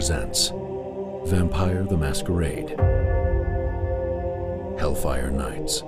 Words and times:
presents 0.00 0.48
Vampire 1.26 1.84
the 1.84 1.94
Masquerade 1.94 2.70
Hellfire 4.80 5.30
Nights. 5.30 5.82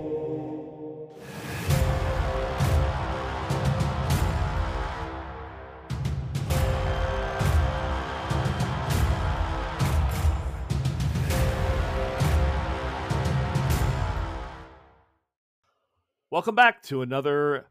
Welcome 16.30 16.54
back 16.54 16.82
to 16.82 17.00
another, 17.00 17.64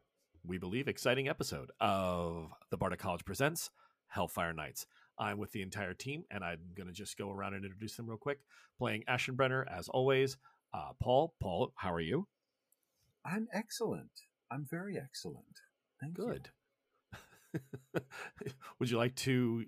we 0.44 0.58
believe, 0.58 0.88
exciting 0.88 1.30
episode 1.30 1.70
of 1.80 2.52
the 2.72 2.78
Bardic 2.78 2.98
College 2.98 3.26
Presents 3.26 3.70
Hellfire 4.08 4.53
Nights. 4.53 4.88
I'm 5.21 5.38
with 5.38 5.52
the 5.52 5.61
entire 5.61 5.93
team, 5.93 6.23
and 6.31 6.43
I'm 6.43 6.59
going 6.75 6.88
to 6.88 6.93
just 6.93 7.16
go 7.17 7.30
around 7.31 7.53
and 7.53 7.63
introduce 7.63 7.95
them 7.95 8.07
real 8.07 8.17
quick. 8.17 8.39
Playing 8.80 9.03
Aschenbrenner, 9.07 9.63
as 9.71 9.88
always, 9.88 10.35
uh, 10.73 10.89
Paul. 11.02 11.35
Paul, 11.39 11.71
how 11.75 11.94
are 11.94 11.99
you? 12.02 12.27
I'm 13.23 13.47
excellent. 13.53 14.09
I'm 14.49 14.66
very 14.70 14.97
excellent. 14.97 15.45
Thank 16.02 16.16
Good. 16.16 16.49
Would 18.80 18.89
you 18.89 18.97
like 18.97 19.13
to 19.17 19.66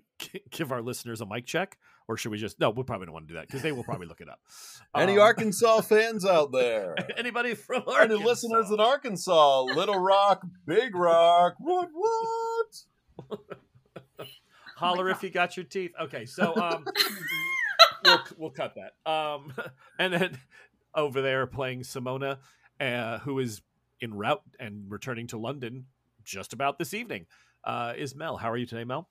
give 0.50 0.72
our 0.72 0.82
listeners 0.82 1.20
a 1.20 1.26
mic 1.26 1.46
check, 1.46 1.78
or 2.08 2.16
should 2.16 2.32
we 2.32 2.38
just? 2.38 2.58
No, 2.58 2.70
we 2.70 2.82
probably 2.82 3.06
don't 3.06 3.12
want 3.12 3.28
to 3.28 3.34
do 3.34 3.38
that 3.38 3.46
because 3.46 3.62
they 3.62 3.72
will 3.72 3.84
probably 3.84 4.06
look 4.06 4.20
it 4.22 4.28
up. 4.28 4.40
Any 4.96 5.12
Um, 5.12 5.20
Arkansas 5.22 5.82
fans 5.82 6.24
out 6.26 6.50
there? 6.50 6.96
Anybody 7.16 7.54
from 7.54 7.82
Any 7.86 7.92
Arkansas? 7.94 8.24
listeners 8.24 8.70
in 8.70 8.80
Arkansas? 8.80 9.62
Little 9.64 9.98
Rock, 9.98 10.44
Big 10.66 10.96
Rock, 10.96 11.54
what, 11.58 11.90
what? 11.92 13.38
Holler 14.76 15.08
if 15.08 15.22
you 15.22 15.30
got 15.30 15.56
your 15.56 15.64
teeth. 15.64 15.92
Okay, 16.00 16.26
so 16.26 16.54
um, 16.56 16.84
we'll 18.04 18.20
we'll 18.36 18.50
cut 18.50 18.74
that. 18.74 19.10
Um, 19.10 19.52
and 19.98 20.12
then 20.12 20.38
over 20.94 21.22
there 21.22 21.46
playing 21.46 21.80
Simona, 21.80 22.38
uh, 22.80 23.18
who 23.18 23.38
is 23.38 23.62
en 24.02 24.14
route 24.14 24.42
and 24.58 24.90
returning 24.90 25.26
to 25.28 25.38
London 25.38 25.86
just 26.24 26.52
about 26.52 26.78
this 26.78 26.94
evening, 26.94 27.26
uh, 27.64 27.92
is 27.96 28.14
Mel. 28.14 28.36
How 28.36 28.50
are 28.50 28.56
you 28.56 28.66
today, 28.66 28.84
Mel? 28.84 29.08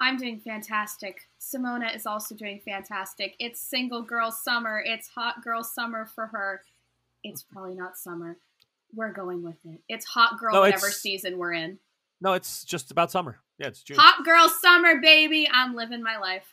I'm 0.00 0.16
doing 0.16 0.40
fantastic. 0.40 1.28
Simona 1.38 1.94
is 1.94 2.06
also 2.06 2.34
doing 2.34 2.60
fantastic. 2.64 3.36
It's 3.38 3.60
single 3.60 4.02
girl 4.02 4.30
summer. 4.30 4.82
It's 4.84 5.08
hot 5.08 5.42
girl 5.44 5.62
summer 5.62 6.06
for 6.06 6.28
her. 6.28 6.62
It's 7.22 7.42
probably 7.42 7.74
not 7.74 7.98
summer. 7.98 8.38
We're 8.94 9.12
going 9.12 9.42
with 9.42 9.58
it. 9.64 9.82
It's 9.88 10.06
hot 10.06 10.38
girl 10.38 10.54
No, 10.54 10.60
whatever 10.60 10.90
season 10.90 11.36
we're 11.36 11.52
in. 11.52 11.78
No, 12.20 12.32
it's 12.32 12.64
just 12.64 12.90
about 12.90 13.10
summer. 13.10 13.40
Yeah, 13.60 13.66
it's 13.66 13.82
June. 13.82 13.98
Hot 13.98 14.24
girl 14.24 14.48
summer, 14.48 15.02
baby. 15.02 15.46
I'm 15.52 15.74
living 15.74 16.02
my 16.02 16.16
life. 16.16 16.50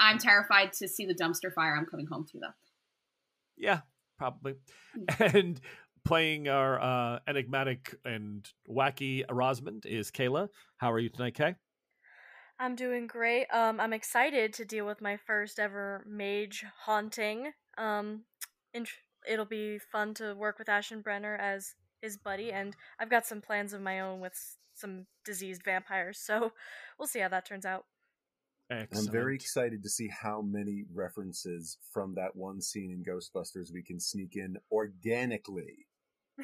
I'm 0.00 0.18
terrified 0.18 0.72
to 0.74 0.88
see 0.88 1.06
the 1.06 1.14
dumpster 1.14 1.52
fire 1.54 1.76
I'm 1.76 1.86
coming 1.86 2.06
home 2.06 2.26
to, 2.32 2.40
though. 2.40 2.54
Yeah, 3.56 3.80
probably. 4.18 4.56
And 5.20 5.60
playing 6.04 6.48
our 6.48 6.80
uh, 6.80 7.20
enigmatic 7.28 7.94
and 8.04 8.46
wacky 8.68 9.24
Rosamond 9.30 9.86
is 9.86 10.10
Kayla. 10.10 10.48
How 10.76 10.90
are 10.90 10.98
you 10.98 11.08
tonight, 11.08 11.34
Kay? 11.34 11.54
I'm 12.58 12.74
doing 12.74 13.06
great. 13.06 13.46
Um, 13.52 13.78
I'm 13.80 13.92
excited 13.92 14.52
to 14.54 14.64
deal 14.64 14.86
with 14.86 15.00
my 15.00 15.16
first 15.16 15.60
ever 15.60 16.04
mage 16.04 16.64
haunting. 16.84 17.52
Um, 17.78 18.24
int- 18.72 18.88
it'll 19.28 19.44
be 19.44 19.78
fun 19.78 20.14
to 20.14 20.34
work 20.34 20.58
with 20.58 20.66
Aschenbrenner 20.66 21.38
as 21.38 21.74
his 22.04 22.16
buddy, 22.16 22.52
and 22.52 22.76
I've 23.00 23.10
got 23.10 23.26
some 23.26 23.40
plans 23.40 23.72
of 23.72 23.80
my 23.80 23.98
own 24.00 24.20
with 24.20 24.34
some 24.74 25.06
diseased 25.24 25.62
vampires. 25.64 26.18
So 26.18 26.52
we'll 26.98 27.08
see 27.08 27.20
how 27.20 27.28
that 27.28 27.46
turns 27.46 27.64
out. 27.66 27.84
Excellent. 28.70 29.08
I'm 29.08 29.12
very 29.12 29.34
excited 29.34 29.82
to 29.82 29.88
see 29.90 30.08
how 30.08 30.40
many 30.40 30.84
references 30.94 31.76
from 31.92 32.14
that 32.14 32.34
one 32.34 32.60
scene 32.62 32.90
in 32.90 33.04
Ghostbusters 33.04 33.72
we 33.72 33.82
can 33.82 34.00
sneak 34.00 34.36
in 34.36 34.56
organically. 34.70 35.86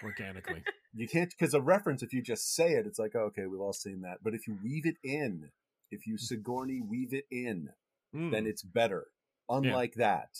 organically. 0.02 0.62
You 0.92 1.06
can't, 1.06 1.30
because 1.30 1.54
a 1.54 1.60
reference, 1.60 2.02
if 2.02 2.12
you 2.12 2.20
just 2.20 2.52
say 2.52 2.72
it, 2.72 2.84
it's 2.84 2.98
like, 2.98 3.12
oh, 3.14 3.26
okay, 3.28 3.46
we've 3.46 3.60
all 3.60 3.72
seen 3.72 4.00
that. 4.00 4.24
But 4.24 4.34
if 4.34 4.48
you 4.48 4.58
weave 4.60 4.84
it 4.86 4.96
in, 5.04 5.50
if 5.92 6.04
you 6.04 6.18
Sigourney 6.18 6.80
weave 6.80 7.14
it 7.14 7.26
in, 7.30 7.68
Mm, 8.12 8.32
then 8.32 8.44
it's 8.44 8.64
better. 8.64 9.06
Unlike 9.48 9.94
that. 9.94 10.30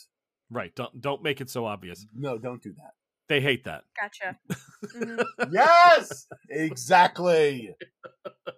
right. 0.51 0.75
Don't 0.75 1.01
don't 1.01 1.23
make 1.23 1.41
it 1.41 1.49
so 1.49 1.67
obvious. 1.67 2.05
No, 2.13 2.37
don't 2.37 2.61
do 2.61 2.73
that. 2.73 2.95
They 3.31 3.41
hate 3.41 3.63
that. 3.63 3.85
Gotcha. 3.97 4.37
Mhm. 4.93 5.25
yes, 5.53 6.27
exactly. 6.49 7.73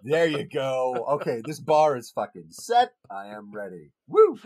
There 0.01 0.25
you 0.25 0.45
go. 0.45 1.05
Okay, 1.11 1.43
this 1.45 1.59
bar 1.59 1.95
is 1.95 2.09
fucking 2.09 2.47
set. 2.49 2.95
I 3.07 3.27
am 3.27 3.51
ready. 3.51 3.91
Woo! 4.07 4.39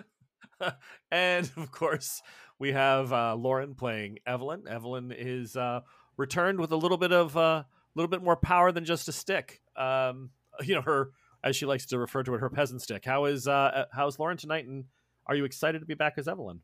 and 1.12 1.50
of 1.56 1.72
course, 1.72 2.22
we 2.60 2.74
have 2.74 3.14
uh, 3.14 3.36
Lauren 3.36 3.74
playing 3.74 4.20
Evelyn. 4.28 4.68
Evelyn 4.68 5.14
is 5.18 5.56
uh, 5.56 5.80
returned 6.18 6.60
with 6.60 6.74
a 6.74 6.78
little 6.78 6.98
bit 6.98 7.14
of 7.14 7.38
a 7.38 7.40
uh, 7.40 7.64
little 7.96 8.10
bit 8.10 8.22
more 8.22 8.36
power 8.36 8.74
than 8.74 8.84
just 8.84 9.08
a 9.08 9.14
stick. 9.14 9.62
Um, 9.78 10.32
you 10.62 10.76
know, 10.76 10.82
her 10.82 11.12
as 11.42 11.56
she 11.56 11.66
likes 11.66 11.86
to 11.86 11.98
refer 12.00 12.24
to 12.24 12.36
it, 12.36 12.42
her 12.42 12.50
peasant 12.50 12.82
stick. 12.82 13.06
How 13.06 13.24
is 13.26 13.48
uh, 13.48 13.86
how's 13.94 14.20
Lauren 14.20 14.36
tonight? 14.36 14.66
And 14.66 14.88
are 15.26 15.36
you 15.36 15.46
excited 15.46 15.80
to 15.80 15.86
be 15.86 15.94
back 15.94 16.16
as 16.18 16.28
Evelyn? 16.28 16.60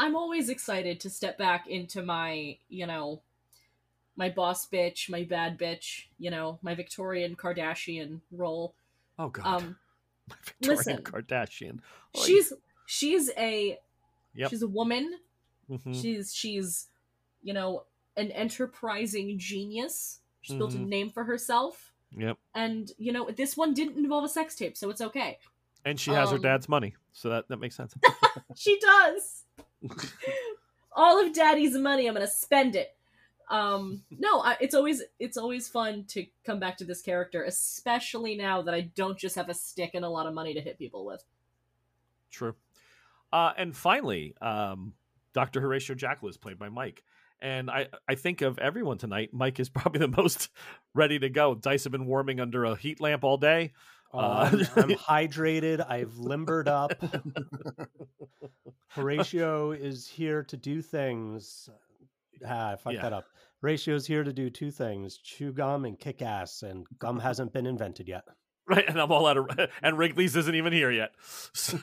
I'm 0.00 0.16
always 0.16 0.48
excited 0.48 0.98
to 1.00 1.10
step 1.10 1.36
back 1.36 1.66
into 1.68 2.02
my, 2.02 2.56
you 2.70 2.86
know, 2.86 3.20
my 4.16 4.30
boss 4.30 4.66
bitch, 4.66 5.10
my 5.10 5.24
bad 5.24 5.58
bitch, 5.58 6.04
you 6.18 6.30
know, 6.30 6.58
my 6.62 6.74
Victorian 6.74 7.36
Kardashian 7.36 8.20
role. 8.32 8.74
Oh 9.18 9.28
God, 9.28 9.44
Um, 9.46 9.76
Victoria 10.44 10.76
listen. 10.78 11.02
Kardashian. 11.02 11.80
She's 12.16 12.52
she's 12.86 13.30
a 13.36 13.78
Yep. 14.34 14.50
she's 14.50 14.62
a 14.62 14.68
woman. 14.68 15.18
Mhm. 15.68 16.00
She's 16.00 16.34
she's 16.34 16.88
you 17.42 17.52
know 17.52 17.84
an 18.16 18.30
enterprising 18.30 19.38
genius. 19.38 20.20
She's 20.40 20.56
built 20.56 20.74
a 20.74 20.78
Mhm. 20.78 20.86
name 20.88 21.10
for 21.10 21.24
herself, 21.24 21.92
Yep, 22.16 22.38
and 22.54 22.90
you 22.96 23.12
know 23.12 23.30
this 23.30 23.54
one 23.56 23.74
didn't 23.74 23.98
involve 23.98 24.24
a 24.24 24.28
sex 24.28 24.56
tape, 24.56 24.76
so 24.78 24.88
it's 24.88 25.02
okay. 25.02 25.38
and 25.84 25.98
she 26.00 26.10
has 26.10 26.30
her 26.30 26.36
Um, 26.36 26.42
dad's 26.42 26.68
money, 26.68 26.94
so 27.12 27.28
that 27.30 27.48
that 27.48 27.58
makes 27.58 27.74
sense. 27.76 27.94
She 28.56 28.78
does. 28.80 29.44
All 30.92 31.24
of 31.24 31.32
Daddy's 31.32 31.76
money, 31.76 32.06
I'm 32.06 32.14
gonna 32.14 32.26
spend 32.26 32.76
it. 32.76 32.94
Um, 33.48 34.02
no, 34.10 34.40
I, 34.40 34.56
it's 34.60 34.74
always 34.74 35.02
it's 35.18 35.36
always 35.36 35.68
fun 35.68 36.04
to 36.08 36.26
come 36.44 36.60
back 36.60 36.76
to 36.78 36.84
this 36.84 37.02
character, 37.02 37.42
especially 37.44 38.36
now 38.36 38.62
that 38.62 38.74
I 38.74 38.82
don't 38.82 39.18
just 39.18 39.34
have 39.36 39.48
a 39.48 39.54
stick 39.54 39.90
and 39.94 40.04
a 40.04 40.08
lot 40.08 40.26
of 40.26 40.34
money 40.34 40.54
to 40.54 40.60
hit 40.60 40.78
people 40.78 41.04
with. 41.04 41.24
True. 42.30 42.54
Uh, 43.32 43.52
and 43.56 43.76
finally, 43.76 44.34
um, 44.40 44.94
Dr. 45.32 45.60
Horatio 45.60 45.94
Jackal 45.96 46.28
is 46.28 46.36
played 46.36 46.58
by 46.58 46.68
Mike. 46.68 47.02
And 47.42 47.70
I, 47.70 47.88
I 48.06 48.16
think 48.16 48.42
of 48.42 48.58
everyone 48.58 48.98
tonight, 48.98 49.30
Mike 49.32 49.58
is 49.60 49.68
probably 49.70 50.00
the 50.00 50.08
most 50.08 50.48
ready 50.94 51.18
to 51.18 51.28
go. 51.28 51.54
Dice 51.54 51.84
have 51.84 51.92
been 51.92 52.06
warming 52.06 52.38
under 52.40 52.64
a 52.64 52.76
heat 52.76 53.00
lamp 53.00 53.24
all 53.24 53.36
day. 53.36 53.72
Oh, 54.12 54.18
Uh, 54.18 54.50
I'm, 54.52 54.60
I'm 54.82 54.90
hydrated. 54.98 55.84
I've 55.88 56.18
limbered 56.18 56.68
up. 56.68 56.92
Horatio 58.90 59.72
is 59.72 60.08
here 60.08 60.42
to 60.44 60.56
do 60.56 60.82
things. 60.82 61.68
Ah, 62.46 62.72
I 62.72 62.76
fucked 62.76 62.96
Yeah. 62.96 63.02
that 63.02 63.12
up. 63.12 63.26
Horatio's 63.60 64.06
here 64.06 64.24
to 64.24 64.32
do 64.32 64.50
two 64.50 64.70
things: 64.70 65.18
chew 65.18 65.52
gum 65.52 65.84
and 65.84 65.98
kick 65.98 66.22
ass. 66.22 66.62
And 66.62 66.86
gum 66.98 67.18
hasn't 67.20 67.52
been 67.52 67.66
invented 67.66 68.08
yet. 68.08 68.24
Right, 68.66 68.88
and 68.88 69.00
I'm 69.00 69.10
all 69.10 69.26
out 69.26 69.36
of 69.36 69.48
and 69.82 69.98
Wrigley's 69.98 70.36
isn't 70.36 70.54
even 70.54 70.72
here 70.72 70.90
yet. 70.90 71.12
So 71.52 71.78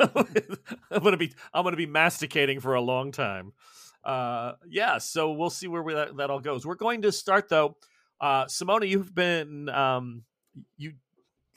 I'm 0.91 1.03
gonna 1.03 1.17
be 1.17 1.33
I'm 1.53 1.63
gonna 1.63 1.75
be 1.75 1.85
masticating 1.85 2.59
for 2.59 2.75
a 2.75 2.81
long 2.81 3.11
time. 3.11 3.53
Uh, 4.03 4.53
yeah, 4.67 4.97
so 4.99 5.31
we'll 5.33 5.49
see 5.49 5.67
where 5.67 5.83
we, 5.83 5.93
that, 5.93 6.15
that 6.15 6.29
all 6.29 6.39
goes. 6.39 6.65
We're 6.65 6.75
going 6.75 7.01
to 7.01 7.11
start 7.11 7.49
though. 7.49 7.75
Uh, 8.21 8.45
Simona, 8.45 8.87
you've 8.87 9.13
been 9.13 9.67
um, 9.69 10.23
you 10.77 10.93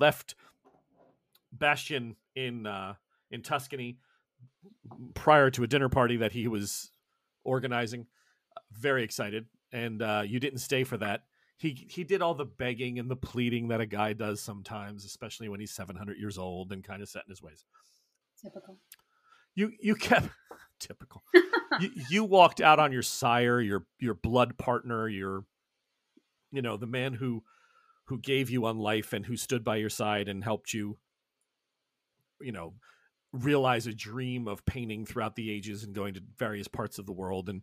left 0.00 0.34
Bastian 1.52 2.16
in 2.34 2.66
uh, 2.66 2.94
in 3.30 3.42
Tuscany 3.42 3.98
prior 5.14 5.50
to 5.50 5.62
a 5.62 5.66
dinner 5.66 5.88
party 5.88 6.16
that 6.18 6.32
he 6.32 6.48
was 6.48 6.90
organizing. 7.44 8.06
Very 8.72 9.02
excited, 9.02 9.46
and 9.72 10.02
uh, 10.02 10.22
you 10.24 10.40
didn't 10.40 10.58
stay 10.60 10.84
for 10.84 10.96
that 10.98 11.22
he 11.60 11.86
he 11.90 12.04
did 12.04 12.22
all 12.22 12.34
the 12.34 12.46
begging 12.46 12.98
and 12.98 13.10
the 13.10 13.16
pleading 13.16 13.68
that 13.68 13.82
a 13.82 13.86
guy 13.86 14.14
does 14.14 14.40
sometimes, 14.40 15.04
especially 15.04 15.46
when 15.50 15.60
he's 15.60 15.70
seven 15.70 15.94
hundred 15.94 16.16
years 16.16 16.38
old 16.38 16.72
and 16.72 16.82
kind 16.82 17.02
of 17.02 17.08
set 17.08 17.24
in 17.26 17.30
his 17.30 17.42
ways. 17.42 17.66
Typical. 18.42 18.78
You 19.54 19.72
you 19.78 19.94
kept 19.94 20.30
typical. 20.80 21.22
you, 21.80 21.90
you 22.08 22.24
walked 22.24 22.62
out 22.62 22.78
on 22.78 22.92
your 22.92 23.02
sire, 23.02 23.60
your 23.60 23.84
your 23.98 24.14
blood 24.14 24.56
partner, 24.56 25.06
your 25.06 25.44
you 26.50 26.62
know 26.62 26.78
the 26.78 26.86
man 26.86 27.12
who 27.12 27.44
who 28.06 28.18
gave 28.18 28.48
you 28.48 28.64
on 28.64 28.78
life 28.78 29.12
and 29.12 29.26
who 29.26 29.36
stood 29.36 29.62
by 29.62 29.76
your 29.76 29.90
side 29.90 30.28
and 30.28 30.42
helped 30.42 30.72
you, 30.72 30.96
you 32.40 32.52
know, 32.52 32.72
realize 33.32 33.86
a 33.86 33.94
dream 33.94 34.48
of 34.48 34.64
painting 34.64 35.06
throughout 35.06 35.36
the 35.36 35.50
ages 35.50 35.84
and 35.84 35.94
going 35.94 36.14
to 36.14 36.22
various 36.36 36.68
parts 36.68 36.98
of 36.98 37.06
the 37.06 37.12
world. 37.12 37.48
And 37.48 37.62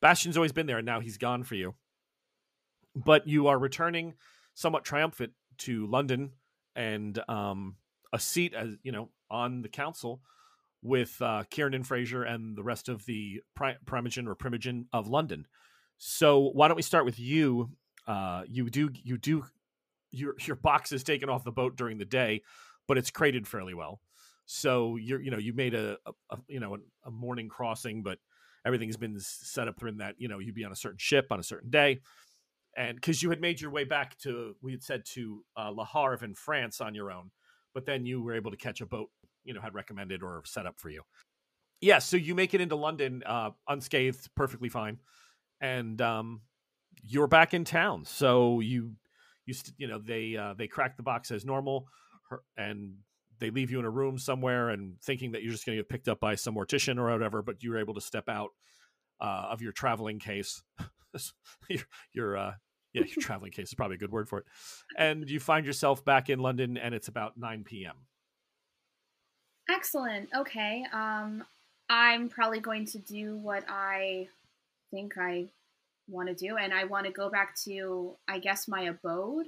Bastian's 0.00 0.36
always 0.36 0.52
been 0.52 0.66
there, 0.66 0.78
and 0.78 0.86
now 0.86 1.00
he's 1.00 1.18
gone 1.18 1.44
for 1.44 1.54
you 1.54 1.74
but 2.94 3.26
you 3.26 3.48
are 3.48 3.58
returning 3.58 4.14
somewhat 4.54 4.84
triumphant 4.84 5.32
to 5.58 5.86
London 5.86 6.32
and 6.76 7.18
um, 7.28 7.76
a 8.12 8.18
seat 8.18 8.54
as 8.54 8.76
you 8.82 8.92
know 8.92 9.10
on 9.30 9.62
the 9.62 9.68
council 9.68 10.20
with 10.82 11.20
uh, 11.20 11.44
Kieran 11.50 11.74
and 11.74 11.86
Fraser 11.86 12.22
and 12.22 12.56
the 12.56 12.62
rest 12.62 12.88
of 12.88 13.04
the 13.06 13.40
Pri- 13.54 13.78
Primogen 13.86 14.28
or 14.28 14.36
Primogen 14.36 14.84
of 14.92 15.08
London. 15.08 15.46
So 15.96 16.50
why 16.52 16.68
don't 16.68 16.76
we 16.76 16.82
start 16.82 17.04
with 17.04 17.18
you? 17.18 17.70
Uh, 18.06 18.42
you 18.46 18.68
do 18.70 18.90
you 19.02 19.18
do 19.18 19.44
your 20.10 20.34
your 20.40 20.56
box 20.56 20.92
is 20.92 21.02
taken 21.02 21.28
off 21.28 21.44
the 21.44 21.52
boat 21.52 21.76
during 21.76 21.98
the 21.98 22.04
day, 22.04 22.42
but 22.86 22.98
it's 22.98 23.10
crated 23.10 23.48
fairly 23.48 23.74
well. 23.74 24.00
So 24.46 24.96
you're 24.96 25.20
you 25.20 25.30
know 25.30 25.38
you 25.38 25.52
made 25.52 25.74
a, 25.74 25.96
a, 26.30 26.36
you 26.48 26.60
know 26.60 26.74
a, 26.74 27.08
a 27.08 27.10
morning 27.10 27.48
crossing, 27.48 28.02
but 28.02 28.18
everything's 28.66 28.96
been 28.96 29.18
set 29.18 29.68
up 29.68 29.82
in 29.82 29.98
that 29.98 30.14
you 30.18 30.28
know 30.28 30.38
you'd 30.38 30.54
be 30.54 30.64
on 30.64 30.72
a 30.72 30.76
certain 30.76 30.98
ship 30.98 31.26
on 31.30 31.40
a 31.40 31.42
certain 31.44 31.70
day 31.70 32.00
and 32.76 32.96
because 32.96 33.22
you 33.22 33.30
had 33.30 33.40
made 33.40 33.60
your 33.60 33.70
way 33.70 33.84
back 33.84 34.16
to 34.18 34.54
we 34.62 34.72
had 34.72 34.82
said 34.82 35.04
to 35.04 35.44
uh, 35.56 35.70
Le 35.70 35.84
Havre 35.84 36.24
in 36.24 36.34
France 36.34 36.80
on 36.80 36.94
your 36.94 37.10
own, 37.10 37.30
but 37.72 37.86
then 37.86 38.06
you 38.06 38.22
were 38.22 38.34
able 38.34 38.50
to 38.50 38.56
catch 38.56 38.80
a 38.80 38.86
boat 38.86 39.10
you 39.44 39.54
know 39.54 39.60
had 39.60 39.74
recommended 39.74 40.22
or 40.22 40.42
set 40.44 40.66
up 40.66 40.74
for 40.78 40.90
you. 40.90 41.02
Yeah, 41.80 41.98
so 41.98 42.16
you 42.16 42.34
make 42.34 42.54
it 42.54 42.60
into 42.60 42.76
London 42.76 43.22
uh, 43.26 43.50
unscathed, 43.68 44.28
perfectly 44.34 44.68
fine, 44.68 44.98
and 45.60 46.00
um, 46.00 46.40
you're 47.02 47.26
back 47.26 47.54
in 47.54 47.64
town. 47.64 48.04
So 48.04 48.60
you 48.60 48.92
you 49.46 49.54
st- 49.54 49.74
you 49.78 49.86
know 49.86 49.98
they 49.98 50.36
uh, 50.36 50.54
they 50.56 50.66
crack 50.66 50.96
the 50.96 51.02
box 51.02 51.30
as 51.30 51.44
normal, 51.44 51.86
her- 52.30 52.42
and 52.56 52.94
they 53.38 53.50
leave 53.50 53.70
you 53.70 53.78
in 53.78 53.84
a 53.84 53.90
room 53.90 54.18
somewhere 54.18 54.70
and 54.70 55.00
thinking 55.02 55.32
that 55.32 55.42
you're 55.42 55.52
just 55.52 55.66
going 55.66 55.76
to 55.76 55.82
get 55.82 55.88
picked 55.88 56.08
up 56.08 56.20
by 56.20 56.34
some 56.34 56.54
mortician 56.54 56.98
or 56.98 57.10
whatever, 57.10 57.42
but 57.42 57.62
you're 57.62 57.78
able 57.78 57.94
to 57.94 58.00
step 58.00 58.28
out 58.28 58.50
uh, 59.20 59.48
of 59.50 59.62
your 59.62 59.72
traveling 59.72 60.18
case. 60.18 60.62
your, 61.68 61.80
your 62.12 62.36
uh, 62.36 62.52
yeah, 62.92 63.02
your 63.02 63.16
traveling 63.20 63.52
case 63.52 63.68
is 63.68 63.74
probably 63.74 63.96
a 63.96 63.98
good 63.98 64.12
word 64.12 64.28
for 64.28 64.38
it. 64.38 64.44
And 64.96 65.28
you 65.28 65.40
find 65.40 65.66
yourself 65.66 66.04
back 66.04 66.30
in 66.30 66.38
London, 66.38 66.76
and 66.76 66.94
it's 66.94 67.08
about 67.08 67.36
9 67.36 67.64
p.m. 67.64 67.94
Excellent. 69.68 70.28
Okay. 70.36 70.84
Um, 70.92 71.44
I'm 71.88 72.28
probably 72.28 72.60
going 72.60 72.86
to 72.86 72.98
do 72.98 73.36
what 73.36 73.64
I 73.68 74.28
think 74.90 75.14
I 75.18 75.48
want 76.08 76.28
to 76.28 76.34
do, 76.34 76.56
and 76.56 76.72
I 76.72 76.84
want 76.84 77.06
to 77.06 77.12
go 77.12 77.30
back 77.30 77.56
to, 77.64 78.16
I 78.28 78.38
guess, 78.38 78.68
my 78.68 78.82
abode 78.82 79.46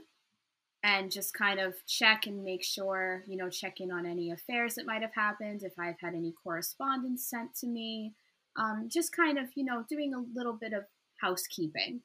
and 0.86 1.10
just 1.10 1.34
kind 1.34 1.58
of 1.58 1.74
check 1.86 2.26
and 2.28 2.44
make 2.44 2.62
sure, 2.64 3.24
you 3.26 3.36
know, 3.36 3.50
check 3.50 3.80
in 3.80 3.90
on 3.90 4.06
any 4.06 4.30
affairs 4.30 4.76
that 4.76 4.86
might 4.86 5.02
have 5.02 5.14
happened, 5.14 5.64
if 5.64 5.72
I've 5.80 5.98
had 6.00 6.14
any 6.14 6.32
correspondence 6.44 7.28
sent 7.28 7.56
to 7.56 7.66
me, 7.66 8.14
um, 8.56 8.88
just 8.92 9.10
kind 9.10 9.36
of, 9.36 9.46
you 9.56 9.64
know, 9.64 9.84
doing 9.90 10.14
a 10.14 10.24
little 10.38 10.52
bit 10.52 10.72
of 10.72 10.84
housekeeping, 11.20 12.02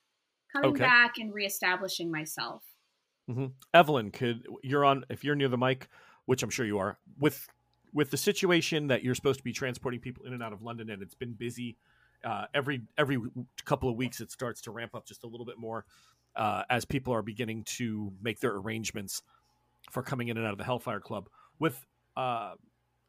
coming 0.52 0.80
Okay. 0.80 0.80
back 0.80 1.20
and 1.20 1.32
reestablishing 1.32 2.12
myself. 2.12 2.64
hmm 3.28 3.48
Evelyn, 3.74 4.12
could 4.12 4.46
you're 4.64 4.84
on 4.86 5.06
if 5.10 5.24
you're 5.24 5.36
near 5.36 5.48
the 5.48 5.58
mic, 5.58 5.88
which 6.26 6.44
I'm 6.44 6.50
sure 6.50 6.66
you 6.66 6.80
are, 6.80 6.98
with 7.20 7.48
with 7.94 8.10
the 8.12 8.18
situation 8.18 8.88
that 8.88 9.04
you're 9.04 9.16
supposed 9.16 9.40
to 9.40 9.44
be 9.44 9.54
transporting 9.54 10.00
people 10.00 10.26
in 10.26 10.34
and 10.34 10.42
out 10.42 10.54
of 10.54 10.62
London, 10.62 10.90
and 10.90 11.02
it's 11.02 11.16
been 11.16 11.34
busy. 11.34 11.78
Uh, 12.24 12.46
every 12.54 12.82
every 12.98 13.20
couple 13.66 13.90
of 13.90 13.96
weeks, 13.96 14.22
it 14.22 14.32
starts 14.32 14.62
to 14.62 14.72
ramp 14.72 14.96
up 14.96 15.06
just 15.06 15.24
a 15.24 15.28
little 15.28 15.46
bit 15.46 15.58
more 15.58 15.86
uh, 16.36 16.64
as 16.70 16.86
people 16.86 17.14
are 17.14 17.22
beginning 17.22 17.64
to 17.64 18.12
make 18.22 18.40
their 18.40 18.56
arrangements 18.56 19.22
for 19.90 20.04
coming 20.04 20.30
in 20.30 20.38
and 20.38 20.46
out 20.46 20.54
of 20.54 20.58
the 20.58 20.64
Hellfire 20.64 21.00
Club. 21.00 21.30
With 21.60 21.86
uh, 22.16 22.54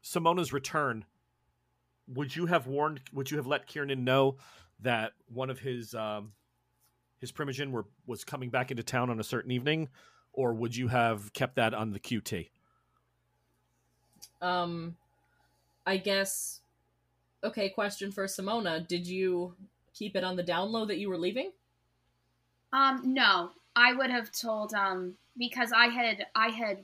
Simona's 0.03 0.51
return, 0.51 1.05
would 2.07 2.35
you 2.35 2.45
have 2.47 2.67
warned? 2.67 3.01
Would 3.13 3.31
you 3.31 3.37
have 3.37 3.47
let 3.47 3.67
Kiernan 3.67 4.03
know 4.03 4.37
that 4.81 5.13
one 5.33 5.49
of 5.49 5.59
his 5.59 5.95
um, 5.95 6.33
his 7.19 7.31
primogen 7.31 7.71
were 7.71 7.85
was 8.05 8.23
coming 8.23 8.49
back 8.49 8.71
into 8.71 8.83
town 8.83 9.09
on 9.09 9.19
a 9.19 9.23
certain 9.23 9.51
evening, 9.51 9.89
or 10.33 10.53
would 10.53 10.75
you 10.75 10.89
have 10.89 11.31
kept 11.33 11.55
that 11.55 11.73
on 11.73 11.91
the 11.91 11.99
QT? 11.99 12.49
Um, 14.41 14.97
I 15.85 15.97
guess. 15.97 16.59
Okay, 17.43 17.69
question 17.69 18.11
for 18.11 18.25
Simona. 18.25 18.85
Did 18.87 19.07
you 19.07 19.53
keep 19.93 20.15
it 20.15 20.23
on 20.23 20.35
the 20.35 20.43
down 20.43 20.71
low 20.71 20.85
that 20.85 20.97
you 20.97 21.09
were 21.09 21.17
leaving? 21.17 21.51
Um, 22.73 23.13
no, 23.13 23.51
I 23.75 23.93
would 23.93 24.09
have 24.09 24.31
told 24.31 24.73
um 24.73 25.15
because 25.37 25.71
I 25.71 25.87
had 25.87 26.25
I 26.35 26.49
had 26.49 26.83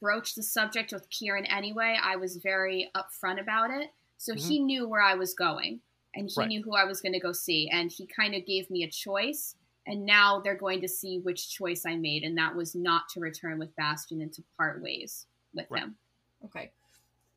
broached 0.00 0.36
the 0.36 0.42
subject 0.42 0.92
with 0.92 1.08
Kieran 1.08 1.46
anyway. 1.46 1.96
I 2.02 2.16
was 2.16 2.36
very 2.36 2.90
upfront 2.94 3.40
about 3.40 3.70
it, 3.70 3.90
so 4.18 4.34
he 4.34 4.60
knew 4.60 4.86
where 4.86 5.00
I 5.02 5.14
was 5.14 5.32
going 5.34 5.80
and 6.14 6.28
he 6.28 6.34
Right. 6.40 6.48
knew 6.48 6.62
who 6.62 6.74
I 6.74 6.84
was 6.84 7.00
going 7.00 7.12
to 7.12 7.20
go 7.20 7.32
see, 7.32 7.70
and 7.70 7.90
he 7.90 8.06
kind 8.06 8.34
of 8.34 8.44
gave 8.44 8.68
me 8.68 8.82
a 8.82 8.90
choice. 8.90 9.54
And 9.86 10.04
now 10.04 10.40
they're 10.40 10.56
going 10.56 10.80
to 10.82 10.88
see 10.88 11.20
which 11.20 11.50
choice 11.50 11.86
I 11.86 11.96
made, 11.96 12.22
and 12.22 12.36
that 12.36 12.54
was 12.54 12.74
not 12.74 13.08
to 13.10 13.20
return 13.20 13.58
with 13.58 13.74
Bastian 13.76 14.20
and 14.20 14.32
to 14.34 14.42
part 14.56 14.82
ways 14.82 15.26
with 15.54 15.66
Right. 15.70 15.82
him. 15.82 15.96
Okay. 16.44 16.70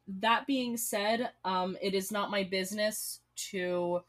That 0.07 0.45
being 0.45 0.75
said, 0.75 1.31
um, 1.45 1.77
it 1.81 1.93
is 1.93 2.11
not 2.11 2.31
my 2.31 2.43
business 2.43 3.21
to 3.51 4.03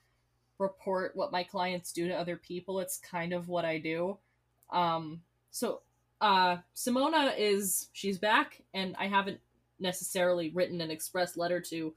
report 0.58 1.12
what 1.14 1.32
my 1.32 1.42
clients 1.42 1.92
do 1.92 2.08
to 2.08 2.14
other 2.14 2.36
people. 2.36 2.80
It's 2.80 2.98
kind 2.98 3.32
of 3.32 3.48
what 3.48 3.64
I 3.64 3.78
do. 3.78 4.18
Um, 4.70 5.22
so, 5.50 5.82
uh, 6.20 6.58
Simona 6.74 7.34
is 7.36 7.88
she's 7.92 8.18
back, 8.18 8.62
and 8.72 8.94
I 8.98 9.08
haven't 9.08 9.40
necessarily 9.78 10.50
written 10.50 10.80
an 10.80 10.90
express 10.90 11.36
letter 11.36 11.60
to 11.60 11.94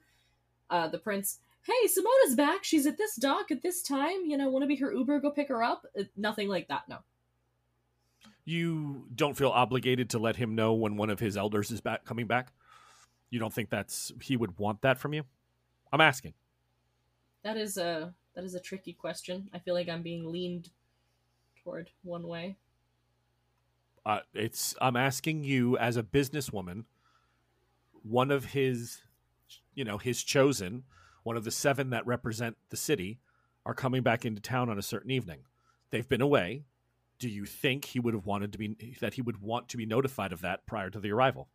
uh, 0.70 0.88
the 0.88 0.98
prince. 0.98 1.40
Hey, 1.64 1.88
Simona's 1.88 2.36
back. 2.36 2.64
She's 2.64 2.86
at 2.86 2.98
this 2.98 3.16
dock 3.16 3.52
at 3.52 3.62
this 3.62 3.82
time. 3.82 4.26
You 4.26 4.38
know, 4.38 4.50
want 4.50 4.64
to 4.64 4.68
be 4.68 4.76
her 4.78 4.94
Uber? 4.94 5.20
Go 5.20 5.32
pick 5.32 5.50
her 5.50 5.64
up. 5.64 5.86
Uh, 5.98 6.04
nothing 6.16 6.50
like 6.50 6.68
that. 6.70 6.88
No. 6.88 7.00
You 8.46 9.06
don't 9.14 9.36
feel 9.36 9.50
obligated 9.50 10.12
to 10.12 10.20
let 10.20 10.38
him 10.38 10.56
know 10.56 10.74
when 10.74 10.96
one 10.96 11.10
of 11.10 11.20
his 11.20 11.36
elders 11.36 11.70
is 11.70 11.82
back 11.82 12.06
coming 12.06 12.28
back. 12.28 12.54
You 13.30 13.40
don't 13.40 13.52
think 13.52 13.70
that's 13.70 14.14
he 14.22 14.38
would 14.38 14.58
want 14.58 14.82
that 14.84 14.98
from 14.98 15.14
you? 15.14 15.24
I'm 15.92 16.02
asking. 16.02 16.34
That 17.44 17.58
is 17.58 17.78
a 17.78 18.14
that 18.38 18.46
is 18.46 18.54
a 18.54 18.60
tricky 18.60 18.94
question. 18.94 19.50
I 19.52 19.58
feel 19.58 19.74
like 19.74 19.90
I'm 19.90 20.04
being 20.04 20.32
leaned 20.32 20.70
toward 21.64 21.90
one 22.04 22.28
way. 22.28 22.56
Uh, 24.06 24.20
it's 24.36 24.76
I'm 24.80 24.96
asking 24.96 25.44
you 25.44 25.76
as 25.80 25.98
a 25.98 26.04
businesswoman. 26.04 26.84
One 28.04 28.30
of 28.30 28.46
his, 28.46 29.02
you 29.74 29.84
know, 29.84 29.98
his 29.98 30.22
chosen, 30.22 30.84
one 31.24 31.36
of 31.36 31.46
the 31.46 31.52
seven 31.52 31.90
that 31.90 32.06
represent 32.06 32.58
the 32.70 32.78
city, 32.78 33.18
are 33.66 33.74
coming 33.74 34.04
back 34.04 34.24
into 34.24 34.40
town 34.40 34.70
on 34.70 34.78
a 34.78 34.84
certain 34.84 35.10
evening. 35.10 35.40
They've 35.90 36.08
been 36.08 36.22
away. 36.22 36.66
Do 37.18 37.30
you 37.30 37.46
think 37.46 37.86
he 37.86 38.00
would 38.00 38.14
have 38.14 38.28
wanted 38.28 38.52
to 38.52 38.60
be 38.60 38.96
that 39.02 39.16
he 39.16 39.24
would 39.24 39.42
want 39.42 39.68
to 39.70 39.78
be 39.78 39.88
notified 39.88 40.32
of 40.32 40.42
that 40.42 40.68
prior 40.68 40.92
to 40.92 41.00
the 41.00 41.12
arrival? 41.12 41.50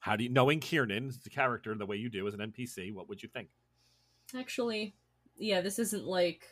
How 0.00 0.16
do 0.16 0.24
you 0.24 0.30
knowing 0.30 0.58
Kiernan, 0.58 1.12
the 1.22 1.30
character, 1.30 1.72
the 1.76 1.86
way 1.86 1.94
you 1.94 2.08
do 2.08 2.26
as 2.26 2.34
an 2.34 2.40
NPC, 2.40 2.92
what 2.92 3.08
would 3.08 3.22
you 3.22 3.28
think? 3.28 3.50
Actually, 4.36 4.94
yeah, 5.36 5.60
this 5.60 5.78
isn't 5.78 6.04
like 6.04 6.44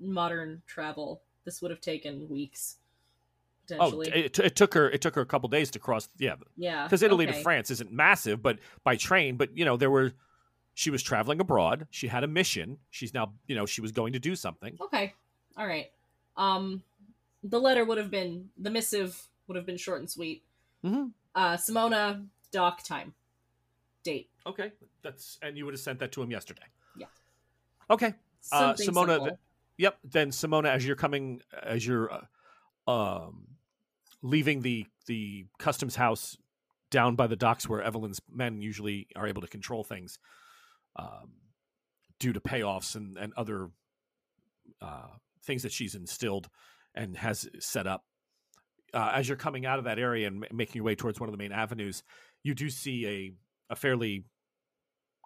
modern 0.00 0.62
travel. 0.66 1.22
This 1.44 1.60
would 1.62 1.70
have 1.70 1.80
taken 1.80 2.28
weeks 2.28 2.76
Oh, 3.72 3.90
potentially. 3.90 4.24
it, 4.24 4.38
it 4.38 4.56
took 4.56 4.74
her. 4.74 4.90
It 4.90 5.00
took 5.00 5.14
her 5.14 5.22
a 5.22 5.26
couple 5.26 5.48
days 5.48 5.70
to 5.70 5.78
cross. 5.78 6.08
Yeah, 6.18 6.34
yeah, 6.56 6.84
because 6.84 7.02
Italy 7.02 7.26
to. 7.26 7.32
France 7.32 7.70
isn't 7.70 7.90
massive, 7.90 8.42
but 8.42 8.58
by 8.82 8.96
train. 8.96 9.36
But 9.36 9.56
you 9.56 9.64
know, 9.64 9.76
there 9.76 9.90
were. 9.90 10.12
She 10.74 10.90
was 10.90 11.02
traveling 11.02 11.40
abroad. 11.40 11.86
She 11.90 12.08
had 12.08 12.24
a 12.24 12.26
mission. 12.26 12.78
She's 12.90 13.14
now, 13.14 13.32
you 13.46 13.54
know, 13.54 13.64
she 13.64 13.80
was 13.80 13.92
going 13.92 14.12
to 14.14 14.18
do 14.18 14.34
something. 14.34 14.76
Okay, 14.80 15.14
all 15.56 15.66
right. 15.66 15.90
Um, 16.36 16.82
the 17.44 17.60
letter 17.60 17.84
would 17.84 17.96
have 17.96 18.10
been 18.10 18.50
the 18.58 18.70
missive 18.70 19.28
would 19.46 19.56
have 19.56 19.66
been 19.66 19.76
short 19.76 20.00
and 20.00 20.10
sweet. 20.10 20.42
Mm-hmm. 20.84 21.06
Uh, 21.34 21.56
Simona 21.56 22.26
dock 22.50 22.82
time, 22.82 23.14
date. 24.02 24.28
Okay, 24.46 24.72
that's 25.02 25.38
and 25.40 25.56
you 25.56 25.64
would 25.64 25.72
have 25.74 25.80
sent 25.80 26.00
that 26.00 26.12
to 26.12 26.22
him 26.22 26.30
yesterday. 26.30 26.66
Okay. 27.90 28.14
Uh, 28.52 28.74
Simona, 28.74 29.16
simple. 29.18 29.38
Yep. 29.78 29.98
Then 30.04 30.30
Simona, 30.30 30.68
as 30.68 30.86
you're 30.86 30.96
coming, 30.96 31.40
as 31.62 31.86
you're 31.86 32.10
uh, 32.86 32.90
um, 32.90 33.46
leaving 34.22 34.62
the 34.62 34.86
the 35.06 35.46
customs 35.58 35.96
house 35.96 36.36
down 36.90 37.14
by 37.14 37.26
the 37.26 37.36
docks 37.36 37.68
where 37.68 37.82
Evelyn's 37.82 38.20
men 38.30 38.62
usually 38.62 39.08
are 39.16 39.26
able 39.26 39.42
to 39.42 39.48
control 39.48 39.84
things, 39.84 40.18
um, 40.96 41.32
due 42.18 42.32
to 42.32 42.40
payoffs 42.40 42.94
and 42.94 43.18
and 43.18 43.32
other 43.36 43.70
uh, 44.80 45.08
things 45.44 45.62
that 45.62 45.72
she's 45.72 45.94
instilled 45.94 46.48
and 46.94 47.16
has 47.16 47.48
set 47.58 47.86
up. 47.86 48.04
Uh, 48.92 49.10
as 49.12 49.28
you're 49.28 49.36
coming 49.36 49.66
out 49.66 49.78
of 49.78 49.86
that 49.86 49.98
area 49.98 50.28
and 50.28 50.40
ma- 50.40 50.46
making 50.52 50.76
your 50.76 50.84
way 50.84 50.94
towards 50.94 51.18
one 51.18 51.28
of 51.28 51.32
the 51.32 51.38
main 51.38 51.50
avenues, 51.52 52.02
you 52.42 52.54
do 52.54 52.70
see 52.70 53.06
a 53.06 53.32
a 53.72 53.76
fairly, 53.76 54.24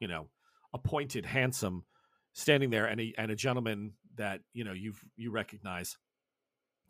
you 0.00 0.08
know, 0.08 0.28
appointed, 0.72 1.26
handsome, 1.26 1.84
standing 2.32 2.70
there, 2.70 2.86
and 2.86 3.00
a 3.00 3.14
and 3.18 3.30
a 3.30 3.36
gentleman 3.36 3.92
that 4.16 4.40
you 4.52 4.64
know 4.64 4.72
you've 4.72 5.02
you 5.16 5.30
recognize 5.30 5.96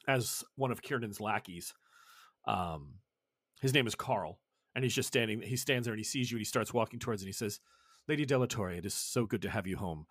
as 0.07 0.45
one 0.57 0.71
of 0.71 0.83
Kiernan's 0.83 1.21
lackeys. 1.21 1.75
Um, 2.47 2.95
his 3.61 3.75
name 3.75 3.87
is 3.87 3.95
Carl, 3.95 4.41
and 4.75 4.85
he's 4.85 4.95
just 4.95 5.09
standing. 5.09 5.43
He 5.43 5.57
stands 5.57 5.87
there 5.87 5.95
and 5.95 6.01
he 6.01 6.05
sees 6.05 6.31
you, 6.31 6.37
and 6.37 6.41
he 6.41 6.45
starts 6.45 6.73
walking 6.73 6.99
towards, 6.99 7.23
and 7.23 7.29
he 7.29 7.33
says, 7.33 7.61
"Lady 8.09 8.25
Delatorre, 8.27 8.79
it 8.79 8.87
is 8.87 8.95
so 8.95 9.27
good 9.27 9.43
to 9.43 9.51
have 9.51 9.67
you 9.67 9.77
home. 9.77 10.07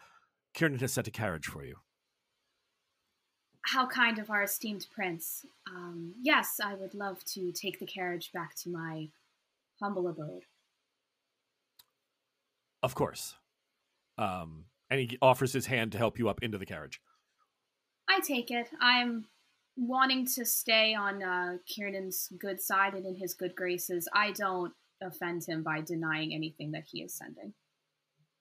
Kiernan 0.53 0.79
has 0.79 0.93
sent 0.93 1.07
a 1.07 1.11
carriage 1.11 1.47
for 1.47 1.65
you." 1.65 1.77
How 3.61 3.85
kind 3.85 4.17
of 4.17 4.29
our 4.29 4.43
esteemed 4.43 4.87
prince. 4.89 5.45
Um, 5.69 6.13
yes, 6.21 6.61
I 6.63 6.75
would 6.75 6.93
love 6.93 7.23
to 7.33 7.51
take 7.51 7.79
the 7.79 7.85
carriage 7.85 8.31
back 8.31 8.55
to 8.63 8.69
my 8.69 9.09
humble 9.81 10.07
abode. 10.07 10.45
Of 12.81 12.95
course. 12.95 13.35
Um, 14.17 14.65
and 14.89 14.99
he 14.99 15.17
offers 15.21 15.53
his 15.53 15.65
hand 15.65 15.91
to 15.91 15.97
help 15.97 16.17
you 16.17 16.29
up 16.29 16.41
into 16.41 16.57
the 16.57 16.65
carriage. 16.65 17.01
I 18.09 18.19
take 18.21 18.51
it. 18.51 18.69
I'm 18.81 19.25
wanting 19.75 20.25
to 20.25 20.45
stay 20.45 20.95
on 20.95 21.21
uh, 21.21 21.57
Kiernan's 21.69 22.29
good 22.39 22.61
side 22.61 22.93
and 22.93 23.05
in 23.05 23.15
his 23.15 23.33
good 23.33 23.55
graces. 23.55 24.07
I 24.13 24.31
don't 24.31 24.73
offend 25.01 25.45
him 25.45 25.61
by 25.61 25.81
denying 25.81 26.33
anything 26.33 26.71
that 26.71 26.85
he 26.91 27.01
is 27.01 27.13
sending. 27.13 27.53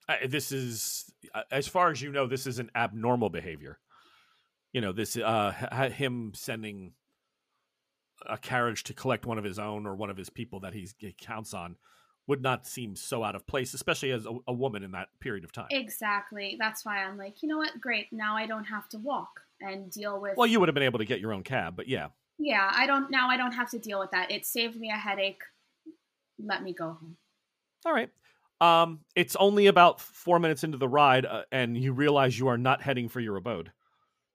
Uh, 0.09 0.15
this 0.27 0.51
is, 0.51 1.11
uh, 1.35 1.43
as 1.51 1.67
far 1.67 1.91
as 1.91 2.01
you 2.01 2.11
know, 2.11 2.27
this 2.27 2.47
is 2.47 2.59
an 2.59 2.71
abnormal 2.75 3.29
behavior. 3.29 3.79
You 4.71 4.81
know, 4.81 4.91
this 4.91 5.17
uh, 5.17 5.51
him 5.93 6.31
sending 6.33 6.93
a 8.25 8.37
carriage 8.37 8.83
to 8.85 8.93
collect 8.93 9.25
one 9.25 9.37
of 9.37 9.43
his 9.43 9.59
own 9.59 9.85
or 9.85 9.95
one 9.95 10.09
of 10.09 10.17
his 10.17 10.29
people 10.29 10.61
that 10.61 10.73
he's, 10.73 10.95
he 10.97 11.15
counts 11.19 11.53
on 11.53 11.75
would 12.27 12.41
not 12.41 12.67
seem 12.67 12.95
so 12.95 13.23
out 13.23 13.35
of 13.35 13.47
place, 13.47 13.73
especially 13.73 14.11
as 14.11 14.25
a, 14.25 14.37
a 14.47 14.53
woman 14.53 14.83
in 14.83 14.91
that 14.91 15.07
period 15.19 15.43
of 15.43 15.51
time. 15.51 15.67
Exactly. 15.71 16.57
That's 16.59 16.85
why 16.85 17.03
I'm 17.03 17.17
like, 17.17 17.41
you 17.41 17.47
know 17.47 17.57
what? 17.57 17.79
Great. 17.79 18.07
Now 18.11 18.35
I 18.35 18.45
don't 18.45 18.65
have 18.65 18.87
to 18.89 18.97
walk 18.99 19.41
and 19.61 19.89
deal 19.89 20.19
with. 20.19 20.35
Well, 20.37 20.47
you 20.47 20.59
would 20.59 20.67
have 20.67 20.75
been 20.75 20.83
able 20.83 20.99
to 20.99 21.05
get 21.05 21.19
your 21.19 21.33
own 21.33 21.43
cab, 21.43 21.75
but 21.75 21.87
yeah. 21.87 22.09
Yeah, 22.37 22.69
I 22.71 22.85
don't. 22.85 23.09
Now 23.09 23.29
I 23.29 23.37
don't 23.37 23.53
have 23.53 23.71
to 23.71 23.79
deal 23.79 23.99
with 23.99 24.11
that. 24.11 24.29
It 24.29 24.45
saved 24.45 24.77
me 24.77 24.91
a 24.91 24.97
headache. 24.97 25.41
Let 26.37 26.61
me 26.61 26.73
go 26.73 26.85
home. 26.85 27.17
All 27.85 27.93
right. 27.93 28.09
Um, 28.59 28.99
it's 29.15 29.35
only 29.35 29.67
about 29.67 30.01
four 30.01 30.39
minutes 30.39 30.63
into 30.63 30.77
the 30.77 30.87
ride, 30.87 31.25
uh, 31.25 31.43
and 31.51 31.77
you 31.77 31.93
realize 31.93 32.37
you 32.37 32.47
are 32.47 32.57
not 32.57 32.81
heading 32.81 33.07
for 33.09 33.19
your 33.19 33.37
abode. 33.37 33.71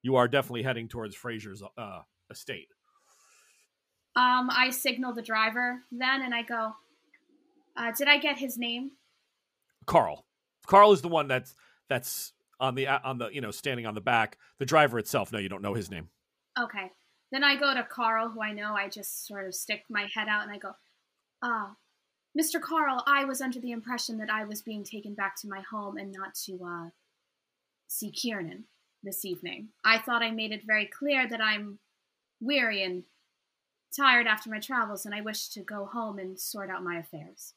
You 0.01 0.17
are 0.17 0.27
definitely 0.29 0.63
heading 0.63 0.89
towards 0.89 1.15
Fraser's 1.15 1.63
uh, 1.77 2.01
estate. 2.31 2.69
Um, 4.15 4.51
I 4.51 4.71
signal 4.71 5.15
the 5.15 5.23
driver 5.23 5.83
then, 5.91 6.23
and 6.23 6.35
I 6.35 6.43
go, 6.43 6.73
uh, 7.76 7.93
"Did 7.93 8.09
I 8.09 8.19
get 8.19 8.38
his 8.38 8.59
name?" 8.59 8.93
Carl. 9.87 10.26
Carl 10.67 10.93
is 10.93 11.02
the 11.02 11.09
one 11.09 11.29
that's 11.29 11.55
that's 11.88 12.33
on 12.61 12.75
the 12.75 12.87
on 12.87 13.19
the 13.19 13.29
you 13.31 13.41
know 13.41 13.50
standing 13.50 13.87
on 13.87 13.95
the 13.95 14.00
back. 14.00 14.38
The 14.59 14.67
driver 14.67 14.99
itself, 14.99 15.33
no, 15.33 15.38
you 15.38 15.49
don't 15.49 15.62
know 15.62 15.75
his 15.75 15.91
name. 15.91 16.09
Okay. 16.59 16.91
Then 17.31 17.43
I 17.43 17.57
go 17.57 17.75
to 17.75 17.83
Carl, 17.83 18.29
who 18.29 18.43
I 18.43 18.52
know. 18.52 18.75
I 18.75 18.88
just 18.88 19.26
sort 19.26 19.47
of 19.47 19.55
stick 19.55 19.85
my 19.88 20.07
head 20.14 20.29
out 20.29 20.43
and 20.43 20.52
I 20.52 20.59
go, 20.59 20.73
"Ah, 21.43 21.76
Mr. 22.38 22.61
Carl, 22.61 23.02
I 23.07 23.25
was 23.25 23.41
under 23.41 23.59
the 23.59 23.73
impression 23.73 24.19
that 24.19 24.31
I 24.31 24.45
was 24.45 24.62
being 24.62 24.85
taken 24.85 25.14
back 25.14 25.37
to 25.41 25.49
my 25.49 25.61
home 25.61 25.97
and 25.97 26.12
not 26.12 26.35
to 26.47 26.59
uh, 26.64 26.91
see 27.88 28.11
Kiernan 28.11 28.64
this 29.02 29.25
evening. 29.25 29.71
I 29.85 29.99
thought 29.99 30.23
I 30.23 30.31
made 30.31 30.52
it 30.52 30.64
very 30.64 30.87
clear 30.87 31.26
that 31.26 31.41
I'm 31.41 31.79
weary 32.41 32.83
and 32.83 33.05
tired 33.97 34.26
after 34.26 34.50
my 34.50 34.61
travels, 34.61 35.05
and 35.05 35.14
I 35.14 35.21
wish 35.21 35.49
to 35.50 35.61
go 35.62 35.87
home 35.87 36.19
and 36.19 36.38
sort 36.38 36.71
out 36.71 36.85
my 36.85 36.99
affairs." 36.99 37.55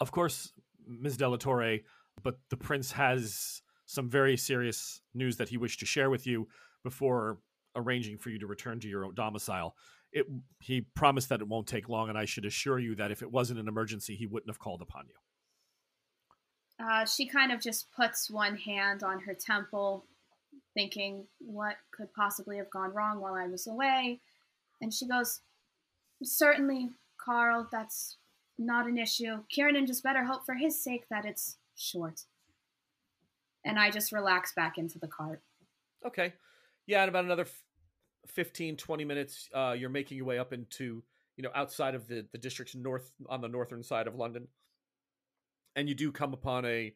Of 0.00 0.12
course, 0.12 0.52
Ms. 0.86 1.16
Delatorre, 1.16 1.82
but 2.22 2.38
the 2.48 2.56
prince 2.56 2.92
has 2.92 3.62
some 3.86 4.08
very 4.08 4.36
serious 4.36 5.00
news 5.14 5.36
that 5.36 5.48
he 5.48 5.56
wished 5.56 5.80
to 5.80 5.86
share 5.86 6.10
with 6.10 6.26
you 6.26 6.48
before 6.84 7.38
arranging 7.76 8.18
for 8.18 8.30
you 8.30 8.38
to 8.38 8.46
return 8.46 8.80
to 8.80 8.88
your 8.88 9.04
own 9.04 9.14
domicile. 9.14 9.76
It, 10.12 10.26
he 10.60 10.82
promised 10.94 11.28
that 11.28 11.40
it 11.40 11.48
won't 11.48 11.66
take 11.66 11.88
long, 11.88 12.08
and 12.08 12.18
I 12.18 12.24
should 12.24 12.44
assure 12.44 12.78
you 12.78 12.94
that 12.96 13.10
if 13.10 13.22
it 13.22 13.30
wasn't 13.30 13.60
an 13.60 13.68
emergency, 13.68 14.16
he 14.16 14.26
wouldn't 14.26 14.50
have 14.50 14.58
called 14.58 14.82
upon 14.82 15.06
you. 15.06 15.14
Uh, 16.84 17.04
she 17.04 17.26
kind 17.26 17.52
of 17.52 17.60
just 17.60 17.92
puts 17.92 18.30
one 18.30 18.56
hand 18.56 19.02
on 19.02 19.20
her 19.20 19.34
temple, 19.34 20.06
thinking, 20.74 21.26
what 21.38 21.76
could 21.92 22.12
possibly 22.14 22.56
have 22.56 22.70
gone 22.70 22.92
wrong 22.92 23.20
while 23.20 23.34
I 23.34 23.46
was 23.46 23.66
away? 23.66 24.20
And 24.80 24.92
she 24.92 25.06
goes, 25.06 25.40
Certainly, 26.22 26.90
Carl, 27.18 27.68
that's 27.70 28.16
not 28.60 28.86
an 28.86 28.98
issue. 28.98 29.38
Kiernan 29.48 29.86
just 29.86 30.02
better 30.02 30.24
hope 30.24 30.44
for 30.44 30.54
his 30.54 30.82
sake 30.82 31.04
that 31.10 31.24
it's 31.24 31.56
short. 31.74 32.22
And 33.64 33.78
I 33.78 33.90
just 33.90 34.12
relax 34.12 34.52
back 34.54 34.78
into 34.78 34.98
the 34.98 35.08
cart. 35.08 35.42
Okay. 36.06 36.34
Yeah, 36.86 37.02
in 37.02 37.08
about 37.08 37.24
another 37.24 37.42
f- 37.42 37.62
15, 38.28 38.76
20 38.76 39.04
minutes, 39.04 39.48
uh, 39.54 39.74
you're 39.76 39.90
making 39.90 40.16
your 40.16 40.26
way 40.26 40.38
up 40.38 40.52
into, 40.52 41.02
you 41.36 41.42
know, 41.42 41.50
outside 41.54 41.94
of 41.94 42.06
the, 42.06 42.26
the 42.32 42.38
district's 42.38 42.74
north, 42.74 43.10
on 43.28 43.40
the 43.40 43.48
northern 43.48 43.82
side 43.82 44.06
of 44.06 44.14
London. 44.14 44.48
And 45.76 45.88
you 45.88 45.94
do 45.94 46.12
come 46.12 46.32
upon 46.32 46.64
a 46.64 46.94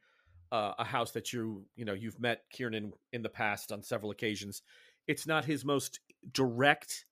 uh, 0.52 0.72
a 0.78 0.84
house 0.84 1.10
that 1.10 1.32
you, 1.32 1.66
you 1.74 1.84
know, 1.84 1.94
you've 1.94 2.20
met 2.20 2.44
Kiernan 2.52 2.92
in 3.12 3.22
the 3.22 3.28
past 3.28 3.72
on 3.72 3.82
several 3.82 4.12
occasions. 4.12 4.62
It's 5.08 5.26
not 5.26 5.44
his 5.44 5.64
most 5.64 5.98
direct 6.32 7.06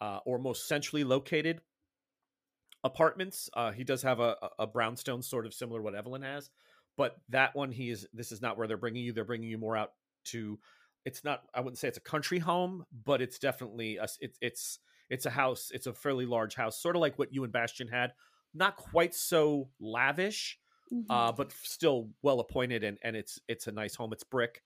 uh, 0.00 0.18
or 0.24 0.38
most 0.38 0.66
centrally 0.66 1.04
located 1.04 1.60
apartments. 2.84 3.48
Uh, 3.54 3.72
he 3.72 3.84
does 3.84 4.02
have 4.02 4.20
a, 4.20 4.36
a 4.58 4.66
brownstone 4.66 5.22
sort 5.22 5.46
of 5.46 5.54
similar 5.54 5.80
to 5.80 5.84
what 5.84 5.94
Evelyn 5.94 6.22
has, 6.22 6.50
but 6.96 7.16
that 7.28 7.54
one 7.54 7.70
he 7.70 7.90
is. 7.90 8.06
This 8.12 8.32
is 8.32 8.40
not 8.42 8.56
where 8.58 8.66
they're 8.66 8.76
bringing 8.76 9.04
you. 9.04 9.12
They're 9.12 9.24
bringing 9.24 9.48
you 9.50 9.58
more 9.58 9.76
out 9.76 9.92
to. 10.26 10.58
It's 11.04 11.24
not. 11.24 11.42
I 11.54 11.60
wouldn't 11.60 11.78
say 11.78 11.88
it's 11.88 11.98
a 11.98 12.02
country 12.02 12.38
home, 12.38 12.84
but 13.04 13.22
it's 13.22 13.38
definitely 13.38 13.96
a. 13.96 14.06
It's 14.20 14.38
it's 14.40 14.78
it's 15.08 15.26
a 15.26 15.30
house. 15.30 15.70
It's 15.72 15.86
a 15.86 15.92
fairly 15.92 16.26
large 16.26 16.54
house, 16.54 16.80
sort 16.80 16.96
of 16.96 17.00
like 17.00 17.18
what 17.18 17.32
you 17.32 17.44
and 17.44 17.52
Bastian 17.52 17.88
had. 17.88 18.12
Not 18.54 18.76
quite 18.76 19.14
so 19.14 19.70
lavish, 19.80 20.58
Mhm. 20.92 21.04
uh, 21.08 21.32
but 21.32 21.52
still 21.52 22.10
well 22.22 22.40
appointed, 22.40 22.82
and 22.84 22.98
and 23.02 23.16
it's 23.16 23.38
it's 23.48 23.66
a 23.66 23.72
nice 23.72 23.94
home. 23.94 24.12
It's 24.12 24.24
brick. 24.24 24.62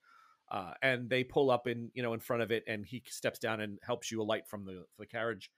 Uh, 0.50 0.75
and 0.83 1.09
they 1.09 1.25
pull 1.25 1.50
up 1.50 1.66
in 1.66 1.90
you 1.94 2.02
know 2.02 2.12
in 2.14 2.21
front 2.21 2.42
of 2.42 2.50
it, 2.50 2.64
and 2.66 2.85
he 2.85 3.02
steps 3.09 3.38
down 3.38 3.61
and 3.61 3.78
helps 3.83 4.11
you 4.11 4.21
alight 4.21 4.47
from 4.47 4.64
the 4.64 4.85
the 4.99 5.06
carriage, 5.06 5.50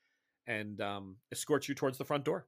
and 0.47 0.81
um, 0.81 1.17
escorts 1.33 1.69
you 1.69 1.75
towards 1.75 1.99
the 1.99 2.05
front 2.05 2.25
door. 2.25 2.47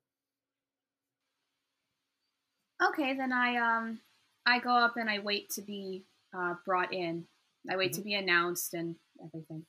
Okay, 2.82 3.14
then 3.16 3.32
I 3.32 3.56
um 3.56 4.00
I 4.46 4.60
go 4.60 4.70
up 4.70 4.96
and 4.96 5.10
I 5.10 5.18
wait 5.18 5.50
to 5.50 5.62
be 5.62 6.04
uh, 6.36 6.54
brought 6.64 6.92
in. 6.92 7.24
I 7.70 7.76
wait 7.76 7.92
to 7.94 8.00
be 8.00 8.14
announced 8.14 8.72
and 8.74 8.94
everything. 9.24 9.64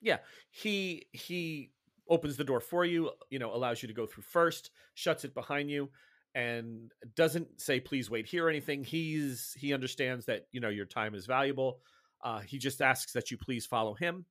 yeah 0.00 0.18
he 0.50 1.06
he 1.12 1.70
opens 2.08 2.36
the 2.36 2.44
door 2.44 2.60
for 2.60 2.84
you 2.84 3.10
you 3.30 3.38
know 3.38 3.54
allows 3.54 3.82
you 3.82 3.88
to 3.88 3.94
go 3.94 4.06
through 4.06 4.22
first 4.22 4.70
shuts 4.94 5.24
it 5.24 5.34
behind 5.34 5.70
you 5.70 5.90
and 6.34 6.92
doesn't 7.14 7.60
say 7.60 7.78
please 7.80 8.10
wait 8.10 8.26
here 8.26 8.46
or 8.46 8.50
anything 8.50 8.82
he's 8.84 9.54
he 9.58 9.72
understands 9.74 10.24
that 10.26 10.46
you 10.52 10.60
know 10.60 10.68
your 10.68 10.86
time 10.86 11.14
is 11.14 11.26
valuable 11.26 11.80
uh, 12.24 12.40
he 12.40 12.58
just 12.58 12.80
asks 12.80 13.12
that 13.12 13.30
you 13.30 13.36
please 13.36 13.66
follow 13.66 13.94
him 13.94 14.24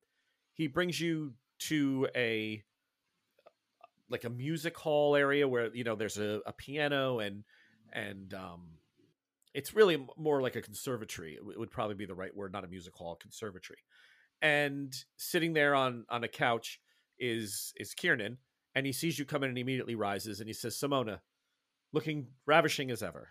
he 0.54 0.68
brings 0.68 1.00
you 1.00 1.34
to 1.60 2.08
a 2.16 2.62
like 4.10 4.24
a 4.24 4.30
music 4.30 4.78
hall 4.78 5.16
area 5.16 5.48
where 5.48 5.74
you 5.76 5.84
know 5.84 5.96
there's 5.96 6.18
a, 6.18 6.42
a 6.46 6.54
piano 6.54 7.20
and 7.20 7.44
and 7.94 8.34
um 8.34 8.62
it's 9.54 9.74
really 9.74 10.06
more 10.18 10.42
like 10.42 10.56
a 10.56 10.62
conservatory 10.62 11.36
it 11.36 11.60
would 11.60 11.72
probably 11.72 11.96
be 11.96 12.06
the 12.06 12.14
right 12.14 12.36
word 12.36 12.52
not 12.52 12.64
a 12.64 12.68
music 12.68 12.94
hall 12.94 13.16
conservatory 13.16 13.80
and 14.42 14.94
sitting 15.18 15.54
there 15.54 15.76
on 15.76 16.06
on 16.10 16.24
a 16.24 16.28
couch 16.28 16.80
is 17.20 17.74
is 17.78 17.94
Kiernan, 17.94 18.38
and 18.74 18.86
he 18.86 18.92
sees 18.92 19.18
you 19.18 19.26
come 19.26 19.44
in 19.44 19.50
and 19.50 19.58
immediately 19.58 19.96
rises 19.96 20.40
and 20.40 20.48
he 20.48 20.54
says, 20.54 20.76
"Simona, 20.76 21.22
looking 21.94 22.28
ravishing 22.46 22.92
as 22.92 23.02
ever." 23.02 23.30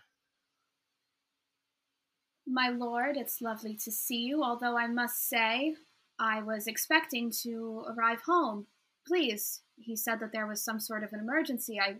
My 2.47 2.69
lord, 2.69 3.17
it's 3.17 3.41
lovely 3.41 3.75
to 3.77 3.91
see 3.91 4.21
you, 4.23 4.43
although 4.43 4.77
I 4.77 4.87
must 4.87 5.27
say 5.27 5.75
I 6.19 6.41
was 6.43 6.67
expecting 6.67 7.31
to 7.43 7.85
arrive 7.89 8.21
home. 8.21 8.67
Please, 9.07 9.61
he 9.77 9.95
said 9.95 10.19
that 10.19 10.31
there 10.31 10.47
was 10.47 10.61
some 10.61 10.79
sort 10.79 11.03
of 11.03 11.13
an 11.13 11.19
emergency. 11.19 11.79
I. 11.79 11.97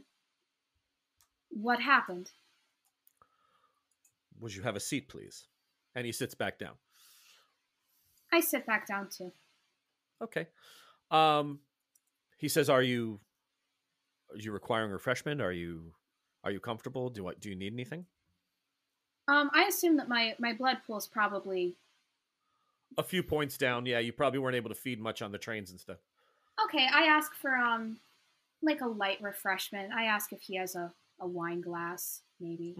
What 1.49 1.79
happened? 1.79 2.31
Would 4.39 4.55
you 4.55 4.63
have 4.63 4.75
a 4.75 4.79
seat, 4.79 5.07
please? 5.07 5.47
And 5.95 6.05
he 6.05 6.11
sits 6.11 6.35
back 6.35 6.59
down. 6.59 6.73
I 8.33 8.41
sit 8.41 8.65
back 8.65 8.87
down 8.87 9.07
too. 9.09 9.31
Okay. 10.21 10.47
Um, 11.11 11.59
he 12.37 12.49
says, 12.49 12.69
"Are 12.69 12.81
you 12.81 13.19
are 14.33 14.37
you 14.37 14.51
requiring 14.51 14.91
refreshment? 14.91 15.41
Are 15.41 15.53
you 15.53 15.93
are 16.43 16.51
you 16.51 16.59
comfortable? 16.59 17.09
Do 17.09 17.27
I, 17.27 17.33
do 17.39 17.49
you 17.49 17.55
need 17.55 17.73
anything?" 17.73 18.05
Um, 19.27 19.49
I 19.53 19.63
assume 19.63 19.97
that 19.97 20.07
my, 20.07 20.35
my 20.39 20.53
blood 20.53 20.77
pool 20.85 20.97
is 20.97 21.07
probably. 21.07 21.75
A 22.97 23.03
few 23.03 23.23
points 23.23 23.57
down. 23.57 23.85
Yeah, 23.85 23.99
you 23.99 24.13
probably 24.13 24.39
weren't 24.39 24.55
able 24.55 24.69
to 24.69 24.75
feed 24.75 24.99
much 24.99 25.21
on 25.21 25.31
the 25.31 25.37
trains 25.37 25.71
and 25.71 25.79
stuff. 25.79 25.97
Okay, 26.63 26.87
I 26.93 27.05
ask 27.05 27.33
for, 27.33 27.55
um, 27.55 27.97
like 28.61 28.81
a 28.81 28.87
light 28.87 29.21
refreshment. 29.21 29.93
I 29.93 30.05
ask 30.05 30.31
if 30.33 30.41
he 30.41 30.55
has 30.55 30.75
a, 30.75 30.91
a 31.19 31.27
wine 31.27 31.61
glass, 31.61 32.21
maybe. 32.39 32.75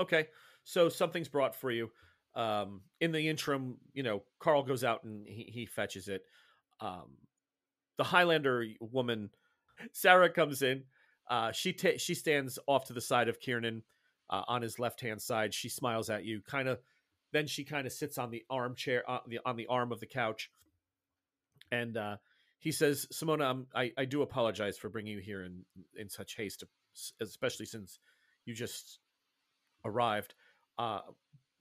Okay, 0.00 0.28
so 0.64 0.88
something's 0.88 1.28
brought 1.28 1.54
for 1.54 1.70
you. 1.70 1.90
Um, 2.34 2.82
in 3.00 3.12
the 3.12 3.28
interim, 3.28 3.78
you 3.94 4.02
know, 4.02 4.22
Carl 4.38 4.62
goes 4.62 4.84
out 4.84 5.04
and 5.04 5.26
he, 5.26 5.44
he 5.44 5.66
fetches 5.66 6.08
it. 6.08 6.22
Um, 6.80 7.16
the 7.96 8.04
Highlander 8.04 8.64
woman, 8.80 9.30
Sarah, 9.92 10.30
comes 10.30 10.62
in. 10.62 10.84
Uh, 11.28 11.52
she 11.52 11.72
ta- 11.72 11.98
she 11.98 12.14
stands 12.14 12.58
off 12.66 12.86
to 12.86 12.92
the 12.92 13.00
side 13.00 13.28
of 13.28 13.40
Kiernan 13.40 13.82
uh, 14.30 14.42
on 14.46 14.62
his 14.62 14.78
left 14.78 15.00
hand 15.00 15.20
side. 15.20 15.52
She 15.52 15.68
smiles 15.68 16.10
at 16.10 16.24
you, 16.24 16.40
kind 16.48 16.68
of. 16.68 16.80
Then 17.32 17.46
she 17.46 17.64
kind 17.64 17.86
of 17.86 17.92
sits 17.92 18.16
on 18.16 18.30
the 18.30 18.44
armchair 18.48 19.08
on 19.08 19.20
the 19.26 19.40
on 19.44 19.56
the 19.56 19.66
arm 19.66 19.92
of 19.92 20.00
the 20.00 20.06
couch, 20.06 20.50
and 21.70 21.96
uh, 21.96 22.16
he 22.58 22.72
says, 22.72 23.06
"Simona, 23.12 23.44
I'm, 23.44 23.66
I 23.74 23.92
I 23.96 24.04
do 24.04 24.22
apologize 24.22 24.78
for 24.78 24.88
bringing 24.88 25.14
you 25.14 25.20
here 25.20 25.42
in 25.42 25.64
in 25.96 26.08
such 26.08 26.36
haste, 26.36 26.64
especially 27.20 27.66
since 27.66 27.98
you 28.44 28.54
just 28.54 28.98
arrived. 29.84 30.34
Uh, 30.78 31.00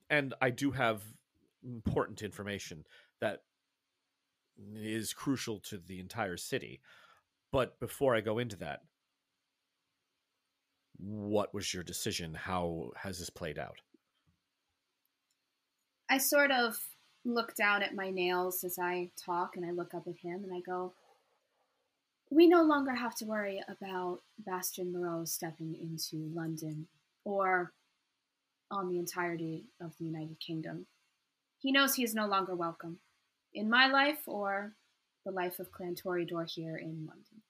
and 0.10 0.34
I 0.42 0.50
do 0.50 0.72
have 0.72 1.02
important 1.64 2.22
information 2.22 2.86
that 3.20 3.42
is 4.76 5.14
crucial 5.14 5.60
to 5.60 5.78
the 5.78 6.00
entire 6.00 6.38
city. 6.38 6.82
But 7.52 7.80
before 7.80 8.16
I 8.16 8.22
go 8.22 8.40
into 8.40 8.56
that, 8.58 8.82
what 10.98 11.54
was 11.54 11.74
your 11.74 11.84
decision? 11.84 12.34
How 12.34 12.92
has 12.96 13.20
this 13.20 13.30
played 13.30 13.60
out? 13.60 13.82
I 16.10 16.18
sort 16.18 16.52
of 16.52 16.78
look 17.26 17.56
down 17.56 17.84
at 17.84 17.96
my 17.96 18.10
nails 18.10 18.64
as 18.64 18.80
I 18.80 19.12
talk 19.18 19.56
and 19.56 19.66
I 19.66 19.72
look 19.72 19.94
up 19.94 20.08
at 20.08 20.18
him 20.18 20.44
and 20.44 20.54
I 20.54 20.60
go, 20.60 20.94
We 22.30 22.48
no 22.48 22.64
longer 22.64 22.96
have 22.96 23.16
to 23.16 23.26
worry 23.26 23.62
about 23.68 24.20
Bastian 24.40 24.92
Moreau 24.92 25.26
stepping 25.26 25.76
into 25.76 26.30
London 26.34 26.88
or 27.24 27.74
on 28.72 28.90
the 28.90 29.00
entirety 29.00 29.66
of 29.82 29.98
the 29.98 30.06
United 30.06 30.40
Kingdom. 30.40 30.86
He 31.60 31.72
knows 31.72 31.96
he 31.96 32.04
is 32.04 32.14
no 32.14 32.28
longer 32.28 32.56
welcome 32.56 33.00
in 33.54 33.70
my 33.70 33.88
life 33.88 34.20
or 34.28 34.74
the 35.26 35.32
life 35.32 35.60
of 35.60 35.72
Clan 35.72 35.96
Toreador 35.96 36.50
here 36.50 36.78
in 36.78 37.06
London. 37.08 37.42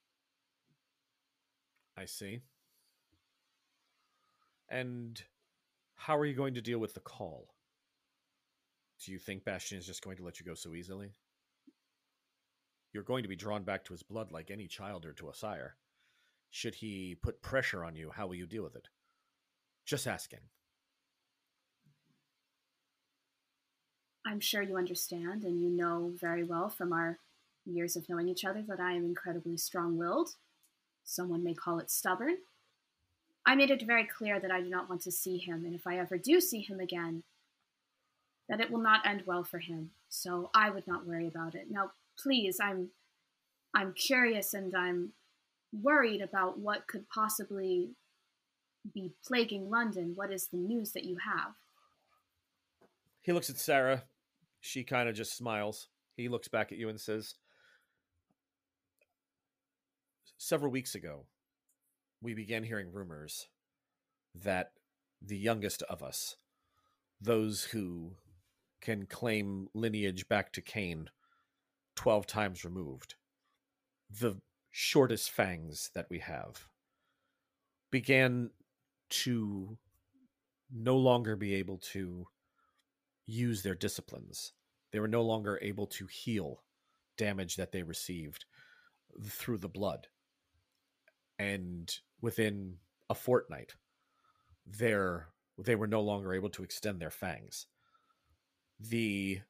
I 1.97 2.05
see. 2.05 2.41
And 4.69 5.21
how 5.95 6.17
are 6.17 6.25
you 6.25 6.35
going 6.35 6.53
to 6.53 6.61
deal 6.61 6.79
with 6.79 6.93
the 6.93 6.99
call? 6.99 7.49
Do 9.03 9.11
you 9.11 9.19
think 9.19 9.43
Bastian 9.43 9.77
is 9.77 9.85
just 9.85 10.03
going 10.03 10.17
to 10.17 10.23
let 10.23 10.39
you 10.39 10.45
go 10.45 10.55
so 10.55 10.73
easily? 10.73 11.11
You're 12.93 13.03
going 13.03 13.23
to 13.23 13.29
be 13.29 13.35
drawn 13.35 13.63
back 13.63 13.83
to 13.85 13.93
his 13.93 14.03
blood 14.03 14.31
like 14.31 14.49
any 14.49 14.67
child 14.67 15.05
or 15.05 15.13
to 15.13 15.29
a 15.29 15.35
sire. 15.35 15.75
Should 16.49 16.75
he 16.75 17.15
put 17.21 17.41
pressure 17.41 17.83
on 17.83 17.95
you, 17.95 18.09
how 18.09 18.27
will 18.27 18.35
you 18.35 18.47
deal 18.47 18.63
with 18.63 18.75
it? 18.75 18.87
Just 19.85 20.07
asking. 20.07 20.39
I'm 24.25 24.39
sure 24.39 24.61
you 24.61 24.75
understand 24.75 25.43
and 25.43 25.61
you 25.61 25.69
know 25.69 26.11
very 26.19 26.43
well 26.43 26.69
from 26.69 26.91
our 26.91 27.19
years 27.65 27.95
of 27.95 28.07
knowing 28.09 28.27
each 28.27 28.45
other 28.45 28.63
that 28.67 28.79
I 28.79 28.93
am 28.93 29.05
incredibly 29.05 29.57
strong 29.57 29.97
willed. 29.97 30.29
Someone 31.03 31.43
may 31.43 31.53
call 31.53 31.79
it 31.79 31.91
stubborn. 31.91 32.37
I 33.45 33.55
made 33.55 33.71
it 33.71 33.87
very 33.87 34.05
clear 34.05 34.39
that 34.39 34.51
I 34.51 34.59
do 34.59 34.69
not 34.69 34.89
want 34.89 35.01
to 35.03 35.11
see 35.11 35.37
him, 35.37 35.63
and 35.63 35.73
if 35.73 35.87
I 35.87 35.97
ever 35.97 36.17
do 36.17 36.41
see 36.41 36.59
him 36.59 36.81
again, 36.81 37.23
that 38.49 38.61
it 38.61 38.71
will 38.71 38.81
not 38.81 39.05
end 39.05 39.23
well 39.25 39.43
for 39.43 39.59
him. 39.59 39.91
So 40.09 40.49
I 40.53 40.69
would 40.69 40.87
not 40.87 41.05
worry 41.05 41.27
about 41.27 41.55
it. 41.55 41.67
Now, 41.69 41.91
please, 42.17 42.59
I'm 42.61 42.89
I'm 43.73 43.93
curious 43.93 44.53
and 44.53 44.73
I'm 44.75 45.11
worried 45.71 46.21
about 46.21 46.57
what 46.57 46.87
could 46.87 47.09
possibly 47.09 47.91
be 48.93 49.11
plaguing 49.25 49.69
London. 49.69 50.13
What 50.15 50.31
is 50.31 50.47
the 50.47 50.57
news 50.57 50.93
that 50.93 51.03
you 51.03 51.17
have? 51.17 51.53
He 53.21 53.33
looks 53.33 53.49
at 53.49 53.57
Sarah. 53.57 54.03
She 54.61 54.83
kind 54.83 55.09
of 55.09 55.15
just 55.15 55.35
smiles. 55.35 55.89
He 56.15 56.29
looks 56.29 56.47
back 56.47 56.71
at 56.71 56.77
you 56.77 56.89
and 56.89 56.99
says, 56.99 57.35
Several 60.37 60.71
weeks 60.71 60.95
ago, 60.95 61.25
we 62.21 62.33
began 62.33 62.63
hearing 62.63 62.91
rumors 62.91 63.47
that 64.33 64.71
the 65.21 65.37
youngest 65.37 65.81
of 65.83 66.01
us, 66.01 66.35
those 67.19 67.65
who 67.65 68.13
can 68.81 69.05
claim 69.05 69.67
lineage 69.73 70.27
back 70.27 70.51
to 70.53 70.61
Cain 70.61 71.09
12 71.95 72.27
times 72.27 72.63
removed, 72.63 73.15
the 74.09 74.39
shortest 74.71 75.31
fangs 75.31 75.89
that 75.95 76.07
we 76.09 76.19
have, 76.19 76.67
began 77.91 78.51
to 79.09 79.77
no 80.71 80.97
longer 80.97 81.35
be 81.35 81.55
able 81.55 81.77
to 81.77 82.27
use 83.25 83.63
their 83.63 83.75
disciplines. 83.75 84.53
They 84.91 84.99
were 84.99 85.07
no 85.07 85.23
longer 85.23 85.59
able 85.61 85.87
to 85.87 86.07
heal 86.07 86.63
damage 87.17 87.55
that 87.55 87.71
they 87.71 87.83
received 87.83 88.45
through 89.25 89.57
the 89.57 89.67
blood. 89.67 90.07
And 91.39 91.93
within 92.21 92.75
a 93.09 93.15
fortnight, 93.15 93.73
they're, 94.65 95.29
they 95.57 95.75
were 95.75 95.87
no 95.87 96.01
longer 96.01 96.33
able 96.33 96.49
to 96.51 96.63
extend 96.63 96.99
their 96.99 97.11
fangs. 97.11 97.67
The 98.79 99.41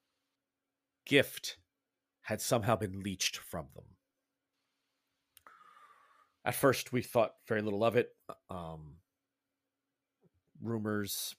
gift 1.05 1.57
had 2.21 2.41
somehow 2.41 2.75
been 2.75 3.01
leached 3.01 3.37
from 3.37 3.67
them. 3.75 3.85
At 6.45 6.55
first, 6.55 6.93
we 6.93 7.01
thought 7.01 7.33
very 7.47 7.61
little 7.61 7.83
of 7.83 7.95
it. 7.97 8.09
Um, 8.49 8.95
rumors, 10.61 11.35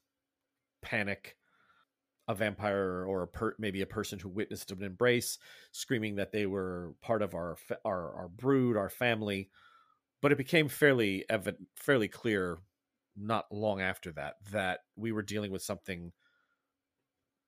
panic, 0.82 1.36
a 2.28 2.34
vampire 2.34 3.04
or 3.06 3.22
a 3.22 3.26
per- 3.26 3.56
maybe 3.58 3.80
a 3.80 3.86
person 3.86 4.18
who 4.18 4.28
witnessed 4.28 4.70
an 4.70 4.82
embrace, 4.82 5.38
screaming 5.72 6.16
that 6.16 6.30
they 6.30 6.46
were 6.46 6.94
part 7.00 7.22
of 7.22 7.34
our 7.34 7.56
fa- 7.56 7.78
our 7.84 8.14
our 8.14 8.28
brood, 8.28 8.76
our 8.76 8.90
family. 8.90 9.50
But 10.20 10.32
it 10.32 10.38
became 10.38 10.68
fairly 10.68 11.24
evident, 11.30 11.68
fairly 11.76 12.08
clear, 12.08 12.58
not 13.16 13.50
long 13.50 13.80
after 13.80 14.12
that, 14.12 14.34
that 14.52 14.80
we 14.96 15.12
were 15.12 15.22
dealing 15.22 15.52
with 15.52 15.62
something 15.62 16.12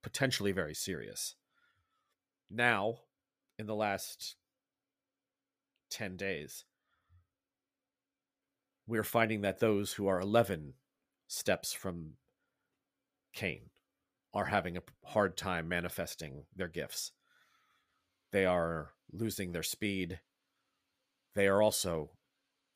potentially 0.03 0.53
very 0.53 0.75
serious. 0.75 1.35
Now, 2.51 3.01
in 3.59 3.67
the 3.67 3.75
last 3.75 4.37
ten 5.91 6.17
days, 6.17 6.65
we're 8.87 9.05
finding 9.05 9.43
that 9.43 9.61
those 9.61 9.93
who 9.93 10.07
are 10.09 10.21
eleven 10.21 10.75
steps 11.29 11.73
from 11.73 12.15
Cain 13.33 13.71
are 14.35 14.47
having 14.47 14.77
a 14.77 14.83
hard 15.05 15.37
time 15.37 15.69
manifesting 15.69 16.45
their 16.57 16.69
gifts. 16.69 17.13
They 18.33 18.47
are 18.47 18.91
losing 19.13 19.53
their 19.53 19.63
speed. 19.63 20.21
They 21.35 21.47
are 21.49 21.63
also 21.63 22.11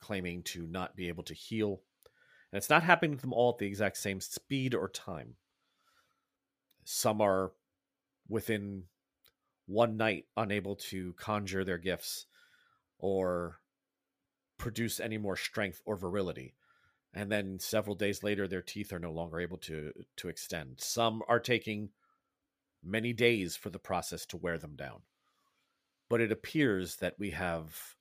claiming 0.01 0.43
to 0.43 0.67
not 0.67 0.97
be 0.97 1.09
able 1.09 1.25
to 1.25 1.35
heal. 1.35 1.81
And 2.53 2.59
it's 2.59 2.71
not 2.71 2.83
happening 2.83 3.17
to 3.17 3.21
them 3.23 3.33
all 3.33 3.51
at 3.51 3.59
the 3.59 3.67
exact 3.67 3.97
same 3.97 4.21
speed 4.21 4.75
or 4.75 4.89
time. 4.89 5.35
Some 6.85 7.21
are 7.21 7.53
within 8.29 8.85
one 9.67 9.97
night 9.97 10.27
unable 10.37 10.77
to 10.77 11.15
conjure 11.15 11.65
their 11.65 11.79
gifts 11.79 12.27
or 12.99 13.61
produce 14.59 15.01
any 15.01 15.19
more 15.19 15.37
strength 15.37 15.83
or 15.85 15.97
virility. 15.97 16.55
And 17.13 17.31
then 17.31 17.59
several 17.59 17.95
days 17.95 18.23
later 18.23 18.47
their 18.47 18.63
teeth 18.63 18.93
are 18.93 18.99
no 18.99 19.13
longer 19.13 19.41
able 19.41 19.59
to 19.59 19.93
to 20.17 20.29
extend. 20.29 20.81
Some 20.81 21.23
are 21.29 21.41
taking 21.41 21.91
many 22.83 23.13
days 23.13 23.57
for 23.57 23.71
the 23.71 23.79
process 23.79 24.27
to 24.27 24.37
wear 24.37 24.59
them 24.59 24.77
down. 24.77 25.03
But 26.09 26.21
it 26.21 26.33
appears 26.33 26.97
that 26.97 27.15
we 27.19 27.31
have 27.31 27.97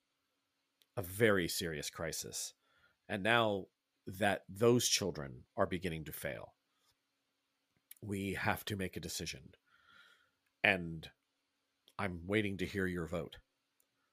a 0.98 1.02
very 1.02 1.48
serious 1.48 1.90
crisis. 1.90 2.54
And 3.08 3.24
now 3.24 3.68
that 4.06 4.44
those 4.50 4.88
children 4.88 5.44
are 5.56 5.66
beginning 5.66 6.06
to 6.06 6.12
fail 6.12 6.54
we 8.06 8.34
have 8.34 8.66
to 8.66 8.76
make 8.76 8.96
a 8.98 9.02
decision. 9.02 9.56
And 10.64 11.10
i'm 12.00 12.22
waiting 12.26 12.58
to 12.58 12.66
hear 12.66 12.88
your 12.88 13.06
vote 13.06 13.38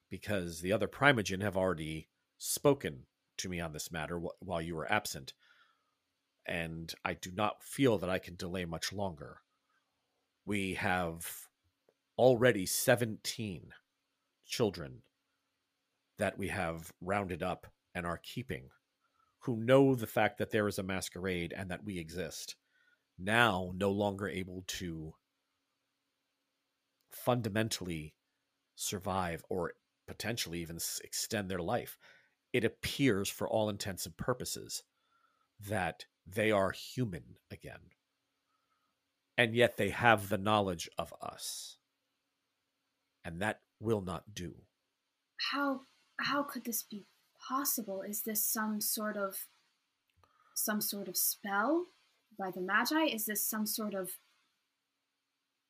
because 0.09 0.61
the 0.61 0.71
other 0.71 0.87
primogen 0.87 1.41
have 1.41 1.57
already 1.57 2.09
spoken 2.37 3.05
to 3.37 3.49
me 3.49 3.59
on 3.59 3.73
this 3.73 3.91
matter 3.91 4.19
wh- 4.19 4.43
while 4.43 4.61
you 4.61 4.75
were 4.75 4.91
absent, 4.91 5.33
and 6.45 6.93
I 7.03 7.13
do 7.13 7.31
not 7.31 7.63
feel 7.63 7.97
that 7.97 8.09
I 8.09 8.19
can 8.19 8.35
delay 8.35 8.65
much 8.65 8.91
longer. 8.91 9.37
We 10.45 10.73
have 10.75 11.47
already 12.17 12.65
17 12.65 13.73
children 14.45 15.01
that 16.17 16.37
we 16.37 16.49
have 16.49 16.91
rounded 16.99 17.41
up 17.41 17.67
and 17.95 18.05
are 18.05 18.21
keeping 18.21 18.69
who 19.39 19.55
know 19.55 19.95
the 19.95 20.05
fact 20.05 20.37
that 20.37 20.51
there 20.51 20.67
is 20.67 20.77
a 20.77 20.83
masquerade 20.83 21.51
and 21.55 21.71
that 21.71 21.83
we 21.83 21.97
exist, 21.97 22.55
now 23.23 23.71
no 23.75 23.91
longer 23.91 24.27
able 24.27 24.63
to 24.67 25.13
fundamentally 27.09 28.15
survive 28.75 29.43
or 29.49 29.73
potentially 30.07 30.59
even 30.59 30.79
extend 31.03 31.49
their 31.49 31.61
life 31.61 31.97
it 32.53 32.65
appears 32.65 33.29
for 33.29 33.47
all 33.47 33.69
intents 33.69 34.05
and 34.05 34.15
purposes 34.17 34.83
that 35.59 36.05
they 36.25 36.51
are 36.51 36.71
human 36.71 37.37
again. 37.49 37.79
And 39.37 39.55
yet 39.55 39.77
they 39.77 39.89
have 39.89 40.29
the 40.29 40.37
knowledge 40.37 40.89
of 40.97 41.13
us. 41.21 41.77
And 43.23 43.41
that 43.41 43.61
will 43.79 44.01
not 44.01 44.33
do. 44.33 44.55
How 45.51 45.81
how 46.19 46.43
could 46.43 46.65
this 46.65 46.83
be 46.83 47.05
possible? 47.47 48.01
Is 48.01 48.23
this 48.23 48.45
some 48.45 48.81
sort 48.81 49.17
of 49.17 49.47
some 50.53 50.81
sort 50.81 51.07
of 51.07 51.17
spell 51.17 51.85
by 52.41 52.51
the 52.51 52.61
Magi? 52.61 53.03
Is 53.13 53.25
this 53.25 53.45
some 53.45 53.65
sort 53.65 53.93
of 53.93 54.11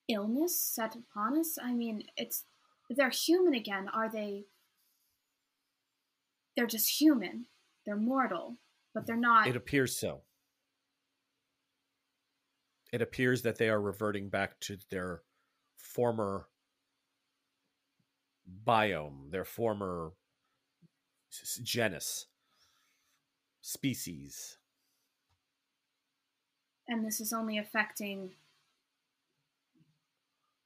illness 0.08 0.60
set 0.60 0.96
upon 0.96 1.38
us? 1.38 1.58
I 1.62 1.74
mean, 1.74 2.04
it's 2.18 2.46
they're 2.90 3.10
human 3.10 3.54
again. 3.54 3.90
Are 3.94 4.10
they 4.10 4.46
they're 6.56 6.68
just 6.68 7.02
human. 7.02 7.46
They're 7.86 7.96
mortal, 7.96 8.58
but 8.94 9.06
they're 9.06 9.16
not. 9.16 9.48
It 9.48 9.56
appears 9.56 9.96
so. 9.98 10.22
it 12.92 13.02
appears 13.02 13.42
that 13.44 13.58
they 13.58 13.70
are 13.70 13.82
reverting 13.82 14.30
back 14.30 14.60
to 14.62 14.78
their 14.90 15.22
former 15.78 16.48
biome, 18.66 19.32
their 19.32 19.46
former 19.46 20.12
genus, 21.64 22.28
species. 23.62 24.58
And 26.88 27.06
this 27.06 27.22
is 27.22 27.34
only 27.34 27.58
affecting. 27.58 28.32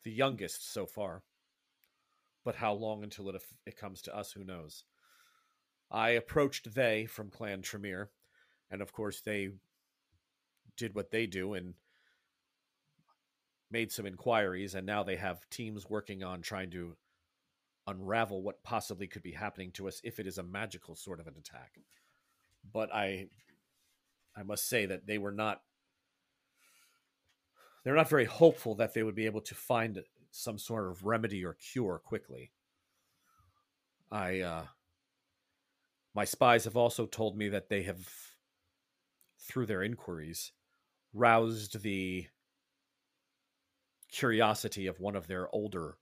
The 0.03 0.11
youngest 0.11 0.71
so 0.71 0.85
far. 0.85 1.23
But 2.43 2.55
how 2.55 2.73
long 2.73 3.03
until 3.03 3.29
it, 3.29 3.41
it 3.65 3.77
comes 3.77 4.01
to 4.03 4.15
us, 4.15 4.31
who 4.31 4.43
knows? 4.43 4.83
I 5.91 6.09
approached 6.11 6.73
they 6.73 7.05
from 7.05 7.29
Clan 7.29 7.61
Tremere, 7.61 8.09
and 8.69 8.81
of 8.81 8.93
course 8.93 9.21
they 9.21 9.49
did 10.77 10.95
what 10.95 11.11
they 11.11 11.25
do 11.25 11.53
and 11.53 11.73
made 13.71 13.91
some 13.91 14.05
inquiries, 14.05 14.75
and 14.75 14.85
now 14.85 15.03
they 15.03 15.15
have 15.15 15.49
teams 15.49 15.89
working 15.89 16.23
on 16.23 16.41
trying 16.41 16.71
to 16.71 16.95
unravel 17.87 18.41
what 18.41 18.63
possibly 18.63 19.07
could 19.07 19.23
be 19.23 19.31
happening 19.31 19.71
to 19.71 19.87
us 19.87 20.01
if 20.03 20.19
it 20.19 20.27
is 20.27 20.37
a 20.37 20.43
magical 20.43 20.95
sort 20.95 21.19
of 21.19 21.27
an 21.27 21.35
attack. 21.37 21.77
But 22.71 22.93
I 22.93 23.27
I 24.35 24.43
must 24.43 24.67
say 24.67 24.85
that 24.85 25.07
they 25.07 25.17
were 25.17 25.31
not 25.31 25.61
they're 27.85 27.95
not 27.95 28.09
very 28.09 28.25
hopeful 28.25 28.75
that 28.75 28.93
they 28.93 29.03
would 29.03 29.15
be 29.15 29.27
able 29.27 29.41
to 29.41 29.55
find 29.55 30.03
some 30.31 30.57
sort 30.57 30.89
of 30.89 31.05
remedy 31.05 31.45
or 31.45 31.53
cure 31.53 32.01
quickly. 32.03 32.51
I 34.11 34.41
uh 34.41 34.65
my 36.13 36.25
spies 36.25 36.65
have 36.65 36.75
also 36.75 37.05
told 37.05 37.37
me 37.37 37.49
that 37.49 37.69
they 37.69 37.83
have 37.83 38.09
through 39.39 39.67
their 39.67 39.83
inquiries 39.83 40.51
roused 41.13 41.81
the 41.81 42.27
curiosity 44.11 44.87
of 44.87 44.99
one 44.99 45.15
of 45.15 45.27
their 45.27 45.53
older 45.53 45.97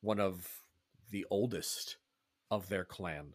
one 0.00 0.18
of 0.18 0.62
the 1.10 1.26
oldest 1.30 1.96
of 2.50 2.68
their 2.68 2.84
clan 2.84 3.34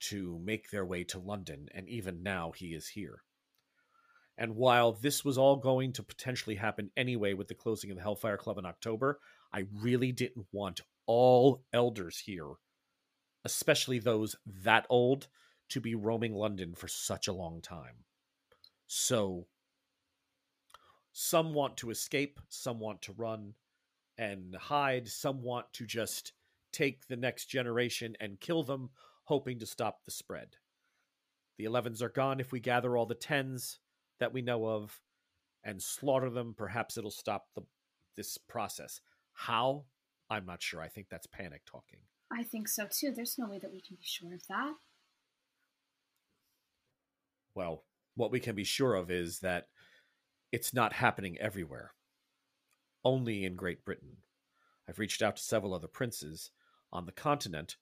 to 0.00 0.38
make 0.44 0.70
their 0.70 0.84
way 0.84 1.04
to 1.04 1.18
London, 1.18 1.68
and 1.72 1.88
even 1.88 2.22
now 2.22 2.50
he 2.50 2.74
is 2.74 2.88
here. 2.88 3.22
And 4.36 4.56
while 4.56 4.92
this 4.92 5.24
was 5.24 5.38
all 5.38 5.56
going 5.56 5.92
to 5.92 6.02
potentially 6.02 6.56
happen 6.56 6.90
anyway 6.96 7.34
with 7.34 7.48
the 7.48 7.54
closing 7.54 7.90
of 7.90 7.96
the 7.96 8.02
Hellfire 8.02 8.36
Club 8.36 8.58
in 8.58 8.66
October, 8.66 9.20
I 9.52 9.66
really 9.72 10.10
didn't 10.10 10.46
want 10.52 10.80
all 11.06 11.62
elders 11.72 12.18
here, 12.18 12.50
especially 13.44 13.98
those 13.98 14.34
that 14.62 14.86
old, 14.90 15.28
to 15.68 15.80
be 15.80 15.94
roaming 15.94 16.34
London 16.34 16.74
for 16.74 16.88
such 16.88 17.28
a 17.28 17.32
long 17.32 17.60
time. 17.62 18.04
So, 18.86 19.46
some 21.12 21.54
want 21.54 21.76
to 21.78 21.90
escape, 21.90 22.40
some 22.48 22.80
want 22.80 23.02
to 23.02 23.12
run 23.12 23.54
and 24.18 24.54
hide, 24.56 25.08
some 25.08 25.42
want 25.42 25.72
to 25.74 25.86
just 25.86 26.32
take 26.72 27.06
the 27.06 27.16
next 27.16 27.46
generation 27.46 28.16
and 28.20 28.40
kill 28.40 28.64
them, 28.64 28.90
hoping 29.24 29.60
to 29.60 29.66
stop 29.66 30.04
the 30.04 30.10
spread. 30.10 30.56
The 31.56 31.64
11s 31.64 32.02
are 32.02 32.08
gone 32.08 32.40
if 32.40 32.50
we 32.50 32.58
gather 32.58 32.96
all 32.96 33.06
the 33.06 33.14
10s 33.14 33.78
that 34.24 34.32
we 34.32 34.40
know 34.40 34.64
of 34.66 34.98
and 35.64 35.82
slaughter 35.82 36.30
them. 36.30 36.54
Perhaps 36.56 36.96
it'll 36.96 37.10
stop 37.10 37.44
the 37.54 37.60
this 38.16 38.38
process. 38.38 39.02
How? 39.34 39.84
I'm 40.30 40.46
not 40.46 40.62
sure. 40.62 40.80
I 40.80 40.88
think 40.88 41.08
that's 41.10 41.26
panic 41.26 41.60
talking. 41.66 42.00
I 42.32 42.42
think 42.42 42.68
so 42.68 42.86
too. 42.90 43.12
There's 43.14 43.36
no 43.38 43.46
way 43.46 43.58
that 43.58 43.70
we 43.70 43.82
can 43.82 43.96
be 43.96 44.02
sure 44.02 44.32
of 44.32 44.40
that. 44.48 44.72
Well, 47.54 47.84
what 48.14 48.30
we 48.30 48.40
can 48.40 48.54
be 48.54 48.64
sure 48.64 48.94
of 48.94 49.10
is 49.10 49.40
that 49.40 49.66
it's 50.52 50.72
not 50.72 50.94
happening 50.94 51.36
everywhere, 51.38 51.92
only 53.04 53.44
in 53.44 53.56
Great 53.56 53.84
Britain. 53.84 54.16
I've 54.88 54.98
reached 54.98 55.20
out 55.20 55.36
to 55.36 55.42
several 55.42 55.74
other 55.74 55.86
princes 55.86 56.50
on 56.90 57.04
the 57.04 57.12
continent 57.12 57.76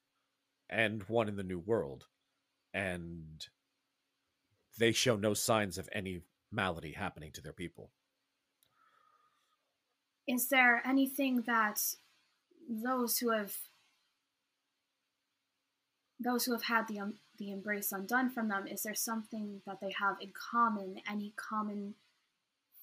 and 0.68 1.04
one 1.04 1.28
in 1.28 1.36
the 1.36 1.44
New 1.44 1.60
World, 1.60 2.06
and 2.74 3.46
they 4.76 4.90
show 4.90 5.16
no 5.16 5.34
signs 5.34 5.78
of 5.78 5.88
any 5.92 6.22
malady 6.52 6.92
happening 6.92 7.32
to 7.32 7.40
their 7.40 7.52
people. 7.52 7.90
Is 10.26 10.48
there 10.48 10.82
anything 10.86 11.42
that 11.46 11.80
those 12.68 13.18
who 13.18 13.30
have 13.30 13.56
those 16.20 16.44
who 16.44 16.52
have 16.52 16.62
had 16.62 16.86
the 16.86 17.00
um, 17.00 17.14
the 17.38 17.50
embrace 17.50 17.90
undone 17.90 18.30
from 18.30 18.46
them 18.46 18.68
is 18.68 18.84
there 18.84 18.94
something 18.94 19.60
that 19.66 19.78
they 19.80 19.92
have 19.98 20.16
in 20.20 20.30
common 20.52 20.94
any 21.10 21.32
common 21.34 21.94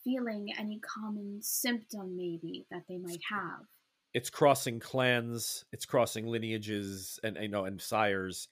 feeling 0.03 0.49
any 0.59 0.79
common 0.79 1.39
symptom 1.41 2.17
maybe 2.17 2.65
that 2.69 2.83
they 2.89 2.97
might 2.97 3.21
have 3.29 3.61
It's 4.13 4.29
crossing 4.29 4.79
clans, 4.79 5.65
it's 5.71 5.85
crossing 5.85 6.25
lineages, 6.27 7.19
and 7.23 7.37
you 7.39 7.47
know, 7.47 7.65
and 7.65 7.79
sires. 7.79 8.47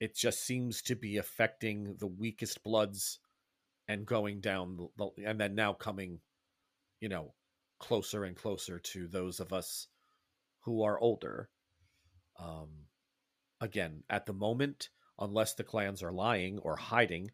It 0.00 0.14
just 0.14 0.44
seems 0.44 0.82
to 0.82 0.96
be 0.96 1.18
affecting 1.18 1.96
the 1.98 2.06
weakest 2.06 2.62
bloods 2.62 3.18
and 3.88 4.06
going 4.06 4.40
down, 4.40 4.88
the, 4.96 5.10
and 5.24 5.40
then 5.40 5.54
now 5.54 5.72
coming, 5.72 6.20
you 7.00 7.08
know, 7.08 7.34
closer 7.78 8.24
and 8.24 8.36
closer 8.36 8.78
to 8.78 9.06
those 9.06 9.40
of 9.40 9.52
us 9.52 9.88
who 10.60 10.82
are 10.82 10.98
older. 10.98 11.48
Um, 12.38 12.68
again, 13.60 14.02
at 14.10 14.26
the 14.26 14.32
moment, 14.32 14.90
unless 15.18 15.54
the 15.54 15.64
clans 15.64 16.02
are 16.02 16.12
lying 16.12 16.58
or 16.58 16.76
hiding, 16.76 17.30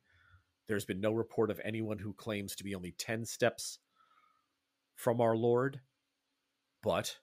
there's 0.68 0.84
been 0.84 1.00
no 1.00 1.12
report 1.12 1.50
of 1.50 1.60
anyone 1.64 1.98
who 1.98 2.12
claims 2.12 2.54
to 2.56 2.64
be 2.64 2.74
only 2.74 2.92
10 2.92 3.24
steps 3.24 3.78
from 4.94 5.20
our 5.20 5.36
Lord. 5.36 5.80
But 6.82 7.18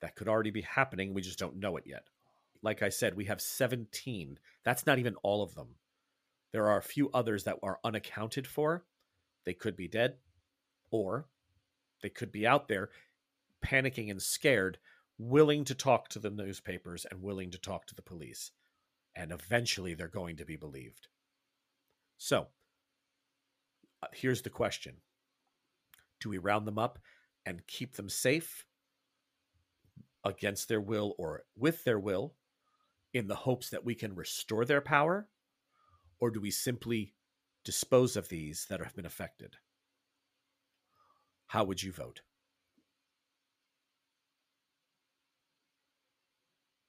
that 0.00 0.16
could 0.16 0.28
already 0.28 0.50
be 0.50 0.62
happening. 0.62 1.14
We 1.14 1.22
just 1.22 1.38
don't 1.38 1.56
know 1.56 1.76
it 1.76 1.84
yet. 1.86 2.04
Like 2.62 2.82
I 2.82 2.88
said, 2.88 3.14
we 3.14 3.26
have 3.26 3.40
17. 3.40 4.38
That's 4.64 4.86
not 4.86 4.98
even 4.98 5.14
all 5.22 5.42
of 5.42 5.54
them. 5.54 5.76
There 6.54 6.68
are 6.68 6.78
a 6.78 6.82
few 6.82 7.10
others 7.12 7.42
that 7.44 7.58
are 7.64 7.80
unaccounted 7.82 8.46
for. 8.46 8.84
They 9.44 9.54
could 9.54 9.74
be 9.74 9.88
dead, 9.88 10.18
or 10.92 11.26
they 12.00 12.10
could 12.10 12.30
be 12.30 12.46
out 12.46 12.68
there 12.68 12.90
panicking 13.60 14.08
and 14.08 14.22
scared, 14.22 14.78
willing 15.18 15.64
to 15.64 15.74
talk 15.74 16.08
to 16.10 16.20
the 16.20 16.30
newspapers 16.30 17.06
and 17.10 17.20
willing 17.20 17.50
to 17.50 17.58
talk 17.58 17.86
to 17.86 17.94
the 17.96 18.02
police. 18.02 18.52
And 19.16 19.32
eventually 19.32 19.94
they're 19.94 20.06
going 20.06 20.36
to 20.36 20.44
be 20.44 20.54
believed. 20.54 21.08
So, 22.18 22.46
uh, 24.00 24.06
here's 24.12 24.42
the 24.42 24.50
question 24.50 24.98
Do 26.20 26.28
we 26.28 26.38
round 26.38 26.68
them 26.68 26.78
up 26.78 27.00
and 27.44 27.66
keep 27.66 27.96
them 27.96 28.08
safe 28.08 28.64
against 30.22 30.68
their 30.68 30.80
will 30.80 31.16
or 31.18 31.42
with 31.56 31.82
their 31.82 31.98
will 31.98 32.36
in 33.12 33.26
the 33.26 33.34
hopes 33.34 33.70
that 33.70 33.84
we 33.84 33.96
can 33.96 34.14
restore 34.14 34.64
their 34.64 34.80
power? 34.80 35.26
Or 36.24 36.30
do 36.30 36.40
we 36.40 36.50
simply 36.50 37.12
dispose 37.66 38.16
of 38.16 38.30
these 38.30 38.64
that 38.70 38.80
have 38.80 38.96
been 38.96 39.04
affected? 39.04 39.56
How 41.48 41.64
would 41.64 41.82
you 41.82 41.92
vote? 41.92 42.22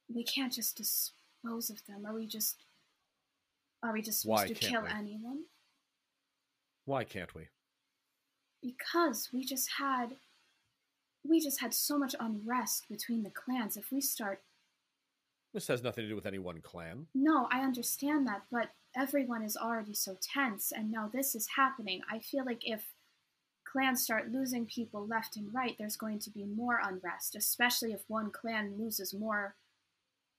we 0.08 0.24
can't 0.24 0.52
just 0.52 0.76
dispose 0.76 1.68
of 1.68 1.84
them 1.86 2.06
are 2.06 2.14
we 2.14 2.26
just 2.26 2.62
are 3.82 3.92
we 3.92 4.00
just 4.00 4.24
Why 4.24 4.46
supposed 4.46 4.62
to 4.62 4.68
kill 4.68 4.82
we? 4.84 4.88
anyone 4.88 5.40
Why 6.86 7.04
can't 7.04 7.34
we? 7.34 7.48
because 8.62 9.28
we 9.34 9.44
just 9.44 9.68
had 9.78 10.16
we 11.28 11.40
just 11.40 11.60
had 11.60 11.74
so 11.74 11.98
much 11.98 12.14
unrest 12.20 12.86
between 12.88 13.24
the 13.24 13.30
clans 13.30 13.76
if 13.76 13.90
we 13.90 14.00
start 14.00 14.40
This 15.52 15.66
has 15.66 15.82
nothing 15.82 16.04
to 16.04 16.08
do 16.08 16.14
with 16.16 16.24
any 16.26 16.38
one 16.38 16.60
clan. 16.62 17.08
no 17.14 17.48
i 17.50 17.60
understand 17.60 18.26
that 18.28 18.42
but 18.50 18.70
everyone 18.96 19.42
is 19.42 19.56
already 19.56 19.94
so 19.94 20.16
tense 20.20 20.72
and 20.74 20.90
now 20.90 21.10
this 21.12 21.34
is 21.34 21.48
happening 21.56 22.00
i 22.10 22.18
feel 22.18 22.44
like 22.44 22.62
if 22.62 22.84
clans 23.64 24.02
start 24.02 24.32
losing 24.32 24.64
people 24.64 25.06
left 25.06 25.36
and 25.36 25.52
right 25.52 25.76
there's 25.78 25.96
going 25.96 26.18
to 26.18 26.30
be 26.30 26.44
more 26.44 26.80
unrest 26.82 27.34
especially 27.36 27.92
if 27.92 28.00
one 28.08 28.30
clan 28.30 28.74
loses 28.78 29.12
more 29.12 29.54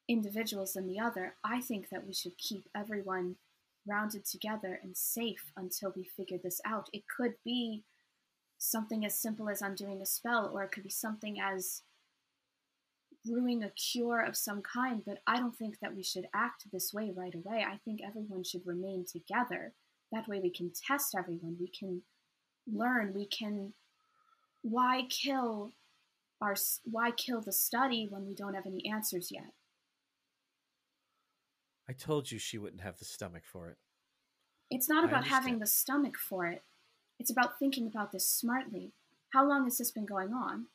individuals 0.08 0.74
than 0.74 0.88
the 0.88 1.00
other. 1.00 1.36
I 1.43 1.62
think 1.62 1.89
that 1.89 2.06
we 2.06 2.13
should 2.13 2.38
keep 2.38 2.70
everyone 2.76 3.36
rounded 3.86 4.26
together 4.26 4.80
and 4.82 4.96
safe 4.96 5.52
until 5.56 5.93
we 5.96 6.04
figure 6.04 6.38
this 6.38 6.62
out. 6.65 6.89
It 6.93 7.04
could 7.08 7.36
be 7.43 7.84
something 8.58 9.06
as 9.06 9.15
simple 9.15 9.50
as 9.50 9.62
undoing 9.62 10.02
a 10.02 10.06
spell, 10.06 10.50
or 10.54 10.63
it 10.63 10.72
could 10.72 10.84
be 10.84 10.89
something 10.89 11.39
as 11.39 11.84
brewing 13.28 13.63
a 13.63 13.70
cure 13.72 14.22
of 14.22 14.38
some 14.38 14.62
kind. 14.62 15.02
But 15.06 15.20
I 15.28 15.38
don't 15.38 15.56
think 15.56 15.80
that 15.82 15.96
we 15.96 16.04
should 16.04 16.28
act 16.34 16.66
this 16.72 16.94
way 16.94 17.12
right 17.16 17.36
away. 17.36 17.66
I 17.68 17.78
think 17.84 18.02
everyone 18.06 18.44
should 18.44 18.66
remain 18.66 19.06
together. 19.12 19.74
That 20.12 20.28
way 20.28 20.40
we 20.42 20.52
can 20.52 20.72
test 20.88 21.16
everyone. 21.18 21.58
We 21.60 21.68
can 21.68 22.02
learn. 22.72 23.13
We 23.13 23.26
can. 23.26 23.74
Why 24.62 25.04
kill 25.10 25.72
our? 26.42 26.56
Why 26.84 27.12
kill 27.12 27.42
the 27.42 27.52
study 27.52 28.08
when 28.10 28.26
we 28.26 28.36
don't 28.36 28.54
have 28.54 28.66
any 28.66 28.86
answers 28.90 29.30
yet? 29.32 29.54
I 31.90 31.94
told 31.94 32.32
you 32.32 32.38
she 32.38 32.58
wouldn't 32.58 32.82
have 32.82 32.98
the 32.98 33.06
stomach 33.06 33.44
for 33.46 33.70
it. 33.70 33.78
It's 34.70 34.90
not 34.90 35.06
about 35.06 35.26
having 35.26 35.60
the 35.60 35.66
stomach 35.66 36.18
for 36.18 36.46
it. 36.46 36.63
It's 37.20 37.32
about 37.32 37.58
thinking 37.58 37.88
about 37.88 38.12
this 38.12 38.30
smartly. 38.30 38.92
How 39.34 39.48
long 39.48 39.63
has 39.63 39.78
this 39.78 39.92
been 39.92 40.06
going 40.06 40.34
on? 40.34 40.68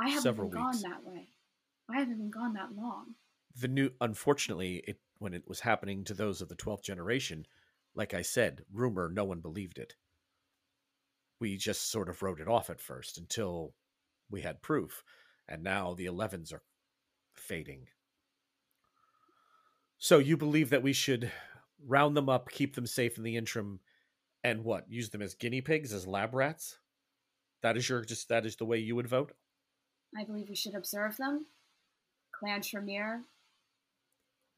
I 0.00 0.08
haven't 0.08 0.22
Several 0.22 0.48
gone 0.48 0.80
that 0.82 1.04
way. 1.04 1.28
I 1.90 1.98
haven't 2.00 2.18
been 2.18 2.30
gone 2.30 2.54
that 2.54 2.74
long. 2.76 3.14
the 3.56 3.68
new 3.68 3.90
unfortunately 4.00 4.82
it 4.86 4.98
when 5.18 5.34
it 5.34 5.48
was 5.48 5.60
happening 5.60 6.04
to 6.04 6.14
those 6.14 6.40
of 6.40 6.48
the 6.48 6.54
12th 6.54 6.82
generation 6.82 7.44
like 7.94 8.14
i 8.14 8.22
said 8.22 8.62
rumor 8.72 9.10
no 9.12 9.24
one 9.24 9.40
believed 9.40 9.78
it. 9.78 9.94
We 11.40 11.56
just 11.56 11.90
sort 11.90 12.08
of 12.08 12.22
wrote 12.22 12.40
it 12.40 12.48
off 12.48 12.68
at 12.70 12.80
first 12.80 13.16
until 13.18 13.74
we 14.30 14.42
had 14.42 14.62
proof 14.62 15.04
and 15.48 15.62
now 15.62 15.94
the 15.94 16.06
11s 16.06 16.52
are 16.52 16.62
fading. 17.34 17.86
So 19.98 20.18
you 20.18 20.36
believe 20.36 20.70
that 20.70 20.82
we 20.82 20.92
should 20.92 21.30
round 21.86 22.16
them 22.16 22.28
up 22.28 22.50
keep 22.50 22.74
them 22.74 22.86
safe 22.86 23.16
in 23.16 23.24
the 23.24 23.36
interim 23.36 23.80
and 24.44 24.64
what 24.64 24.90
use 24.90 25.10
them 25.10 25.22
as 25.22 25.34
guinea 25.34 25.60
pigs 25.60 25.92
as 25.92 26.06
lab 26.06 26.34
rats? 26.34 26.78
That 27.62 27.76
is 27.76 27.88
your 27.88 28.04
just 28.04 28.28
that 28.28 28.46
is 28.46 28.56
the 28.56 28.64
way 28.64 28.78
you 28.78 28.94
would 28.96 29.08
vote? 29.08 29.32
I 30.16 30.24
believe 30.24 30.48
we 30.48 30.56
should 30.56 30.74
observe 30.74 31.16
them, 31.16 31.46
Clan 32.38 32.62
Tremere, 32.62 33.24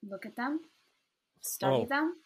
look 0.03 0.27
at 0.27 0.37
them, 0.37 0.61
study 1.41 1.83
Oh. 1.83 1.87
them. 1.87 2.17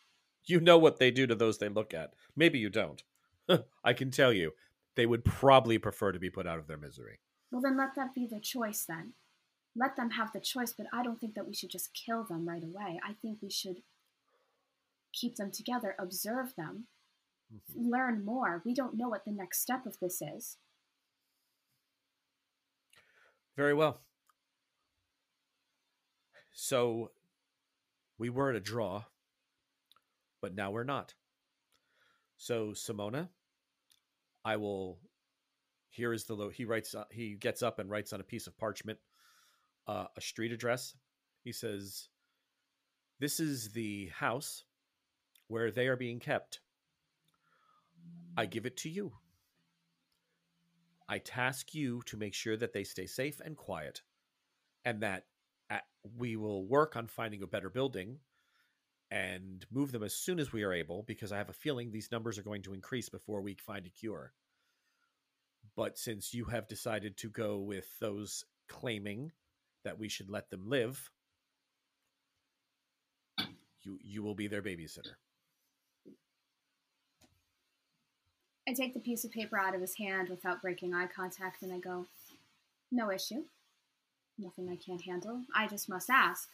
you 0.46 0.60
know 0.60 0.76
what 0.78 0.98
they 0.98 1.10
do 1.10 1.26
to 1.26 1.34
those 1.34 1.58
they 1.58 1.68
look 1.68 1.94
at. 1.94 2.14
Maybe 2.36 2.58
you 2.58 2.68
don't. 2.68 3.02
I 3.84 3.92
can 3.92 4.10
tell 4.10 4.32
you, 4.32 4.52
they 4.94 5.06
would 5.06 5.24
probably 5.24 5.78
prefer 5.78 6.12
to 6.12 6.18
be 6.18 6.28
put 6.30 6.46
out 6.46 6.58
of 6.58 6.66
their 6.66 6.76
misery. 6.76 7.20
Well, 7.50 7.62
then 7.62 7.76
let 7.76 7.94
that 7.96 8.14
be 8.14 8.26
their 8.26 8.40
choice 8.40 8.84
then. 8.84 9.14
Let 9.76 9.96
them 9.96 10.10
have 10.10 10.32
the 10.32 10.40
choice, 10.40 10.72
but 10.76 10.86
I 10.92 11.02
don't 11.02 11.18
think 11.20 11.34
that 11.34 11.46
we 11.46 11.54
should 11.54 11.70
just 11.70 11.94
kill 11.94 12.24
them 12.24 12.48
right 12.48 12.62
away. 12.62 13.00
I 13.02 13.14
think 13.14 13.38
we 13.40 13.50
should 13.50 13.82
keep 15.12 15.36
them 15.36 15.50
together, 15.50 15.96
observe 15.98 16.54
them, 16.56 16.86
mm-hmm. 17.52 17.90
learn 17.90 18.24
more. 18.24 18.62
We 18.64 18.74
don't 18.74 18.96
know 18.96 19.08
what 19.08 19.24
the 19.24 19.32
next 19.32 19.60
step 19.60 19.86
of 19.86 19.98
this 20.00 20.20
is. 20.20 20.58
Very 23.56 23.74
well. 23.74 24.00
So 26.54 27.10
we 28.16 28.30
were 28.30 28.50
at 28.50 28.56
a 28.56 28.60
draw, 28.60 29.04
but 30.40 30.54
now 30.54 30.70
we're 30.70 30.84
not. 30.84 31.14
So 32.36 32.68
Simona, 32.68 33.28
I 34.44 34.56
will. 34.56 34.98
Here 35.90 36.12
is 36.12 36.24
the 36.24 36.34
lo- 36.34 36.48
he 36.50 36.64
writes. 36.64 36.94
Uh, 36.94 37.04
he 37.10 37.34
gets 37.34 37.62
up 37.62 37.78
and 37.80 37.90
writes 37.90 38.12
on 38.12 38.20
a 38.20 38.24
piece 38.24 38.46
of 38.46 38.56
parchment 38.56 38.98
uh, 39.86 40.06
a 40.16 40.20
street 40.20 40.52
address. 40.52 40.94
He 41.42 41.52
says, 41.52 42.08
"This 43.18 43.40
is 43.40 43.72
the 43.72 44.06
house 44.14 44.64
where 45.48 45.72
they 45.72 45.88
are 45.88 45.96
being 45.96 46.20
kept. 46.20 46.60
I 48.36 48.46
give 48.46 48.64
it 48.64 48.76
to 48.78 48.88
you. 48.88 49.12
I 51.08 51.18
task 51.18 51.74
you 51.74 52.02
to 52.06 52.16
make 52.16 52.34
sure 52.34 52.56
that 52.56 52.72
they 52.72 52.84
stay 52.84 53.06
safe 53.06 53.40
and 53.44 53.56
quiet, 53.56 54.02
and 54.84 55.02
that 55.02 55.24
we 56.18 56.36
will 56.36 56.66
work 56.66 56.96
on 56.96 57.06
finding 57.06 57.42
a 57.42 57.46
better 57.46 57.70
building 57.70 58.18
and 59.10 59.64
move 59.70 59.92
them 59.92 60.02
as 60.02 60.14
soon 60.14 60.40
as 60.40 60.52
we 60.52 60.62
are 60.62 60.72
able, 60.72 61.02
because 61.04 61.32
I 61.32 61.38
have 61.38 61.50
a 61.50 61.54
feeling 61.54 61.90
these 61.90 62.10
numbers 62.10 62.38
are 62.38 62.42
going 62.42 62.62
to 62.62 62.74
increase 62.74 63.08
before 63.08 63.40
we 63.40 63.54
find 63.54 63.86
a 63.86 63.90
cure. 63.90 64.32
But 65.76 65.98
since 65.98 66.34
you 66.34 66.46
have 66.46 66.68
decided 66.68 67.16
to 67.18 67.30
go 67.30 67.58
with 67.58 67.86
those 68.00 68.44
claiming 68.68 69.32
that 69.84 69.98
we 69.98 70.08
should 70.08 70.30
let 70.30 70.50
them 70.50 70.68
live, 70.68 71.10
you 73.82 73.98
you 74.02 74.22
will 74.22 74.34
be 74.34 74.48
their 74.48 74.62
babysitter. 74.62 75.14
I 78.66 78.72
take 78.72 78.94
the 78.94 79.00
piece 79.00 79.24
of 79.24 79.30
paper 79.30 79.58
out 79.58 79.74
of 79.74 79.80
his 79.80 79.94
hand 79.96 80.30
without 80.30 80.62
breaking 80.62 80.94
eye 80.94 81.08
contact 81.14 81.62
and 81.62 81.72
I 81.72 81.78
go, 81.78 82.06
No 82.90 83.10
issue. 83.10 83.44
Nothing 84.38 84.68
I 84.68 84.76
can't 84.76 85.02
handle. 85.02 85.42
I 85.54 85.66
just 85.66 85.88
must 85.88 86.10
ask 86.10 86.48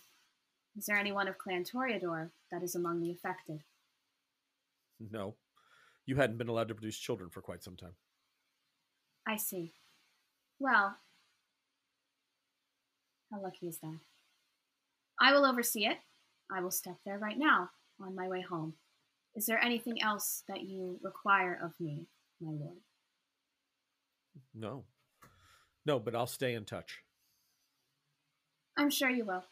Is 0.76 0.86
there 0.86 0.96
anyone 0.96 1.28
of 1.28 1.38
Clan 1.38 1.64
Toreador 1.64 2.30
that 2.50 2.62
is 2.62 2.74
among 2.74 3.00
the 3.00 3.10
affected? 3.10 3.62
No, 5.10 5.34
you 6.04 6.16
hadn't 6.16 6.38
been 6.38 6.48
allowed 6.48 6.68
to 6.68 6.74
produce 6.74 6.98
children 6.98 7.30
for 7.30 7.40
quite 7.40 7.62
some 7.62 7.76
time. 7.76 7.94
I 9.26 9.36
see. 9.36 9.72
Well, 10.58 10.96
how 13.30 13.40
lucky 13.40 13.68
is 13.68 13.78
that? 13.78 13.98
I 15.20 15.32
will 15.32 15.46
oversee 15.46 15.86
it. 15.86 15.98
I 16.50 16.60
will 16.60 16.70
step 16.70 16.96
there 17.04 17.18
right 17.18 17.38
now 17.38 17.70
on 18.00 18.14
my 18.14 18.28
way 18.28 18.40
home. 18.40 18.74
Is 19.34 19.46
there 19.46 19.62
anything 19.62 20.02
else 20.02 20.42
that 20.48 20.62
you 20.62 20.98
require 21.02 21.58
of 21.62 21.72
me, 21.78 22.06
my 22.40 22.50
lord? 22.50 22.78
No, 24.54 24.84
no, 25.86 25.98
but 26.00 26.16
I'll 26.16 26.26
stay 26.26 26.54
in 26.54 26.64
touch. 26.64 26.98
I'm 28.76 28.90
sure 28.90 29.10
you 29.10 29.24
will. 29.24 29.44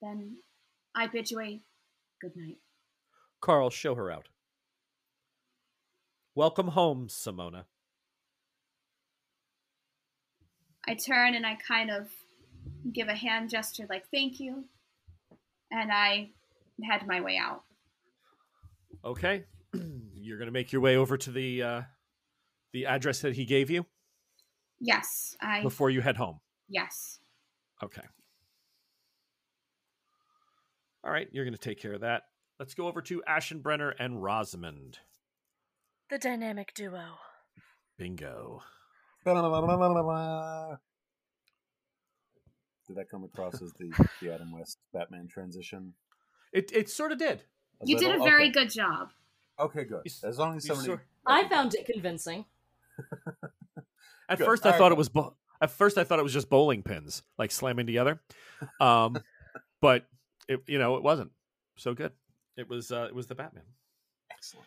Then 0.00 0.36
I 0.94 1.06
bid 1.06 1.30
you 1.30 1.40
a 1.40 1.60
good 2.20 2.36
night. 2.36 2.58
Carl, 3.40 3.70
show 3.70 3.94
her 3.94 4.10
out. 4.10 4.28
Welcome 6.34 6.68
home, 6.68 7.08
Simona. 7.08 7.64
I 10.86 10.94
turn 10.94 11.34
and 11.34 11.46
I 11.46 11.56
kind 11.56 11.90
of 11.90 12.10
give 12.92 13.08
a 13.08 13.14
hand 13.14 13.50
gesture 13.50 13.86
like 13.88 14.04
thank 14.10 14.40
you, 14.40 14.64
and 15.70 15.90
I 15.92 16.30
head 16.82 17.06
my 17.06 17.20
way 17.20 17.38
out. 17.38 17.62
Okay, 19.04 19.44
you're 20.14 20.38
gonna 20.38 20.50
make 20.50 20.72
your 20.72 20.82
way 20.82 20.96
over 20.96 21.16
to 21.16 21.30
the 21.30 21.62
uh, 21.62 21.82
the 22.72 22.86
address 22.86 23.20
that 23.20 23.34
he 23.34 23.44
gave 23.44 23.70
you 23.70 23.86
Yes, 24.80 25.36
I. 25.40 25.62
before 25.62 25.88
you 25.90 26.00
head 26.02 26.16
home. 26.16 26.40
Yes. 26.68 27.20
Okay. 27.82 28.02
All 31.04 31.10
right, 31.12 31.28
you're 31.32 31.44
gonna 31.44 31.56
take 31.58 31.80
care 31.80 31.92
of 31.92 32.00
that. 32.00 32.22
Let's 32.58 32.74
go 32.74 32.86
over 32.86 33.02
to 33.02 33.22
Aschenbrenner 33.28 33.92
and 33.98 34.22
Rosamond. 34.22 34.98
The 36.10 36.18
dynamic 36.18 36.72
duo. 36.74 37.02
Bingo. 37.98 38.62
Did 39.24 39.36
that 42.96 43.08
come 43.10 43.24
across 43.24 43.60
as 43.62 43.72
the, 43.74 43.90
the 44.20 44.32
Adam 44.34 44.52
West 44.52 44.78
Batman 44.92 45.26
transition? 45.28 45.94
It 46.52 46.70
it 46.72 46.88
sort 46.90 47.12
of 47.12 47.18
did. 47.18 47.42
Was 47.80 47.90
You 47.90 47.98
that 47.98 48.04
did 48.04 48.20
a 48.20 48.24
very 48.24 48.44
okay. 48.44 48.52
good 48.52 48.70
job. 48.70 49.10
Okay, 49.58 49.84
good. 49.84 50.06
As 50.22 50.38
long 50.38 50.56
as 50.56 50.66
somebody. 50.66 50.86
sort- 50.86 51.06
I 51.26 51.48
found 51.48 51.74
it 51.74 51.86
convincing. 51.86 52.44
At 54.28 54.38
Good. 54.38 54.44
first, 54.46 54.64
I 54.64 54.68
All 54.68 54.72
right, 54.72 54.78
thought 54.78 54.92
it 54.92 54.98
was 54.98 55.08
bo- 55.10 55.36
at 55.60 55.70
first 55.70 55.98
I 55.98 56.04
thought 56.04 56.18
it 56.18 56.22
was 56.22 56.32
just 56.32 56.48
bowling 56.48 56.82
pins 56.82 57.22
like 57.38 57.50
slamming 57.50 57.86
together, 57.86 58.20
um, 58.80 59.16
but 59.82 60.06
it 60.48 60.60
you 60.66 60.78
know 60.78 60.96
it 60.96 61.02
wasn't 61.02 61.30
so 61.76 61.94
good. 61.94 62.12
It 62.56 62.68
was 62.68 62.90
uh, 62.92 63.06
it 63.08 63.14
was 63.14 63.26
the 63.26 63.34
Batman. 63.34 63.64
Excellent. 64.30 64.66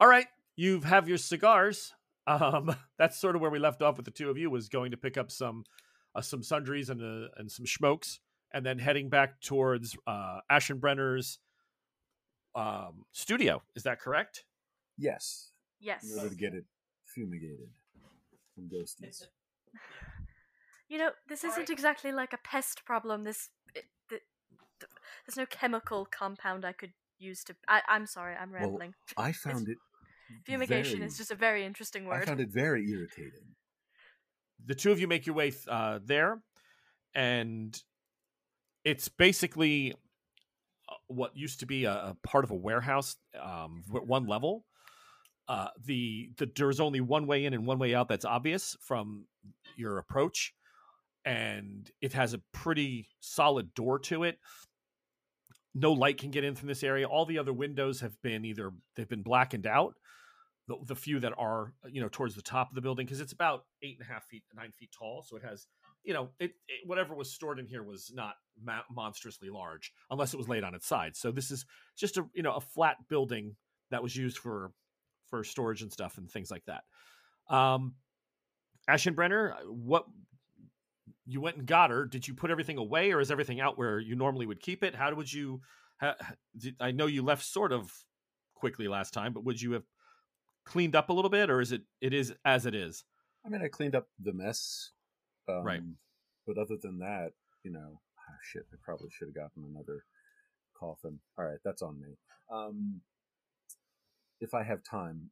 All 0.00 0.08
right, 0.08 0.26
you 0.56 0.80
have 0.80 1.08
your 1.08 1.18
cigars. 1.18 1.94
Um, 2.26 2.74
that's 2.98 3.18
sort 3.18 3.36
of 3.36 3.42
where 3.42 3.50
we 3.50 3.58
left 3.58 3.82
off 3.82 3.96
with 3.96 4.04
the 4.04 4.10
two 4.10 4.30
of 4.30 4.38
you 4.38 4.50
was 4.50 4.68
going 4.68 4.90
to 4.90 4.96
pick 4.96 5.16
up 5.16 5.30
some 5.30 5.64
uh, 6.14 6.20
some 6.20 6.42
sundries 6.42 6.90
and 6.90 7.00
uh, 7.00 7.28
and 7.36 7.50
some 7.50 7.66
smokes, 7.66 8.20
and 8.52 8.64
then 8.64 8.78
heading 8.78 9.08
back 9.08 9.40
towards 9.40 9.96
uh, 10.06 10.40
Aschenbrenner's 10.50 11.38
um, 12.54 13.04
studio. 13.12 13.62
Is 13.74 13.84
that 13.84 14.00
correct? 14.00 14.44
Yes. 14.98 15.52
Yes. 15.80 16.10
In 16.10 16.18
order 16.18 16.30
to 16.30 16.36
get 16.36 16.54
it 16.54 16.64
fumigated 17.04 17.68
from 18.54 18.68
ghosties. 18.68 19.22
You 20.90 20.98
know, 20.98 21.10
this 21.28 21.44
isn't 21.44 21.70
exactly 21.70 22.10
like 22.10 22.32
a 22.32 22.38
pest 22.38 22.84
problem. 22.84 23.22
This, 23.22 23.36
it, 23.36 23.44
th 23.44 23.48
th- 23.48 23.59
there's 25.26 25.36
no 25.36 25.46
chemical 25.46 26.06
compound 26.10 26.64
I 26.64 26.72
could 26.72 26.92
use 27.18 27.44
to. 27.44 27.56
I, 27.68 27.82
I'm 27.88 28.06
sorry, 28.06 28.34
I'm 28.34 28.50
Well, 28.52 28.62
rambling. 28.62 28.94
I 29.16 29.32
found 29.46 29.68
it. 29.68 29.78
Fumigation 30.46 30.98
very- 30.98 31.08
is 31.08 31.16
just 31.18 31.30
a 31.30 31.34
very 31.34 31.64
interesting 31.64 32.04
word. 32.04 32.22
I 32.22 32.26
found 32.26 32.40
it 32.40 32.50
very 32.50 32.88
irritating. 32.90 33.54
the 34.64 34.74
two 34.74 34.92
of 34.92 35.00
you 35.00 35.08
make 35.08 35.26
your 35.26 35.34
way 35.34 35.52
uh, 35.68 35.98
there, 36.04 36.40
and 37.14 37.80
it's 38.84 39.08
basically 39.08 39.92
uh, 40.88 40.94
what 41.08 41.36
used 41.36 41.60
to 41.60 41.66
be 41.66 41.84
a, 41.84 41.92
a 41.92 42.16
part 42.22 42.44
of 42.44 42.50
a 42.50 42.54
warehouse, 42.54 43.16
um, 43.40 43.82
one 43.88 44.26
level. 44.26 44.64
Uh, 45.48 45.68
the, 45.84 46.30
the 46.36 46.48
there's 46.54 46.78
only 46.78 47.00
one 47.00 47.26
way 47.26 47.44
in 47.44 47.52
and 47.54 47.66
one 47.66 47.78
way 47.80 47.92
out 47.94 48.06
that's 48.08 48.24
obvious 48.24 48.76
from 48.80 49.26
your 49.76 49.98
approach, 49.98 50.54
and 51.24 51.90
it 52.00 52.12
has 52.12 52.34
a 52.34 52.40
pretty 52.52 53.08
solid 53.18 53.74
door 53.74 53.98
to 53.98 54.22
it. 54.22 54.38
No 55.74 55.92
light 55.92 56.18
can 56.18 56.30
get 56.30 56.44
in 56.44 56.54
from 56.54 56.68
this 56.68 56.82
area. 56.82 57.06
All 57.06 57.26
the 57.26 57.38
other 57.38 57.52
windows 57.52 58.00
have 58.00 58.20
been 58.22 58.44
either 58.44 58.72
they've 58.96 59.08
been 59.08 59.22
blackened 59.22 59.66
out, 59.66 59.94
the, 60.66 60.76
the 60.86 60.96
few 60.96 61.20
that 61.20 61.32
are 61.38 61.72
you 61.88 62.00
know 62.00 62.08
towards 62.10 62.34
the 62.34 62.42
top 62.42 62.70
of 62.70 62.74
the 62.74 62.80
building 62.80 63.06
because 63.06 63.20
it's 63.20 63.32
about 63.32 63.64
eight 63.82 63.96
and 63.98 64.08
a 64.08 64.12
half 64.12 64.24
feet 64.24 64.42
nine 64.54 64.72
feet 64.78 64.90
tall 64.96 65.24
so 65.26 65.36
it 65.36 65.42
has 65.42 65.66
you 66.04 66.14
know 66.14 66.28
it, 66.38 66.52
it 66.68 66.86
whatever 66.86 67.14
was 67.14 67.32
stored 67.32 67.58
in 67.58 67.66
here 67.66 67.82
was 67.82 68.12
not 68.14 68.34
ma- 68.62 68.82
monstrously 68.90 69.50
large 69.50 69.92
unless 70.10 70.32
it 70.32 70.36
was 70.36 70.48
laid 70.48 70.62
on 70.62 70.74
its 70.74 70.86
side 70.86 71.16
so 71.16 71.32
this 71.32 71.50
is 71.50 71.64
just 71.96 72.18
a 72.18 72.24
you 72.34 72.42
know 72.42 72.52
a 72.52 72.60
flat 72.60 72.96
building 73.08 73.56
that 73.90 74.02
was 74.02 74.14
used 74.14 74.38
for 74.38 74.70
for 75.30 75.44
storage 75.44 75.80
and 75.80 75.92
stuff 75.92 76.18
and 76.18 76.30
things 76.30 76.50
like 76.50 76.64
that. 76.66 76.82
Um, 77.54 77.94
Aschenbrenner, 78.88 79.54
what 79.66 80.04
you 81.30 81.40
went 81.40 81.56
and 81.56 81.66
got 81.66 81.90
her? 81.90 82.04
Did 82.06 82.26
you 82.26 82.34
put 82.34 82.50
everything 82.50 82.76
away, 82.76 83.12
or 83.12 83.20
is 83.20 83.30
everything 83.30 83.60
out 83.60 83.78
where 83.78 83.98
you 84.00 84.16
normally 84.16 84.46
would 84.46 84.60
keep 84.60 84.82
it? 84.82 84.94
How 84.94 85.14
would 85.14 85.32
you? 85.32 85.60
How, 85.98 86.14
did, 86.58 86.76
I 86.80 86.90
know 86.90 87.06
you 87.06 87.22
left 87.22 87.44
sort 87.44 87.72
of 87.72 87.92
quickly 88.54 88.88
last 88.88 89.12
time, 89.14 89.32
but 89.32 89.44
would 89.44 89.60
you 89.60 89.72
have 89.72 89.84
cleaned 90.64 90.96
up 90.96 91.08
a 91.08 91.12
little 91.12 91.30
bit, 91.30 91.48
or 91.50 91.60
is 91.60 91.72
it 91.72 91.82
it 92.00 92.12
is 92.12 92.34
as 92.44 92.66
it 92.66 92.74
is? 92.74 93.04
I 93.46 93.48
mean, 93.48 93.62
I 93.62 93.68
cleaned 93.68 93.94
up 93.94 94.08
the 94.22 94.32
mess. 94.32 94.90
Um, 95.48 95.64
Right. 95.64 95.82
But 96.46 96.58
other 96.58 96.76
than 96.82 96.98
that, 96.98 97.32
you 97.62 97.70
know, 97.70 98.00
ah, 98.18 98.32
shit, 98.42 98.64
I 98.72 98.76
probably 98.82 99.08
should 99.12 99.28
have 99.28 99.34
gotten 99.34 99.64
another 99.64 100.04
coffin. 100.74 101.20
All 101.38 101.44
right, 101.44 101.58
that's 101.64 101.82
on 101.82 102.00
me. 102.00 102.08
Um, 102.50 103.00
if 104.40 104.54
I 104.54 104.62
have 104.62 104.82
time, 104.82 105.28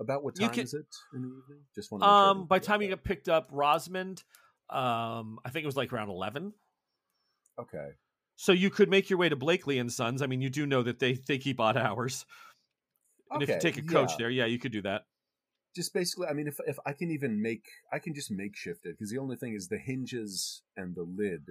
about 0.00 0.22
what 0.22 0.36
time 0.36 0.50
can- 0.50 0.62
is 0.64 0.72
it 0.74 0.86
in 1.14 1.22
the 1.22 1.28
evening? 1.28 1.64
Just 1.74 1.90
want 1.90 2.02
to. 2.02 2.06
Make 2.06 2.10
sure 2.12 2.30
Um, 2.30 2.46
by 2.46 2.58
time 2.60 2.80
you 2.80 2.88
get 2.88 3.02
picked 3.04 3.28
up, 3.28 3.48
Rosamond, 3.50 4.22
um, 4.70 5.38
I 5.44 5.50
think 5.50 5.64
it 5.64 5.66
was 5.66 5.76
like 5.76 5.92
around 5.92 6.08
eleven. 6.10 6.52
okay, 7.58 7.90
So 8.36 8.52
you 8.52 8.70
could 8.70 8.88
make 8.88 9.10
your 9.10 9.18
way 9.18 9.28
to 9.28 9.36
Blakely 9.36 9.78
and 9.78 9.92
Sons. 9.92 10.22
I 10.22 10.26
mean, 10.26 10.40
you 10.40 10.50
do 10.50 10.66
know 10.66 10.82
that 10.82 10.98
they 10.98 11.14
they 11.14 11.38
keep 11.38 11.60
odd 11.60 11.76
hours. 11.76 12.24
And 13.30 13.42
if 13.42 13.48
you 13.48 13.58
take 13.60 13.78
a 13.78 13.82
coach 13.82 14.10
yeah. 14.12 14.16
there, 14.18 14.30
yeah, 14.30 14.44
you 14.46 14.58
could 14.58 14.72
do 14.72 14.82
that. 14.82 15.02
just 15.74 15.94
basically, 15.94 16.26
I 16.26 16.34
mean, 16.34 16.46
if 16.48 16.58
if 16.66 16.78
I 16.84 16.92
can 16.92 17.10
even 17.10 17.40
make, 17.40 17.64
I 17.92 17.98
can 17.98 18.14
just 18.14 18.30
makeshift 18.30 18.84
it 18.84 18.92
because 18.98 19.10
the 19.10 19.18
only 19.18 19.36
thing 19.36 19.54
is 19.54 19.68
the 19.68 19.78
hinges 19.78 20.62
and 20.76 20.94
the 20.94 21.02
lid 21.04 21.46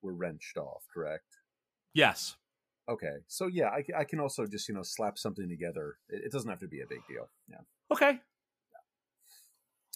were 0.00 0.14
wrenched 0.14 0.56
off. 0.56 0.82
Correct. 0.94 1.38
Yes. 1.94 2.36
Okay, 2.88 3.16
so 3.28 3.46
yeah, 3.46 3.68
I, 3.68 3.84
I 4.00 4.04
can 4.04 4.20
also 4.20 4.46
just 4.46 4.68
you 4.68 4.74
know 4.74 4.82
slap 4.82 5.18
something 5.18 5.48
together. 5.48 5.96
It, 6.08 6.22
it 6.26 6.32
doesn't 6.32 6.50
have 6.50 6.60
to 6.60 6.68
be 6.68 6.80
a 6.82 6.86
big 6.88 7.00
deal. 7.08 7.30
Yeah. 7.48 7.62
Okay. 7.90 8.20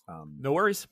Um, 0.08 0.36
No 0.40 0.52
worries. 0.52 0.86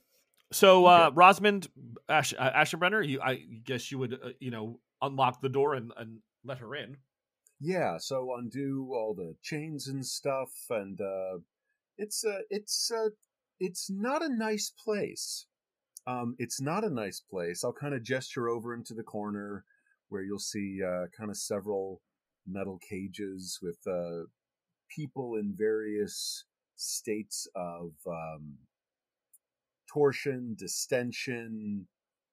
So, 0.51 0.85
uh, 0.85 1.09
Okay. 1.09 1.15
Rosamond 1.15 1.67
Ash, 2.07 2.33
uh, 2.37 2.51
Aschenbrenner, 2.51 3.07
you, 3.07 3.19
I 3.21 3.35
guess 3.63 3.91
you 3.91 3.97
would, 3.99 4.13
uh, 4.13 4.29
you 4.39 4.51
know, 4.51 4.79
unlock 5.01 5.41
the 5.41 5.49
door 5.49 5.73
and, 5.75 5.91
and 5.97 6.19
let 6.43 6.59
her 6.59 6.75
in. 6.75 6.97
Yeah, 7.59 7.97
so 7.97 8.35
undo 8.35 8.91
all 8.93 9.13
the 9.13 9.35
chains 9.41 9.87
and 9.87 10.05
stuff, 10.05 10.51
and 10.69 10.99
uh, 10.99 11.39
it's 11.97 12.23
uh, 12.25 12.41
it's 12.49 12.91
uh, 12.91 13.09
it's 13.59 13.89
not 13.89 14.21
a 14.23 14.29
nice 14.29 14.69
place. 14.69 15.47
Um, 16.07 16.35
it's 16.37 16.61
not 16.61 16.83
a 16.83 16.89
nice 16.89 17.19
place. 17.21 17.63
I'll 17.63 17.73
kind 17.73 17.95
of 17.95 18.03
gesture 18.03 18.49
over 18.49 18.73
into 18.73 18.93
the 18.93 19.03
corner 19.03 19.65
where 20.09 20.21
you'll 20.21 20.39
see 20.39 20.81
uh, 20.83 21.05
kind 21.17 21.31
of 21.31 21.37
several 21.37 22.01
metal 22.45 22.79
cages 22.87 23.59
with 23.61 23.79
uh, 23.87 24.25
people 24.89 25.35
in 25.35 25.55
various 25.57 26.45
states 26.75 27.47
of 27.55 27.93
um, 28.07 28.57
torsion, 29.95 30.55
distension, 30.59 31.87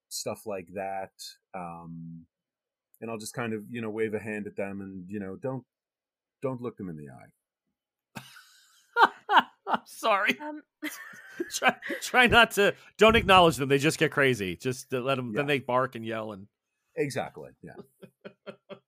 stuff 0.08 0.46
like 0.46 0.66
that. 0.74 1.12
Um, 1.54 2.26
and 3.00 3.10
I'll 3.10 3.18
just 3.18 3.34
kind 3.34 3.52
of 3.52 3.62
you 3.70 3.80
know 3.80 3.90
wave 3.90 4.14
a 4.14 4.18
hand 4.18 4.46
at 4.46 4.56
them 4.56 4.80
and 4.80 5.04
you 5.08 5.20
know 5.20 5.36
don't 5.36 5.64
don't 6.42 6.60
look 6.60 6.76
them 6.76 6.88
in 6.88 6.96
the 6.96 7.08
eye. 7.08 8.22
I'm 9.66 9.80
sorry. 9.86 10.36
Um, 10.40 10.62
try, 11.54 11.76
try 12.02 12.26
not 12.26 12.50
to. 12.52 12.74
Don't 12.98 13.16
acknowledge 13.16 13.56
them. 13.56 13.68
They 13.68 13.78
just 13.78 13.98
get 13.98 14.10
crazy. 14.10 14.56
Just 14.56 14.92
let 14.92 15.16
them. 15.16 15.32
Then 15.32 15.46
they 15.46 15.60
bark 15.60 15.94
and 15.94 16.04
yell 16.04 16.32
and. 16.32 16.46
Exactly. 16.94 17.52
Yeah. 17.62 17.72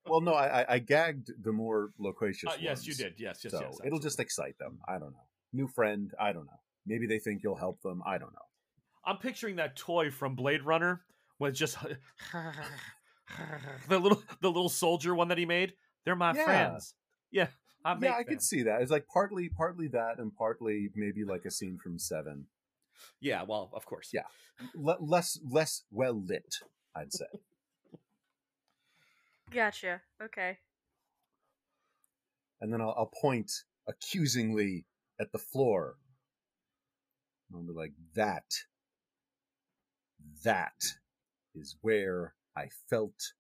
well, 0.07 0.21
no, 0.21 0.35
I, 0.35 0.61
I, 0.61 0.75
I 0.75 0.79
gagged 0.79 1.31
the 1.43 1.53
more 1.53 1.89
loquacious. 1.99 2.51
Uh, 2.51 2.57
yes, 2.61 2.87
you 2.87 2.93
did. 2.93 3.15
Yes, 3.17 3.41
yes, 3.43 3.53
so 3.53 3.61
yes. 3.63 3.79
it'll 3.83 3.99
just 3.99 4.21
excite 4.21 4.59
them. 4.59 4.79
I 4.87 4.99
don't 4.99 5.13
know. 5.13 5.27
New 5.55 5.69
friend. 5.69 6.13
I 6.21 6.35
don't 6.35 6.45
know. 6.45 6.61
Maybe 6.87 7.07
they 7.07 7.19
think 7.19 7.43
you'll 7.43 7.57
help 7.57 7.81
them. 7.81 8.03
I 8.05 8.19
don't 8.19 8.33
know. 8.35 8.47
I'm 9.07 9.19
picturing 9.19 9.57
that 9.57 9.77
toy 9.77 10.11
from 10.11 10.35
Blade 10.35 10.63
Runner 10.63 11.03
with 11.39 11.55
just 11.55 11.77
the 13.89 13.99
little 13.99 14.23
the 14.41 14.49
little 14.49 14.69
soldier 14.69 15.15
one 15.15 15.29
that 15.29 15.39
he 15.39 15.47
made. 15.47 15.75
They're 16.05 16.17
my 16.17 16.35
Yeah. 16.35 16.45
friends. 16.45 16.95
Yeah, 17.31 17.49
I 17.85 17.97
yeah, 18.01 18.13
I 18.15 18.23
them. 18.23 18.25
could 18.35 18.43
see 18.43 18.63
that. 18.63 18.83
It's 18.83 18.91
like 18.91 19.07
partly 19.13 19.49
partly 19.49 19.89
that, 19.89 20.19
and 20.19 20.35
partly 20.35 20.91
maybe 20.95 21.25
like 21.25 21.45
a 21.45 21.51
scene 21.51 21.79
from 21.83 21.99
Seven. 21.99 22.47
Yeah, 23.21 23.43
well, 23.43 23.71
of 23.75 23.85
course. 23.87 24.11
Yeah. 24.13 24.23
Le- 24.75 24.99
less 25.01 25.39
less 25.49 25.83
well 25.91 26.23
lit, 26.23 26.55
I'd 26.95 27.13
say. 27.13 27.27
gotcha. 29.53 30.01
Okay. 30.23 30.59
and 32.61 32.73
then 32.73 32.81
I'll, 32.81 32.95
I'll 32.97 33.11
point 33.21 33.51
accusingly 33.89 34.87
at 35.21 35.33
the 35.33 35.39
floor. 35.39 35.97
And 37.51 37.59
I'll 37.59 37.67
be 37.67 37.79
like, 37.79 37.93
that, 38.15 38.45
that 40.45 40.95
is 41.55 41.77
where 41.81 42.35
I 42.57 42.69
felt 42.89 43.33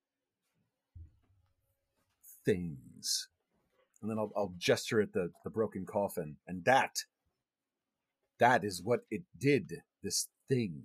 things. 2.44 3.28
And 4.02 4.10
then 4.10 4.18
I'll, 4.18 4.32
I'll 4.36 4.54
gesture 4.58 5.00
at 5.00 5.12
the, 5.12 5.30
the 5.44 5.50
broken 5.50 5.86
coffin, 5.86 6.36
and 6.46 6.64
that, 6.64 7.04
that 8.38 8.64
is 8.64 8.82
what 8.82 9.00
it 9.10 9.22
did, 9.38 9.82
this 10.02 10.28
thing. 10.48 10.82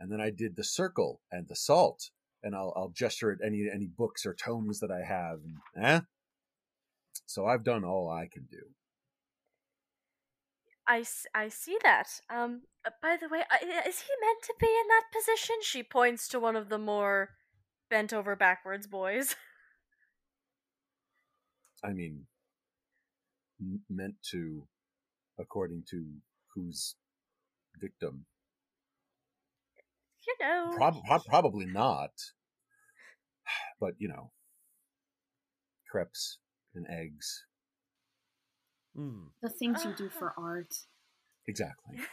And 0.00 0.10
then 0.10 0.20
I 0.20 0.30
did 0.30 0.56
the 0.56 0.64
circle 0.64 1.20
and 1.30 1.46
the 1.48 1.56
salt, 1.56 2.10
and 2.42 2.54
I'll, 2.54 2.72
I'll 2.76 2.88
gesture 2.88 3.30
at 3.30 3.38
any 3.44 3.68
any 3.72 3.86
books 3.86 4.26
or 4.26 4.34
tomes 4.34 4.80
that 4.80 4.90
I 4.90 5.02
have. 5.02 5.40
Eh? 5.80 6.00
So 7.26 7.46
I've 7.46 7.64
done 7.64 7.84
all 7.84 8.10
I 8.10 8.28
can 8.30 8.46
do. 8.50 8.62
I, 10.88 11.04
I 11.34 11.48
see 11.48 11.76
that. 11.82 12.08
Um, 12.30 12.62
uh, 12.84 12.90
by 13.02 13.16
the 13.20 13.28
way, 13.28 13.40
is 13.40 14.00
he 14.00 14.12
meant 14.20 14.42
to 14.44 14.54
be 14.60 14.66
in 14.66 14.88
that 14.88 15.04
position? 15.12 15.56
She 15.62 15.82
points 15.82 16.28
to 16.28 16.40
one 16.40 16.56
of 16.56 16.68
the 16.68 16.78
more 16.78 17.30
bent 17.90 18.12
over 18.12 18.36
backwards 18.36 18.86
boys. 18.86 19.34
I 21.84 21.92
mean, 21.92 22.26
meant 23.90 24.14
to, 24.30 24.66
according 25.38 25.84
to 25.90 26.04
whose 26.54 26.94
victim? 27.80 28.24
you 30.26 30.34
know. 30.40 30.72
Prob- 30.76 31.04
prob- 31.04 31.24
probably 31.26 31.66
not. 31.66 32.10
But 33.80 33.94
you 33.98 34.08
know, 34.08 34.32
crepes 35.90 36.38
and 36.74 36.86
eggs. 36.88 37.44
Mm. 38.96 39.28
The 39.42 39.48
things 39.48 39.84
you 39.84 39.92
do 39.96 40.08
for 40.08 40.32
art. 40.38 40.74
Exactly. 41.46 41.98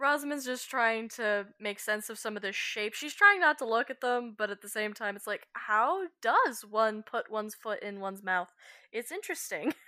Rosamond's 0.00 0.46
just 0.46 0.70
trying 0.70 1.10
to 1.10 1.46
make 1.60 1.78
sense 1.78 2.08
of 2.08 2.18
some 2.18 2.34
of 2.34 2.42
the 2.42 2.52
shapes. 2.52 2.96
She's 2.96 3.12
trying 3.12 3.38
not 3.38 3.58
to 3.58 3.66
look 3.66 3.90
at 3.90 4.00
them, 4.00 4.34
but 4.36 4.50
at 4.50 4.62
the 4.62 4.68
same 4.68 4.94
time, 4.94 5.14
it's 5.14 5.26
like, 5.26 5.46
how 5.52 6.04
does 6.22 6.64
one 6.64 7.02
put 7.02 7.30
one's 7.30 7.54
foot 7.54 7.82
in 7.82 8.00
one's 8.00 8.22
mouth? 8.22 8.48
It's 8.92 9.12
interesting. 9.12 9.74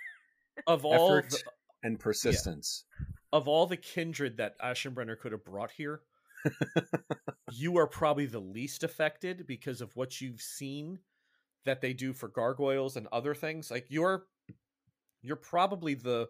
Of 0.67 0.85
all 0.85 1.17
Effort 1.17 1.31
the, 1.31 1.39
and 1.81 1.99
persistence. 1.99 2.83
of 3.31 3.47
all 3.47 3.65
the 3.65 3.75
kindred 3.75 4.37
that 4.37 4.53
Aschenbrenner 4.59 5.17
could 5.17 5.31
have 5.31 5.43
brought 5.43 5.71
here, 5.71 6.01
you 7.51 7.75
are 7.79 7.87
probably 7.87 8.27
the 8.27 8.37
least 8.37 8.83
affected 8.83 9.47
because 9.47 9.81
of 9.81 9.95
what 9.95 10.21
you've 10.21 10.41
seen 10.41 10.99
that 11.65 11.81
they 11.81 11.91
do 11.91 12.13
for 12.13 12.27
gargoyles 12.27 12.97
and 12.97 13.07
other 13.11 13.33
things. 13.33 13.71
Like 13.71 13.87
you're 13.89 14.27
you're 15.23 15.35
probably 15.35 15.95
the 15.95 16.27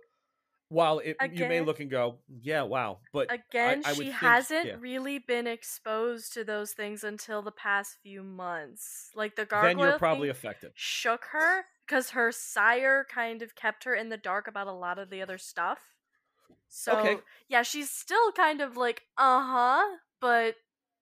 while 0.70 1.00
it, 1.00 1.18
you 1.34 1.48
may 1.48 1.62
look 1.62 1.80
and 1.82 1.92
go, 1.92 2.18
yeah, 2.42 2.64
wow, 2.64 3.00
but 3.12 3.32
Again, 3.32 3.84
I 3.86 3.90
would 3.90 3.98
she 3.98 4.04
think- 4.06 4.16
hasn't 4.16 4.66
yeah. 4.66 4.76
really 4.80 5.20
been 5.20 5.46
exposed 5.46 6.34
to 6.34 6.44
those 6.44 6.72
things 6.72 7.04
until 7.04 7.42
the 7.44 7.52
past 7.52 7.98
few 8.02 8.24
months. 8.24 9.10
Like 9.14 9.36
the 9.36 9.42
then 9.44 9.48
gargoyle 9.76 9.86
you're 9.90 10.00
probably 10.00 10.30
affected. 10.30 10.72
shook 10.74 11.26
her 11.32 11.66
because 11.86 12.12
her 12.12 12.32
sire 12.32 13.06
kind 13.14 13.42
of 13.44 13.54
kept 13.56 13.84
her 13.84 13.94
in 13.94 14.10
the 14.10 14.18
dark 14.18 14.48
about 14.48 14.66
a 14.68 14.72
lot 14.72 14.98
of 14.98 15.12
the 15.12 15.22
other 15.22 15.38
stuff. 15.38 15.80
So 16.70 16.98
Okay. 16.98 17.18
yeah, 17.50 17.62
she's 17.62 17.92
still 17.92 18.32
kind 18.32 18.60
of 18.62 18.76
like, 18.76 19.04
uh 19.16 19.44
huh, 19.44 19.98
but 20.20 20.56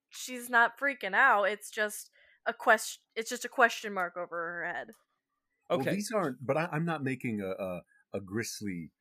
she's 0.10 0.50
not 0.50 0.78
freaking 0.78 1.14
out. 1.14 1.44
It's 1.46 1.72
just 1.72 2.10
a 2.46 2.54
question. 2.54 3.02
It's 3.16 3.30
just 3.30 3.46
a 3.46 3.50
question 3.50 3.94
mark 3.94 4.18
over 4.18 4.36
her 4.36 4.74
head. 4.74 4.88
Okay, 5.72 5.86
Well, 5.86 5.96
these 5.96 6.12
aren't. 6.14 6.46
But 6.46 6.58
I, 6.58 6.70
I'm 6.72 6.86
not 6.86 7.04
making 7.04 7.42
a, 7.42 7.52
a 7.64 7.82
a 8.14 8.20
grisly 8.20 8.92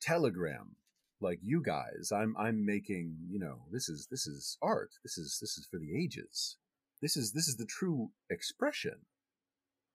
telegram 0.00 0.76
like 1.20 1.40
you 1.42 1.62
guys. 1.62 2.10
I'm 2.12 2.34
I'm 2.38 2.64
making. 2.64 3.16
You 3.28 3.38
know, 3.38 3.62
this 3.70 3.88
is 3.88 4.08
this 4.10 4.26
is 4.26 4.56
art. 4.62 4.90
This 5.02 5.18
is 5.18 5.38
this 5.40 5.58
is 5.58 5.66
for 5.70 5.78
the 5.78 5.96
ages. 5.96 6.56
This 7.02 7.16
is 7.16 7.32
this 7.32 7.48
is 7.48 7.56
the 7.56 7.66
true 7.66 8.10
expression. 8.30 9.04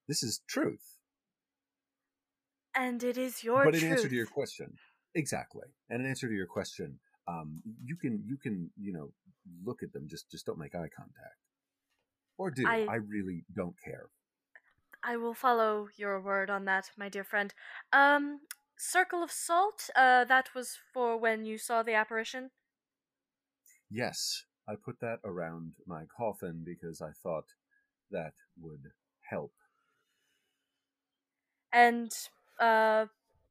This 0.07 0.24
is 0.24 0.41
truth. 0.47 0.97
And 2.76 3.03
it 3.03 3.17
is 3.17 3.43
your 3.43 3.65
but 3.65 3.72
truth. 3.72 3.84
in 3.84 3.91
answer 3.91 4.09
to 4.09 4.15
your 4.15 4.26
question, 4.28 4.74
exactly. 5.13 5.67
And 5.89 6.01
in 6.01 6.07
answer 6.07 6.28
to 6.28 6.34
your 6.34 6.45
question, 6.47 6.99
um, 7.28 7.61
you 7.84 7.97
can 7.97 8.24
you 8.26 8.38
can 8.38 8.69
you 8.78 8.93
know 8.93 9.11
look 9.65 9.84
at 9.84 9.91
them. 9.91 10.07
Just 10.07 10.30
just 10.32 10.45
don't 10.45 10.59
make 10.59 10.76
eye 10.76 10.89
contact, 10.95 11.39
or 12.38 12.51
do. 12.51 12.65
I- 12.67 12.88
I 12.89 12.95
really 12.95 13.43
don't 13.55 13.76
care. 13.84 14.05
I 15.04 15.18
will 15.18 15.34
follow 15.34 15.88
your 15.97 16.20
word 16.22 16.49
on 16.49 16.66
that, 16.66 16.91
my 16.97 17.10
dear 17.10 17.24
friend. 17.24 17.54
Um, 17.91 18.41
circle 18.78 19.24
of 19.24 19.32
salt. 19.32 19.89
Uh, 19.95 20.26
that 20.26 20.49
was 20.56 20.78
for 20.93 21.18
when 21.18 21.45
you 21.45 21.58
saw 21.58 21.84
the 21.84 21.93
apparition. 21.93 22.52
Yes, 23.89 24.45
I 24.68 24.76
put 24.76 24.99
that 25.02 25.20
around 25.24 25.74
my 25.86 26.04
coffin 26.16 26.64
because 26.66 27.02
I 27.02 27.12
thought 27.24 27.54
that 28.12 28.34
would 28.60 28.91
help. 29.22 29.54
And 31.74 32.12
uh, 32.60 33.08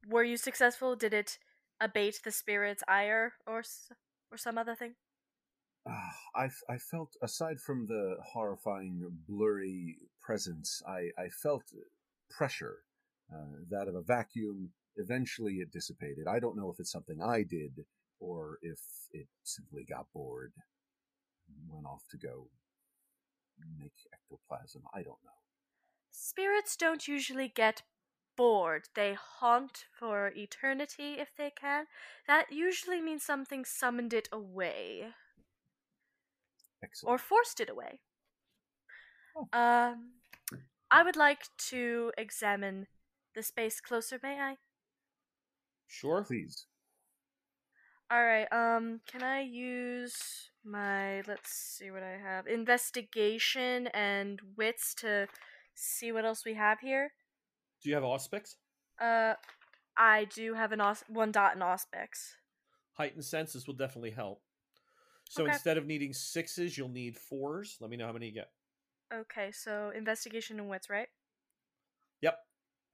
were 0.07 0.23
you 0.23 0.37
successful? 0.37 0.95
Did 0.95 1.13
it 1.13 1.37
abate 1.79 2.21
the 2.23 2.31
spirit's 2.31 2.83
ire 2.87 3.33
or 3.45 3.63
or 4.31 4.37
some 4.37 4.57
other 4.57 4.75
thing? 4.75 4.95
Ah, 5.87 6.15
I, 6.35 6.49
I 6.69 6.77
felt, 6.77 7.15
aside 7.23 7.59
from 7.59 7.87
the 7.87 8.17
horrifying, 8.23 9.01
blurry 9.27 9.97
presence, 10.21 10.81
I, 10.87 11.09
I 11.17 11.29
felt 11.29 11.63
pressure, 12.29 12.83
uh, 13.33 13.57
that 13.69 13.87
of 13.87 13.95
a 13.95 14.01
vacuum. 14.01 14.69
Eventually 14.97 15.55
it 15.55 15.71
dissipated. 15.71 16.27
I 16.27 16.39
don't 16.39 16.57
know 16.57 16.69
if 16.69 16.79
it's 16.79 16.91
something 16.91 17.21
I 17.21 17.43
did 17.43 17.85
or 18.19 18.59
if 18.61 18.79
it 19.11 19.27
simply 19.43 19.83
got 19.83 20.05
bored 20.13 20.53
and 21.47 21.73
went 21.73 21.87
off 21.87 22.03
to 22.11 22.17
go 22.17 22.47
make 23.79 23.93
ectoplasm. 24.13 24.83
I 24.93 24.97
don't 24.97 25.23
know. 25.23 25.39
Spirits 26.11 26.75
don't 26.75 27.07
usually 27.07 27.47
get 27.47 27.83
bored. 28.35 28.89
They 28.95 29.13
haunt 29.13 29.85
for 29.97 30.31
eternity 30.35 31.15
if 31.19 31.29
they 31.35 31.51
can. 31.51 31.85
That 32.27 32.51
usually 32.51 33.01
means 33.01 33.23
something 33.23 33.65
summoned 33.65 34.13
it 34.13 34.29
away 34.31 35.13
Excellent. 36.83 37.11
or 37.13 37.17
forced 37.17 37.59
it 37.59 37.69
away. 37.69 37.99
Oh. 39.37 39.47
Um, 39.57 40.11
I 40.89 41.03
would 41.03 41.15
like 41.15 41.43
to 41.69 42.11
examine 42.17 42.87
the 43.35 43.43
space 43.43 43.79
closer, 43.79 44.19
may 44.21 44.39
I? 44.39 44.57
Sure. 45.87 46.23
Please. 46.23 46.65
All 48.09 48.23
right. 48.23 48.47
Um, 48.51 48.99
can 49.09 49.23
I 49.23 49.41
use 49.41 50.49
my 50.65 51.21
let's 51.27 51.49
see 51.51 51.91
what 51.91 52.03
I 52.03 52.17
have 52.21 52.45
investigation 52.45 53.87
and 53.87 54.39
wits 54.57 54.93
to 54.95 55.27
see 55.75 56.11
what 56.11 56.25
else 56.25 56.43
we 56.45 56.53
have 56.55 56.79
here? 56.81 57.13
Do 57.81 57.89
you 57.89 57.95
have 57.95 58.03
auspex? 58.03 58.55
Uh, 58.99 59.35
I 59.97 60.25
do 60.25 60.53
have 60.53 60.71
an 60.71 60.81
aus- 60.81 61.03
one 61.07 61.31
dot 61.31 61.55
in 61.55 61.61
auspex. 61.61 62.35
Heightened 62.93 63.23
senses 63.25 63.65
will 63.65 63.73
definitely 63.75 64.11
help. 64.11 64.41
So 65.31 65.43
Okay. 65.43 65.53
instead 65.53 65.77
of 65.77 65.85
needing 65.85 66.11
sixes, 66.11 66.77
you'll 66.77 66.89
need 66.89 67.17
fours. 67.17 67.77
Let 67.79 67.89
me 67.89 67.95
know 67.95 68.05
how 68.05 68.11
many 68.11 68.25
you 68.25 68.33
get. 68.33 68.51
Okay, 69.13 69.49
so 69.53 69.89
investigation 69.95 70.59
and 70.59 70.67
wits, 70.69 70.89
right? 70.89 71.07
Yep. 72.21 72.37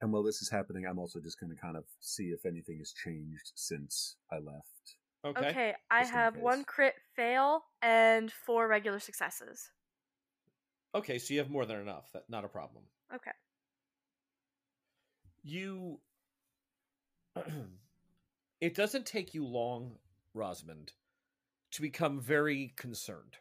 And 0.00 0.12
while 0.12 0.22
this 0.22 0.40
is 0.40 0.48
happening, 0.48 0.86
I'm 0.86 1.00
also 1.00 1.18
just 1.18 1.40
going 1.40 1.50
to 1.50 1.60
kind 1.60 1.76
of 1.76 1.84
see 1.98 2.26
if 2.28 2.46
anything 2.46 2.78
has 2.78 2.92
changed 2.92 3.50
since 3.56 4.14
I 4.30 4.38
left. 4.38 4.98
Okay. 5.26 5.48
Okay, 5.48 5.74
I 5.90 6.02
Just 6.02 6.12
in 6.12 6.18
have 6.20 6.36
one 6.36 6.62
crit 6.62 6.94
fail 7.16 7.64
and 7.82 8.30
four 8.30 8.68
regular 8.68 9.00
successes. 9.00 9.70
Okay, 10.94 11.18
so 11.18 11.34
you 11.34 11.40
have 11.40 11.50
more 11.50 11.66
than 11.66 11.80
enough. 11.80 12.12
That 12.12 12.30
not 12.30 12.44
a 12.44 12.48
problem. 12.48 12.84
Okay. 13.12 13.32
You 15.42 15.98
It 18.60 18.74
doesn't 18.74 19.06
take 19.06 19.34
you 19.34 19.44
long, 19.46 19.98
Rosamond, 20.34 20.92
to 21.72 21.82
become 21.82 22.20
very 22.20 22.72
concerned. 22.76 23.36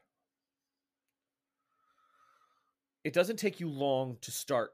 It 3.03 3.13
doesn't 3.13 3.37
take 3.37 3.59
you 3.59 3.69
long 3.69 4.17
to 4.21 4.31
start 4.31 4.71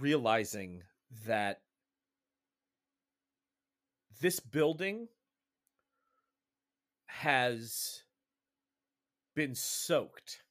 realizing 0.00 0.82
that 1.26 1.60
this 4.20 4.40
building 4.40 5.08
has 7.06 8.02
been 9.34 9.54
soaked 9.54 10.42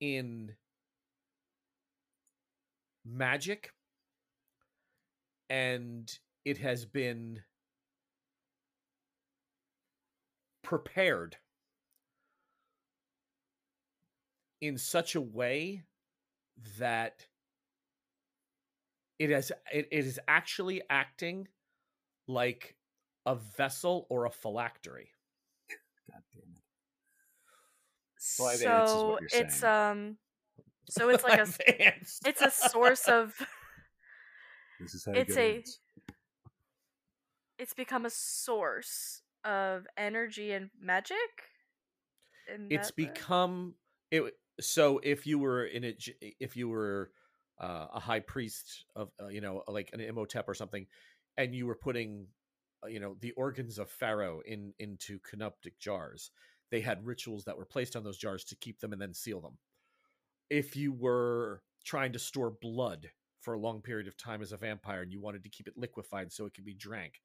in 0.00 0.52
magic 3.04 3.72
and 5.48 6.18
it 6.44 6.58
has 6.58 6.84
been 6.84 7.40
prepared 10.66 11.36
in 14.60 14.76
such 14.76 15.14
a 15.14 15.20
way 15.20 15.84
that 16.78 17.24
it 19.20 19.30
has 19.30 19.52
it, 19.72 19.86
it 19.92 20.04
is 20.04 20.18
actually 20.26 20.82
acting 20.90 21.46
like 22.26 22.74
a 23.26 23.36
vessel 23.36 24.08
or 24.10 24.24
a 24.26 24.30
phylactery 24.30 25.10
God 26.10 26.22
damn 26.34 26.42
it. 26.42 26.62
Well, 28.40 28.48
I 28.48 28.56
think 28.56 28.62
this 28.62 28.90
is 28.90 29.00
so 29.00 29.18
it's 29.30 29.60
saying. 29.60 29.72
um 29.72 30.16
so 30.90 31.08
it's 31.10 31.22
like 31.22 31.38
a 31.38 31.42
s- 31.42 31.58
Advanced. 31.68 32.26
it's 32.26 32.42
a 32.42 32.50
source 32.50 33.06
of 33.06 33.34
This 34.80 34.94
is 34.94 35.04
how 35.04 35.12
It's 35.12 35.34
get 35.34 35.38
a- 35.38 35.62
it's 37.58 37.72
become 37.74 38.04
a 38.04 38.10
source 38.10 39.22
of 39.46 39.86
energy 39.96 40.52
and 40.52 40.68
magic. 40.78 41.16
It's 42.68 42.90
way? 42.96 43.06
become 43.06 43.74
it 44.10 44.34
so 44.60 45.00
if 45.02 45.26
you 45.26 45.38
were 45.38 45.64
in 45.64 45.84
it 45.84 46.08
if 46.40 46.56
you 46.56 46.68
were 46.68 47.10
uh, 47.60 47.86
a 47.94 48.00
high 48.00 48.20
priest 48.20 48.84
of 48.94 49.10
uh, 49.22 49.28
you 49.28 49.40
know 49.40 49.62
like 49.68 49.90
an 49.92 50.00
imhotep 50.00 50.48
or 50.48 50.54
something 50.54 50.86
and 51.36 51.54
you 51.54 51.66
were 51.66 51.74
putting 51.74 52.26
uh, 52.84 52.88
you 52.88 53.00
know 53.00 53.16
the 53.20 53.32
organs 53.32 53.78
of 53.78 53.90
pharaoh 53.90 54.40
in 54.46 54.72
into 54.78 55.18
canoptic 55.28 55.78
jars 55.78 56.30
they 56.70 56.80
had 56.80 57.06
rituals 57.06 57.44
that 57.44 57.56
were 57.56 57.64
placed 57.64 57.96
on 57.96 58.04
those 58.04 58.18
jars 58.18 58.44
to 58.44 58.56
keep 58.56 58.80
them 58.80 58.92
and 58.92 59.00
then 59.00 59.14
seal 59.14 59.40
them 59.40 59.58
if 60.50 60.76
you 60.76 60.92
were 60.92 61.62
trying 61.84 62.12
to 62.12 62.18
store 62.18 62.52
blood 62.60 63.08
for 63.40 63.54
a 63.54 63.60
long 63.60 63.80
period 63.80 64.08
of 64.08 64.16
time 64.16 64.42
as 64.42 64.52
a 64.52 64.56
vampire 64.56 65.02
and 65.02 65.12
you 65.12 65.20
wanted 65.20 65.42
to 65.42 65.48
keep 65.48 65.66
it 65.66 65.76
liquefied 65.76 66.32
so 66.32 66.46
it 66.46 66.54
could 66.54 66.64
be 66.64 66.74
drank 66.74 67.20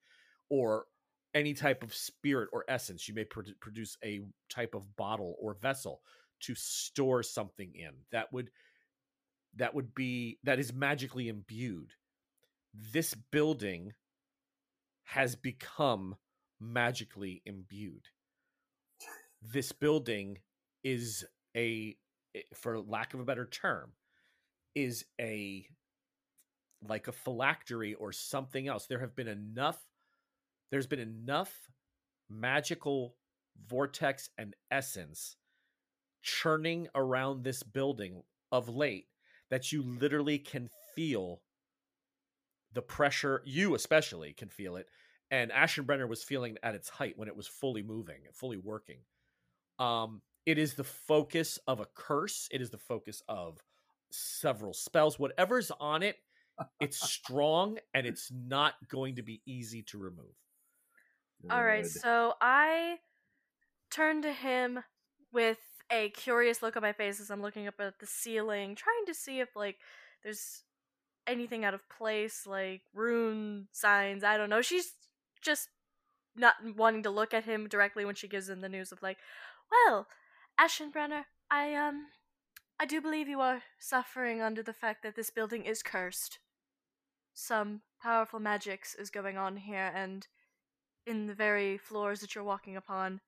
or 0.50 0.86
any 1.34 1.54
type 1.54 1.84
of 1.84 1.94
spirit 1.94 2.50
or 2.52 2.66
essence. 2.68 3.08
You 3.08 3.14
may 3.14 3.26
produ- 3.26 3.60
produce 3.60 3.98
a 4.04 4.22
type 4.50 4.76
of 4.76 4.96
bottle 4.96 5.36
or 5.40 5.56
vessel 5.56 6.02
to 6.42 6.56
store 6.56 7.24
something 7.24 7.72
in. 7.76 7.92
That 8.12 8.32
would 8.34 8.52
that 9.56 9.74
would 9.74 9.94
be 9.94 10.40
that 10.44 10.60
is 10.60 10.74
magically 10.74 11.28
imbued. 11.28 11.92
This 12.74 13.14
building 13.14 13.94
has 15.04 15.36
become 15.36 16.16
magically 16.60 17.42
imbued. 17.46 18.08
This 19.42 19.72
building 19.72 20.38
is 20.84 21.26
a 21.56 21.98
eh, 22.36 22.42
for 22.56 22.80
lack 22.80 23.14
of 23.14 23.20
a 23.20 23.26
better 23.26 23.46
term 23.46 23.92
is 24.76 25.06
a 25.20 25.66
like 26.88 27.08
a 27.08 27.12
phylactery 27.12 27.94
or 27.94 28.12
something 28.12 28.68
else. 28.68 28.88
There 28.88 29.00
have 29.00 29.16
been 29.16 29.28
enough 29.28 29.80
there's 30.72 30.88
been 30.88 31.00
enough 31.00 31.70
magical 32.30 33.16
vortex 33.68 34.30
and 34.38 34.56
essence 34.72 35.36
churning 36.22 36.88
around 36.96 37.44
this 37.44 37.62
building 37.64 38.24
of 38.52 38.70
late 38.70 39.08
that 39.50 39.72
you 39.72 39.84
literally 39.84 40.40
can 40.40 40.70
feel 40.96 41.42
the 42.74 42.82
pressure 42.82 43.42
you 43.46 43.76
especially 43.76 44.34
can 44.34 44.48
feel 44.50 44.76
it 44.78 44.88
and 45.30 45.52
Aschenbrenner 45.52 46.08
was 46.08 46.24
feeling 46.24 46.58
at 46.64 46.76
its 46.76 46.90
height 46.90 47.18
when 47.18 47.28
it 47.28 47.36
was 47.36 47.48
fully 47.48 47.84
moving 47.84 48.22
fully 48.34 48.58
working. 48.58 49.00
Um 49.80 50.22
it 50.46 50.58
is 50.58 50.74
the 50.74 50.84
focus 50.84 51.60
of 51.68 51.80
a 51.80 51.88
curse. 51.94 52.48
It 52.52 52.62
is 52.62 52.72
the 52.72 52.78
focus 52.78 53.22
of 53.30 53.60
several 54.10 54.74
spells. 54.74 55.20
Whatever's 55.20 55.72
on 55.80 56.04
it 56.04 56.18
it's 56.80 57.00
strong 57.10 57.78
and 57.94 58.06
it's 58.06 58.32
not 58.32 58.76
going 58.90 59.16
to 59.16 59.24
be 59.24 59.42
easy 59.46 59.82
to 59.84 59.98
remove 59.98 60.36
All 61.50 61.64
right, 61.64 61.86
so 61.86 62.34
I 62.40 63.00
turn 63.90 64.22
to 64.22 64.32
him 64.32 64.84
with 65.34 65.58
a 65.92 66.10
curious 66.10 66.62
look 66.62 66.76
on 66.78 66.82
my 66.82 66.94
face 66.94 67.20
as 67.20 67.30
I'm 67.30 67.42
looking 67.42 67.68
up 67.68 67.80
at 67.80 68.00
the 68.00 68.06
ceiling, 68.06 68.76
trying 68.76 69.06
to 69.08 69.14
see 69.14 69.40
if 69.40 69.56
like 69.56 69.78
there's 70.24 70.64
anything 71.28 71.66
out 71.66 71.74
of 71.74 71.88
place, 71.90 72.46
like 72.46 72.82
rune 72.94 73.68
signs. 73.72 74.24
I 74.24 74.38
don't 74.38 74.50
know. 74.50 74.62
She's 74.62 74.94
just 75.42 75.70
not 76.36 76.56
wanting 76.78 77.04
to 77.04 77.10
look 77.10 77.34
at 77.34 77.46
him 77.46 77.68
directly 77.68 78.06
when 78.06 78.16
she 78.16 78.28
gives 78.28 78.50
him 78.50 78.62
the 78.62 78.70
news 78.70 78.92
of 78.92 79.02
like, 79.02 79.18
well, 79.72 80.08
Aschenbrenner, 80.60 81.24
I 81.50 81.74
um, 81.76 82.08
I 82.80 82.86
do 82.86 83.02
believe 83.02 83.28
you 83.28 83.42
are 83.42 83.64
suffering 83.80 84.42
under 84.42 84.64
the 84.64 84.74
fact 84.74 85.04
that 85.04 85.16
this 85.16 85.30
building 85.30 85.66
is 85.66 85.84
cursed. 85.84 86.40
Some 87.34 87.82
powerful 88.02 88.40
magics 88.40 88.96
is 88.96 89.10
going 89.10 89.38
on 89.38 89.58
here, 89.58 89.92
and 89.94 90.28
in 91.06 91.28
the 91.28 91.34
very 91.34 91.78
floors 91.78 92.20
that 92.22 92.36
you're 92.36 92.44
walking 92.44 92.76
upon, 92.76 93.22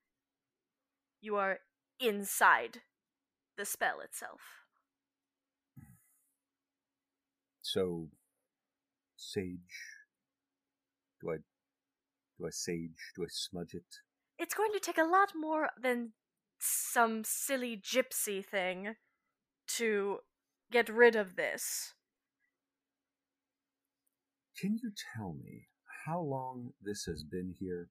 you 1.21 1.35
are 1.35 1.59
inside 1.99 2.81
the 3.57 3.65
spell 3.65 3.99
itself. 4.01 4.41
So, 7.61 8.09
sage? 9.15 9.57
Do 11.21 11.31
I 11.31 11.37
do 12.37 12.47
I 12.47 12.49
sage? 12.51 13.11
Do 13.15 13.23
I 13.23 13.27
smudge 13.29 13.73
it? 13.73 13.99
It's 14.37 14.53
going 14.53 14.71
to 14.73 14.79
take 14.79 14.97
a 14.97 15.03
lot 15.03 15.33
more 15.35 15.69
than 15.81 16.13
some 16.59 17.23
silly 17.23 17.77
gypsy 17.77 18.43
thing 18.43 18.95
to 19.67 20.19
get 20.71 20.89
rid 20.89 21.15
of 21.15 21.35
this. 21.35 21.93
Can 24.59 24.77
you 24.81 24.91
tell 25.15 25.33
me 25.33 25.67
how 26.05 26.19
long 26.19 26.71
this 26.81 27.05
has 27.05 27.23
been 27.23 27.55
here? 27.59 27.89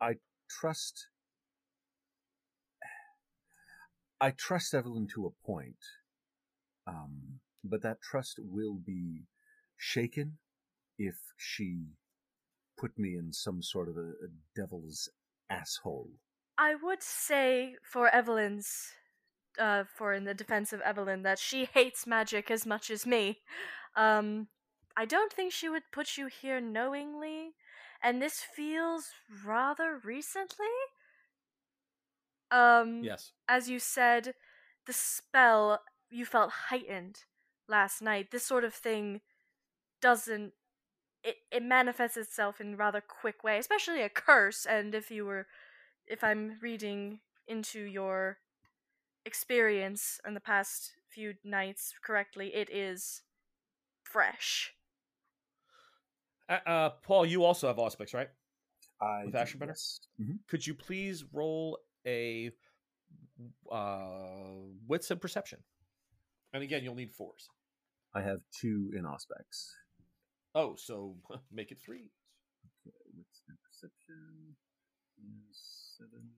I 0.00 0.14
trust. 0.50 1.08
I 4.20 4.30
trust 4.30 4.74
Evelyn 4.74 5.08
to 5.14 5.26
a 5.26 5.46
point, 5.46 5.76
um, 6.86 7.40
but 7.62 7.82
that 7.82 8.00
trust 8.00 8.38
will 8.38 8.78
be 8.84 9.24
shaken 9.76 10.38
if 10.98 11.16
she 11.36 11.88
put 12.78 12.98
me 12.98 13.16
in 13.16 13.32
some 13.32 13.62
sort 13.62 13.88
of 13.88 13.96
a, 13.96 14.00
a 14.00 14.28
devil's 14.56 15.08
asshole. 15.50 16.10
I 16.56 16.74
would 16.74 17.02
say 17.02 17.74
for 17.82 18.08
Evelyn's, 18.08 18.92
uh, 19.58 19.84
for 19.96 20.12
in 20.12 20.24
the 20.24 20.34
defense 20.34 20.72
of 20.72 20.80
Evelyn, 20.80 21.22
that 21.22 21.38
she 21.38 21.68
hates 21.72 22.06
magic 22.06 22.50
as 22.50 22.64
much 22.64 22.90
as 22.90 23.04
me. 23.04 23.40
Um, 23.96 24.48
I 24.96 25.04
don't 25.04 25.32
think 25.32 25.52
she 25.52 25.68
would 25.68 25.90
put 25.92 26.16
you 26.16 26.26
here 26.28 26.60
knowingly, 26.60 27.54
and 28.02 28.20
this 28.22 28.40
feels 28.40 29.10
rather 29.44 29.98
recently. 30.04 30.66
Um, 32.50 33.02
Yes. 33.02 33.32
as 33.48 33.68
you 33.68 33.78
said, 33.78 34.34
the 34.86 34.92
spell 34.92 35.82
you 36.10 36.24
felt 36.24 36.50
heightened 36.68 37.24
last 37.68 38.00
night. 38.02 38.30
This 38.30 38.44
sort 38.44 38.64
of 38.64 38.74
thing 38.74 39.20
doesn't 40.00 40.52
it, 41.24 41.36
it 41.50 41.62
manifests 41.62 42.16
itself 42.16 42.60
in 42.60 42.76
rather 42.76 43.00
quick 43.00 43.44
way, 43.44 43.58
especially 43.58 44.02
a 44.02 44.08
curse, 44.10 44.66
and 44.66 44.94
if 44.94 45.10
you 45.10 45.24
were 45.26 45.46
if 46.06 46.24
I'm 46.24 46.58
reading 46.62 47.20
into 47.48 47.80
your 47.80 48.38
experience 49.24 50.20
in 50.26 50.34
the 50.34 50.40
past 50.40 50.92
few 51.08 51.34
nights 51.44 51.94
correctly, 52.02 52.54
it 52.54 52.70
is 52.70 53.22
fresh. 54.04 54.74
Uh, 56.48 56.58
uh, 56.66 56.90
Paul, 57.02 57.26
you 57.26 57.44
also 57.44 57.66
have 57.68 57.76
auspex, 57.76 58.12
right? 58.14 58.28
I 59.00 59.24
With 59.24 59.32
do, 59.32 59.38
Aschenbrenner? 59.38 59.68
yes. 59.68 60.00
Mhm. 60.20 60.38
Could 60.48 60.66
you 60.66 60.74
please 60.74 61.24
roll 61.32 61.78
a 62.06 62.50
uh, 63.70 64.52
wits 64.86 65.10
and 65.10 65.20
perception? 65.20 65.62
And 66.52 66.62
again, 66.62 66.84
you'll 66.84 66.94
need 66.94 67.12
fours. 67.12 67.48
I 68.14 68.20
have 68.22 68.40
two 68.60 68.92
in 68.96 69.04
Auspex. 69.04 69.72
Oh, 70.54 70.76
so 70.76 71.16
make 71.52 71.72
it 71.72 71.78
three. 71.84 72.10
Okay, 72.86 72.94
wits 73.16 73.42
and 73.48 73.56
perception 73.62 74.54
is 75.50 75.96
seven. 75.98 76.30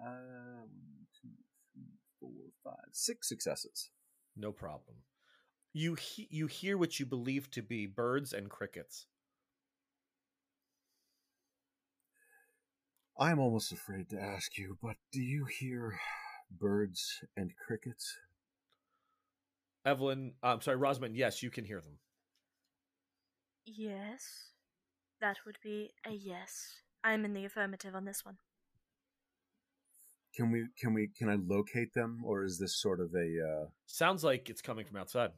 Uh, 0.00 0.62
one, 0.66 1.06
two, 1.22 1.28
three, 1.72 1.92
four, 2.18 2.30
five, 2.64 2.88
six 2.92 3.28
successes. 3.28 3.90
No 4.36 4.50
problem. 4.50 4.96
You 5.76 5.96
he- 5.96 6.28
you 6.30 6.46
hear 6.46 6.78
what 6.78 7.00
you 7.00 7.04
believe 7.04 7.50
to 7.50 7.60
be 7.60 7.86
birds 7.86 8.32
and 8.32 8.48
crickets. 8.48 9.06
I'm 13.18 13.40
almost 13.40 13.72
afraid 13.72 14.08
to 14.10 14.20
ask 14.20 14.56
you, 14.56 14.78
but 14.80 14.96
do 15.12 15.20
you 15.20 15.44
hear 15.46 15.98
birds 16.50 17.22
and 17.36 17.52
crickets? 17.56 18.16
Evelyn, 19.84 20.34
I'm 20.42 20.60
sorry, 20.60 20.76
Rosamond. 20.76 21.16
Yes, 21.16 21.42
you 21.42 21.50
can 21.50 21.64
hear 21.64 21.80
them. 21.80 21.98
Yes. 23.66 24.52
That 25.20 25.38
would 25.44 25.58
be 25.62 25.92
a 26.06 26.12
yes. 26.12 26.74
I'm 27.02 27.24
in 27.24 27.34
the 27.34 27.44
affirmative 27.44 27.94
on 27.96 28.04
this 28.04 28.24
one. 28.24 28.38
Can 30.36 30.50
we? 30.52 30.66
Can 30.78 30.94
we? 30.94 31.08
Can 31.16 31.28
I 31.28 31.36
locate 31.36 31.94
them, 31.94 32.22
or 32.24 32.44
is 32.44 32.58
this 32.58 32.80
sort 32.80 33.00
of 33.00 33.12
a? 33.14 33.62
Uh, 33.64 33.66
Sounds 33.86 34.24
like 34.24 34.50
it's 34.50 34.62
coming 34.62 34.84
from 34.84 34.96
outside. 34.96 35.30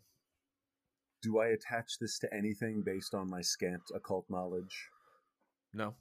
Do 1.22 1.38
I 1.40 1.48
attach 1.48 1.98
this 1.98 2.18
to 2.20 2.32
anything 2.34 2.82
based 2.82 3.14
on 3.14 3.28
my 3.30 3.40
scant 3.40 3.82
occult 3.94 4.26
knowledge? 4.28 4.88
No. 5.72 5.94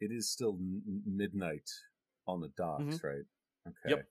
It 0.00 0.10
is 0.12 0.30
still 0.30 0.56
n- 0.60 0.82
n- 0.86 1.02
midnight 1.06 1.68
on 2.26 2.40
the 2.40 2.48
docks, 2.56 2.82
Mhm. 2.98 3.02
right? 3.04 3.24
Okay. 3.68 3.90
Yep. 3.90 4.08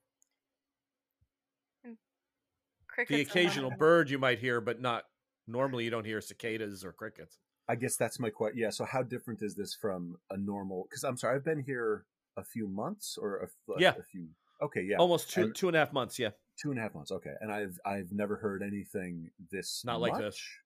Crickets 2.87 3.09
The 3.17 3.21
occasional 3.29 3.69
lion. 3.69 3.77
bird 3.79 4.09
you 4.09 4.17
might 4.17 4.39
hear, 4.39 4.61
but 4.61 4.79
not 4.79 5.03
normally. 5.47 5.83
You 5.83 5.89
don't 5.89 6.05
hear 6.05 6.21
cicadas 6.21 6.85
or 6.85 6.93
crickets. 6.93 7.39
I 7.67 7.75
guess 7.75 7.97
that's 7.97 8.19
my 8.19 8.29
question. 8.29 8.57
Yeah. 8.59 8.69
So 8.69 8.85
how 8.85 9.03
different 9.03 9.41
is 9.41 9.53
this 9.55 9.75
from 9.75 10.17
a 10.29 10.37
normal? 10.37 10.83
Because 10.89 11.03
I'm 11.03 11.17
sorry, 11.17 11.35
I've 11.35 11.43
been 11.43 11.59
here 11.61 12.05
a 12.37 12.43
few 12.43 12.67
months 12.69 13.17
or 13.17 13.37
a, 13.39 13.43
f- 13.45 13.79
Yeah. 13.79 13.95
a 13.97 14.03
few. 14.03 14.29
Okay. 14.61 14.81
Yeah. 14.83 14.97
Almost 14.97 15.29
two 15.31 15.43
And- 15.43 15.55
two 15.55 15.67
and 15.67 15.75
a 15.75 15.79
half 15.79 15.91
months. 15.93 16.17
Yeah. 16.19 16.31
two 16.61 16.69
and 16.71 16.79
a 16.79 16.81
half 16.83 16.93
months. 16.95 17.11
Okay. 17.11 17.33
And 17.41 17.51
I've 17.51 17.77
I've 17.85 18.11
never 18.11 18.37
heard 18.37 18.63
anything 18.63 19.29
this 19.51 19.83
Not 19.85 19.99
like 19.99 20.13
this. 20.17 20.35
much? 20.35 20.59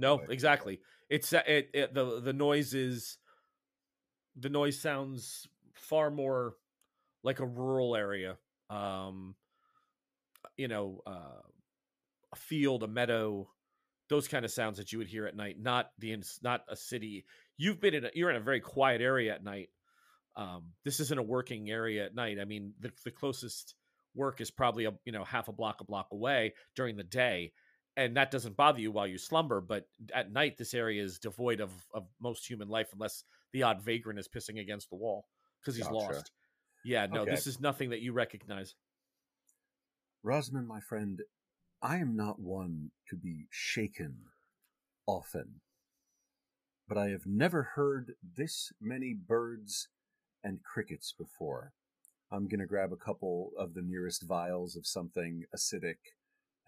No, 0.00 0.18
exactly. 0.30 0.80
It's 1.10 1.32
uh, 1.32 1.42
it, 1.46 1.70
it 1.74 1.94
the 1.94 2.20
the 2.20 2.32
noise 2.32 2.72
is 2.74 3.18
the 4.36 4.48
noise 4.48 4.80
sounds 4.80 5.46
far 5.74 6.10
more 6.10 6.56
like 7.22 7.40
a 7.40 7.46
rural 7.46 7.94
area. 7.96 8.36
Um 8.70 9.34
you 10.56 10.68
know, 10.68 11.02
uh 11.06 11.42
a 12.32 12.36
field, 12.36 12.82
a 12.82 12.88
meadow, 12.88 13.48
those 14.08 14.26
kind 14.28 14.44
of 14.44 14.50
sounds 14.50 14.78
that 14.78 14.92
you 14.92 14.98
would 14.98 15.06
hear 15.08 15.26
at 15.26 15.36
night, 15.36 15.60
not 15.60 15.90
the 15.98 16.16
not 16.42 16.64
a 16.68 16.76
city. 16.76 17.24
You've 17.58 17.80
been 17.80 17.94
in 17.94 18.04
a, 18.06 18.10
you're 18.14 18.30
in 18.30 18.36
a 18.36 18.40
very 18.40 18.60
quiet 18.60 19.00
area 19.00 19.34
at 19.34 19.44
night. 19.44 19.68
Um 20.36 20.72
this 20.84 21.00
isn't 21.00 21.18
a 21.18 21.22
working 21.22 21.70
area 21.70 22.04
at 22.04 22.14
night. 22.14 22.38
I 22.40 22.44
mean, 22.44 22.72
the 22.80 22.92
the 23.04 23.10
closest 23.10 23.74
work 24.14 24.40
is 24.40 24.50
probably 24.50 24.86
a 24.86 24.92
you 25.04 25.12
know 25.12 25.24
half 25.24 25.48
a 25.48 25.52
block 25.52 25.80
a 25.80 25.84
block 25.84 26.08
away 26.12 26.54
during 26.74 26.96
the 26.96 27.04
day 27.04 27.52
and 27.98 28.16
that 28.16 28.30
doesn't 28.30 28.56
bother 28.56 28.80
you 28.80 28.90
while 28.90 29.06
you 29.06 29.18
slumber 29.18 29.60
but 29.60 29.86
at 30.14 30.32
night 30.32 30.56
this 30.56 30.74
area 30.74 31.02
is 31.02 31.18
devoid 31.18 31.60
of, 31.60 31.70
of 31.92 32.06
most 32.20 32.48
human 32.48 32.68
life 32.68 32.88
unless 32.94 33.24
the 33.52 33.62
odd 33.62 33.82
vagrant 33.82 34.18
is 34.18 34.26
pissing 34.26 34.58
against 34.58 34.88
the 34.88 34.96
wall 34.96 35.26
because 35.60 35.76
he's 35.76 35.84
Gotcha. 35.84 35.94
lost 35.94 36.30
yeah 36.84 37.06
no 37.06 37.22
Okay. 37.22 37.30
this 37.32 37.46
is 37.46 37.60
nothing 37.60 37.90
that 37.90 38.00
you 38.00 38.12
recognize 38.12 38.74
Rosamond, 40.22 40.66
my 40.66 40.80
friend, 40.80 41.22
I 41.80 41.98
am 41.98 42.16
not 42.16 42.40
one 42.40 42.90
to 43.10 43.16
be 43.16 43.46
shaken 43.48 44.16
often, 45.06 45.60
but 46.88 46.98
I 46.98 47.10
have 47.10 47.26
never 47.26 47.62
heard 47.62 48.16
this 48.36 48.72
many 48.80 49.14
birds 49.14 49.86
and 50.44 50.62
crickets 50.62 51.12
before. 51.16 51.72
I'm 52.32 52.48
going 52.48 52.60
to 52.60 52.66
grab 52.66 52.92
a 52.92 52.96
couple 52.96 53.52
of 53.58 53.74
the 53.74 53.82
nearest 53.82 54.22
vials 54.24 54.76
of 54.76 54.86
something 54.86 55.44
acidic 55.56 55.96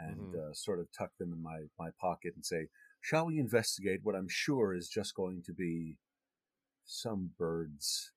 and 0.00 0.34
uh, 0.34 0.52
sort 0.52 0.78
of 0.80 0.86
tuck 0.92 1.10
them 1.18 1.32
in 1.32 1.42
my, 1.42 1.60
my 1.78 1.90
pocket 2.00 2.34
and 2.36 2.44
say, 2.44 2.68
Shall 3.00 3.26
we 3.26 3.38
investigate 3.38 4.00
what 4.02 4.14
I'm 4.14 4.28
sure 4.28 4.74
is 4.74 4.88
just 4.88 5.14
going 5.14 5.42
to 5.46 5.52
be 5.52 5.96
some 6.84 7.30
birds 7.38 8.12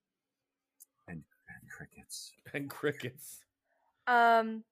and, 1.08 1.24
and 1.50 1.70
crickets? 1.70 2.34
and 2.54 2.70
crickets 2.70 3.40
Um, 4.08 4.64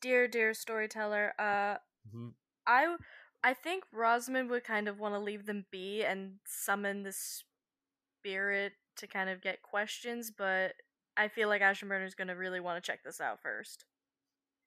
dear, 0.00 0.28
dear 0.28 0.54
storyteller, 0.54 1.34
uh, 1.38 1.78
Mhm. 2.14 2.32
I, 2.66 2.96
I 3.44 3.54
think 3.54 3.84
Rosamond 3.92 4.50
would 4.50 4.64
kind 4.64 4.88
of 4.88 4.98
want 4.98 5.14
to 5.14 5.18
leave 5.18 5.46
them 5.46 5.66
be 5.70 6.02
and 6.04 6.38
summon 6.46 7.02
the 7.02 7.12
spirit 7.12 8.72
to 9.00 9.06
kind 9.06 9.30
of 9.30 9.42
get 9.42 9.62
questions, 9.62 10.30
but 10.30 10.74
I 11.16 11.28
feel 11.28 11.48
like 11.48 11.62
Aschenbrenner's 11.62 12.14
gonna 12.14 12.36
really 12.36 12.60
want 12.60 12.82
to 12.82 12.90
check 12.90 13.02
this 13.04 13.20
out 13.20 13.40
first. 13.42 13.84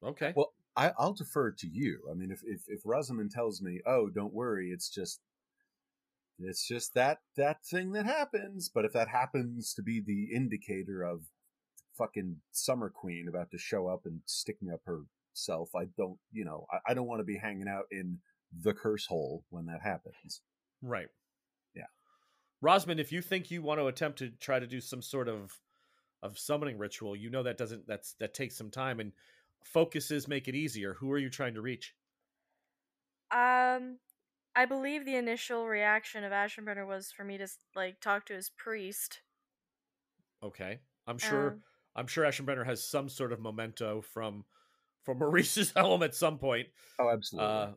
okay 0.02 0.32
Well, 0.36 0.52
I, 0.76 0.92
I'll 0.98 1.12
defer 1.14 1.52
to 1.52 1.68
you. 1.68 2.00
I 2.10 2.14
mean, 2.14 2.30
if, 2.30 2.40
if 2.44 2.62
if 2.68 2.80
Rosamond 2.84 3.30
tells 3.30 3.62
me, 3.62 3.80
"Oh, 3.86 4.10
don't 4.10 4.34
worry, 4.34 4.70
it's 4.70 4.88
just 4.88 5.20
it's 6.38 6.66
just 6.66 6.94
that 6.94 7.18
that 7.36 7.64
thing 7.64 7.92
that 7.92 8.06
happens," 8.06 8.68
but 8.68 8.84
if 8.84 8.92
that 8.92 9.08
happens 9.08 9.72
to 9.74 9.82
be 9.82 10.00
the 10.00 10.34
indicator 10.34 11.02
of 11.02 11.22
fucking 11.96 12.40
Summer 12.50 12.90
Queen 12.90 13.28
about 13.28 13.50
to 13.52 13.58
show 13.58 13.86
up 13.88 14.02
and 14.04 14.20
sticking 14.26 14.70
up 14.70 14.80
herself, 14.84 15.70
I 15.76 15.84
don't, 15.96 16.18
you 16.32 16.44
know, 16.44 16.66
I, 16.72 16.90
I 16.90 16.94
don't 16.94 17.06
want 17.06 17.20
to 17.20 17.24
be 17.24 17.36
hanging 17.38 17.68
out 17.68 17.84
in 17.90 18.18
the 18.62 18.74
curse 18.74 19.06
hole 19.06 19.44
when 19.50 19.66
that 19.66 19.82
happens. 19.82 20.42
right 20.82 21.06
Yeah. 21.06 21.23
Rosman 22.64 22.98
if 22.98 23.12
you 23.12 23.22
think 23.22 23.50
you 23.50 23.62
want 23.62 23.80
to 23.80 23.86
attempt 23.86 24.18
to 24.18 24.30
try 24.30 24.58
to 24.58 24.66
do 24.66 24.80
some 24.80 25.02
sort 25.02 25.28
of 25.28 25.60
of 26.22 26.38
summoning 26.38 26.78
ritual 26.78 27.16
you 27.16 27.30
know 27.30 27.42
that 27.44 27.58
doesn't 27.58 27.86
that's 27.86 28.14
that 28.14 28.34
takes 28.34 28.56
some 28.56 28.70
time 28.70 29.00
and 29.00 29.12
focuses 29.64 30.28
make 30.28 30.48
it 30.48 30.54
easier 30.56 30.94
who 30.94 31.12
are 31.12 31.18
you 31.18 31.30
trying 31.30 31.54
to 31.54 31.62
reach 31.62 31.96
Um, 33.30 34.00
I 34.54 34.64
believe 34.66 35.04
the 35.04 35.16
initial 35.16 35.68
reaction 35.68 36.24
of 36.24 36.32
Aschenbrenner 36.32 36.86
was 36.86 37.12
for 37.12 37.24
me 37.24 37.38
to 37.38 37.48
like 37.74 38.00
talk 38.00 38.26
to 38.26 38.34
his 38.34 38.50
priest. 38.50 39.22
okay 40.42 40.80
i'm 41.06 41.18
sure 41.18 41.56
Um, 41.56 41.64
I'm 41.96 42.08
sure 42.08 42.24
Aschenbrenner 42.24 42.66
has 42.66 42.84
some 42.84 43.08
sort 43.08 43.32
of 43.32 43.40
memento 43.40 44.00
from 44.00 44.46
from 45.04 45.18
Maurice's 45.20 45.72
helm 45.72 46.02
at 46.02 46.14
some 46.14 46.38
point. 46.38 46.68
Oh, 46.98 47.08
absolutely. 47.10 47.68
Uh, 47.68 47.74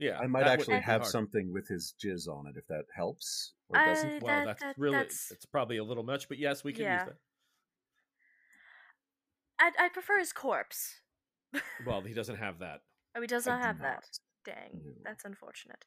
Yeah, 0.00 0.18
I 0.18 0.26
might 0.26 0.44
actually 0.46 0.68
wouldn't 0.74 0.84
have 0.86 1.02
hard. 1.02 1.12
something 1.12 1.52
with 1.52 1.68
his 1.68 1.94
jizz 2.02 2.26
on 2.26 2.46
it 2.46 2.56
if 2.56 2.66
that 2.68 2.86
helps 2.96 3.52
or 3.68 3.78
I- 3.78 3.84
doesn't. 3.86 4.22
Well, 4.22 4.44
that's 4.46 4.62
that- 4.62 4.78
really 4.78 4.96
that's- 4.96 5.30
it's 5.30 5.44
probably 5.46 5.76
a 5.76 5.84
little 5.84 6.02
much, 6.04 6.26
but 6.28 6.38
yes, 6.38 6.64
we 6.64 6.72
can 6.72 6.82
Yeah. 6.84 6.98
use 7.04 7.08
that. 7.08 7.16
I'd, 9.58 9.72
I'd 9.78 9.92
prefer 9.92 10.18
his 10.18 10.32
corpse. 10.32 11.00
Well, 11.86 12.00
he 12.00 12.14
doesn't 12.20 12.36
have 12.36 12.58
that. 12.60 12.80
Oh, 13.14 13.20
he 13.20 13.26
does 13.26 13.46
I 13.46 13.52
not 13.52 13.60
do 13.60 13.66
have 13.66 13.78
that. 13.80 13.94
not. 13.94 14.18
Dang, 14.56 14.80
No. 14.84 14.92
that's 15.04 15.24
unfortunate. 15.24 15.84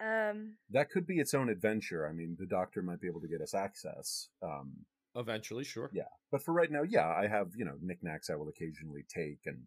Um, 0.00 0.56
That 0.70 0.88
could 0.90 1.06
be 1.06 1.18
its 1.18 1.34
own 1.34 1.48
adventure. 1.48 2.06
I 2.08 2.12
mean, 2.12 2.36
the 2.38 2.46
doctor 2.46 2.80
might 2.80 3.00
be 3.00 3.08
able 3.08 3.20
to 3.22 3.28
get 3.28 3.40
us 3.40 3.54
access. 3.54 4.28
Um, 4.42 4.86
Eventually, 5.16 5.64
sure. 5.64 5.90
yeah, 5.92 6.04
but 6.30 6.42
for 6.42 6.52
right 6.54 6.70
now, 6.70 6.82
yeah, 6.82 7.08
I 7.08 7.26
have 7.26 7.48
you 7.56 7.64
know 7.64 7.76
knickknacks 7.82 8.30
I 8.30 8.36
will 8.36 8.48
occasionally 8.48 9.04
take, 9.12 9.40
and 9.46 9.66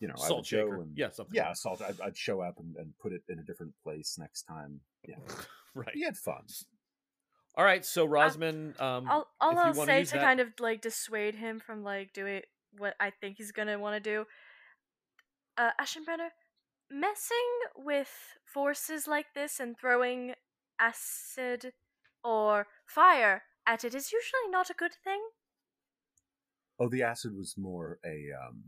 you 0.00 0.08
know 0.08 0.14
I 0.16 0.26
Salt 0.26 0.38
would 0.40 0.46
shaker. 0.46 0.74
and 0.82 0.96
Yeah, 0.96 1.10
something. 1.10 1.34
yeah, 1.34 1.52
salt. 1.52 1.82
I'd, 1.82 2.00
I'd 2.00 2.16
show 2.16 2.40
up 2.40 2.58
and, 2.58 2.76
and 2.76 2.92
put 2.98 3.12
it 3.12 3.22
in 3.28 3.38
a 3.38 3.42
different 3.42 3.72
place 3.82 4.16
next 4.18 4.42
time. 4.42 4.80
Yeah, 5.06 5.16
right. 5.74 5.92
we 5.94 6.02
had 6.02 6.16
fun. 6.16 6.42
All 7.56 7.64
right, 7.64 7.84
so 7.84 8.06
Rosman, 8.06 8.80
um, 8.80 9.08
all, 9.08 9.28
all 9.40 9.50
if 9.52 9.56
you 9.76 9.80
I'll 9.80 9.86
say 9.86 10.04
to 10.04 10.12
that- 10.12 10.20
kind 10.22 10.40
of 10.40 10.48
like 10.58 10.80
dissuade 10.82 11.36
him 11.36 11.60
from 11.60 11.84
like 11.84 12.12
doing 12.12 12.42
what 12.76 12.94
I 12.98 13.10
think 13.10 13.36
he's 13.38 13.52
gonna 13.52 13.78
want 13.78 14.02
to 14.02 14.10
do, 14.10 14.24
uh, 15.56 15.70
Aschenbrenner, 15.80 16.30
messing 16.90 17.36
with 17.76 18.10
forces 18.44 19.06
like 19.06 19.26
this 19.34 19.60
and 19.60 19.78
throwing 19.78 20.34
acid 20.80 21.72
or 22.24 22.66
fire 22.86 23.42
at 23.66 23.84
it 23.84 23.94
is 23.94 24.10
usually 24.12 24.50
not 24.50 24.68
a 24.70 24.74
good 24.74 24.92
thing. 25.04 25.20
Oh, 26.80 26.88
the 26.88 27.02
acid 27.04 27.36
was 27.36 27.54
more 27.56 28.00
a 28.04 28.26
um, 28.48 28.64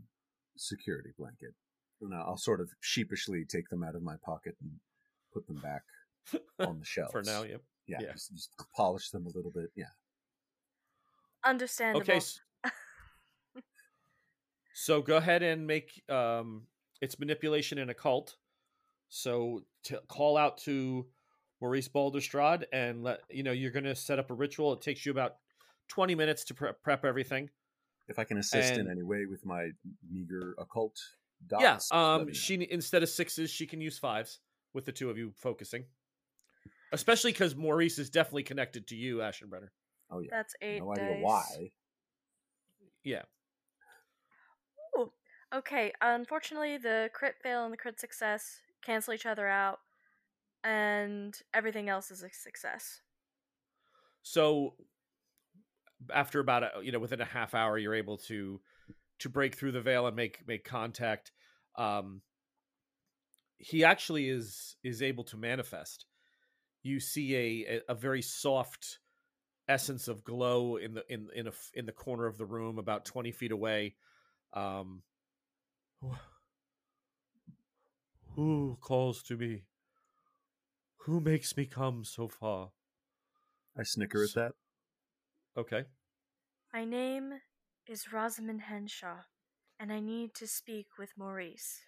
security 0.57 1.09
blanket. 1.17 1.53
And 2.01 2.13
I'll 2.13 2.37
sort 2.37 2.61
of 2.61 2.69
sheepishly 2.81 3.43
take 3.45 3.69
them 3.69 3.83
out 3.83 3.95
of 3.95 4.03
my 4.03 4.15
pocket 4.23 4.55
and 4.61 4.71
put 5.33 5.47
them 5.47 5.57
back 5.57 5.83
on 6.59 6.79
the 6.79 6.85
shelf. 6.85 7.11
for 7.11 7.23
now, 7.23 7.43
yeah. 7.43 7.57
Yeah, 7.87 7.97
yeah. 8.01 8.11
Just, 8.13 8.33
just 8.33 8.51
polish 8.75 9.09
them 9.11 9.25
a 9.25 9.29
little 9.29 9.51
bit. 9.51 9.71
Yeah. 9.75 9.85
Understandable. 11.43 12.01
Okay. 12.01 12.17
s- 12.17 12.41
so 14.73 15.01
go 15.01 15.17
ahead 15.17 15.43
and 15.43 15.65
make 15.65 16.03
um 16.09 16.63
it's 17.01 17.19
manipulation 17.19 17.77
and 17.77 17.89
occult. 17.91 18.35
So 19.09 19.63
to 19.83 20.01
call 20.07 20.35
out 20.37 20.57
to 20.59 21.05
Maurice 21.61 21.87
Balderstrad 21.87 22.65
and 22.73 23.03
let 23.03 23.21
you 23.29 23.43
know 23.43 23.51
you're 23.51 23.71
going 23.71 23.85
to 23.85 23.95
set 23.95 24.19
up 24.19 24.29
a 24.31 24.33
ritual. 24.33 24.73
It 24.73 24.81
takes 24.81 25.05
you 25.05 25.11
about 25.11 25.35
20 25.89 26.15
minutes 26.15 26.43
to 26.45 26.53
prep, 26.53 26.81
prep 26.83 27.05
everything. 27.05 27.49
If 28.07 28.19
I 28.19 28.23
can 28.23 28.37
assist 28.37 28.73
in 28.73 28.89
any 28.89 29.03
way 29.03 29.25
with 29.25 29.45
my 29.45 29.69
meager 30.09 30.55
occult 30.57 30.97
dots. 31.47 31.89
yeah, 31.91 32.15
um 32.15 32.33
she 32.33 32.67
instead 32.71 33.03
of 33.03 33.09
sixes, 33.09 33.49
she 33.49 33.67
can 33.67 33.81
use 33.81 33.97
fives 33.97 34.39
with 34.73 34.85
the 34.85 34.91
two 34.91 35.09
of 35.09 35.17
you 35.17 35.31
focusing. 35.35 35.85
Especially 36.91 37.33
cuz 37.33 37.55
Maurice 37.55 37.99
is 37.99 38.09
definitely 38.09 38.43
connected 38.43 38.87
to 38.87 38.95
you, 38.95 39.17
Aschenbrenner. 39.17 39.69
Oh 40.09 40.19
yeah. 40.19 40.29
That's 40.31 40.55
eight 40.61 40.79
no 40.79 40.93
idea 40.93 41.17
why. 41.21 41.71
Yeah. 43.03 43.23
Ooh. 44.97 45.11
Okay, 45.53 45.93
unfortunately, 46.01 46.77
the 46.77 47.09
crit 47.13 47.35
fail 47.41 47.63
and 47.63 47.73
the 47.73 47.77
crit 47.77 47.99
success 47.99 48.61
cancel 48.81 49.13
each 49.13 49.25
other 49.25 49.47
out, 49.47 49.79
and 50.63 51.39
everything 51.53 51.89
else 51.89 52.11
is 52.11 52.23
a 52.23 52.29
success. 52.31 53.01
So 54.23 54.75
after 56.13 56.39
about 56.39 56.63
a, 56.63 56.71
you 56.83 56.91
know 56.91 56.99
within 56.99 57.21
a 57.21 57.25
half 57.25 57.53
hour 57.53 57.77
you're 57.77 57.95
able 57.95 58.17
to 58.17 58.59
to 59.19 59.29
break 59.29 59.55
through 59.55 59.71
the 59.71 59.81
veil 59.81 60.07
and 60.07 60.15
make 60.15 60.47
make 60.47 60.63
contact. 60.63 61.31
Um 61.77 62.21
he 63.57 63.83
actually 63.83 64.29
is 64.29 64.75
is 64.83 65.01
able 65.01 65.23
to 65.25 65.37
manifest. 65.37 66.05
You 66.83 66.99
see 66.99 67.35
a 67.35 67.81
a, 67.89 67.95
very 67.95 68.21
soft 68.21 68.99
essence 69.67 70.07
of 70.07 70.23
glow 70.23 70.77
in 70.77 70.93
the 70.93 71.03
in 71.11 71.27
in 71.35 71.47
a 71.47 71.51
in 71.73 71.85
the 71.85 71.91
corner 71.91 72.25
of 72.27 72.37
the 72.37 72.45
room 72.45 72.77
about 72.77 73.05
20 73.05 73.31
feet 73.31 73.51
away. 73.51 73.95
Um 74.53 75.01
who 78.35 78.77
calls 78.79 79.23
to 79.23 79.35
me? 79.35 79.63
Who 81.05 81.19
makes 81.19 81.57
me 81.57 81.65
come 81.65 82.03
so 82.03 82.27
far? 82.27 82.71
I 83.77 83.83
snicker 83.83 84.23
at 84.23 84.33
that. 84.35 84.53
Okay 85.57 85.83
My 86.73 86.85
name 86.85 87.33
is 87.87 88.13
Rosamond 88.13 88.61
Henshaw, 88.61 89.23
and 89.79 89.91
I 89.91 89.99
need 89.99 90.35
to 90.35 90.47
speak 90.47 90.87
with 90.99 91.09
Maurice. 91.17 91.79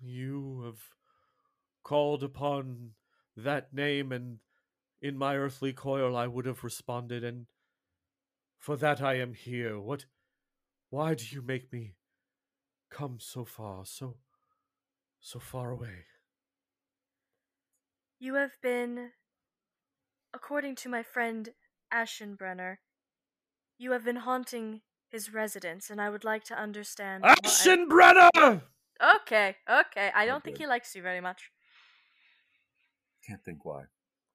You 0.00 0.62
have 0.64 0.80
called 1.82 2.22
upon 2.22 2.92
that 3.36 3.74
name, 3.74 4.12
and 4.12 4.38
in 5.02 5.18
my 5.18 5.36
earthly 5.36 5.72
coil 5.72 6.16
I 6.16 6.26
would 6.26 6.46
have 6.46 6.64
responded, 6.64 7.24
and 7.24 7.46
for 8.58 8.76
that 8.76 9.02
I 9.02 9.14
am 9.14 9.34
here. 9.34 9.78
What? 9.78 10.06
Why 10.88 11.14
do 11.14 11.24
you 11.30 11.42
make 11.42 11.72
me 11.72 11.94
come 12.90 13.18
so 13.20 13.44
far, 13.44 13.84
so, 13.84 14.16
so 15.20 15.38
far 15.38 15.70
away? 15.70 16.06
You 18.18 18.34
have 18.34 18.52
been, 18.62 19.10
according 20.34 20.74
to 20.76 20.88
my 20.88 21.02
friend 21.02 21.50
Aschenbrenner, 21.92 22.76
you 23.78 23.92
have 23.92 24.04
been 24.04 24.16
haunting 24.16 24.82
his 25.08 25.32
residence, 25.32 25.90
and 25.90 26.00
I 26.00 26.10
would 26.10 26.24
like 26.24 26.44
to 26.44 26.58
understand. 26.58 27.22
why- 27.22 27.34
Aschenbrenner! 27.44 28.62
Okay, 29.22 29.56
okay. 29.68 30.10
I 30.14 30.26
don't 30.26 30.44
think 30.44 30.58
he 30.58 30.66
likes 30.66 30.94
you 30.94 31.02
very 31.02 31.20
much. 31.20 31.50
Can't 33.26 33.42
think 33.42 33.64
why. 33.64 33.84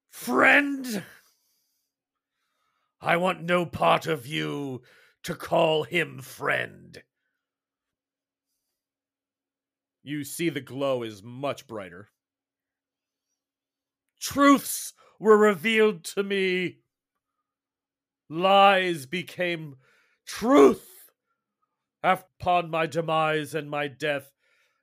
Friend! 0.10 1.04
I 3.02 3.18
want 3.18 3.44
no 3.44 3.66
part 3.66 4.08
of 4.08 4.26
you 4.26 4.82
to 5.24 5.36
call 5.36 5.84
him 5.84 6.22
friend. 6.22 7.04
You 10.02 10.24
see 10.24 10.50
the 10.50 10.62
glow 10.62 11.04
is 11.04 11.22
much 11.24 11.68
brighter. 11.68 12.10
Truths 14.20 14.94
were 15.26 15.38
revealed 15.38 16.04
to 16.04 16.22
me. 16.24 16.78
Lies 18.30 19.08
became 19.08 19.76
truth 20.28 21.10
upon 22.04 22.70
my 22.70 22.86
demise 22.86 23.56
and 23.56 23.70
my 23.70 23.88
death, 23.88 24.32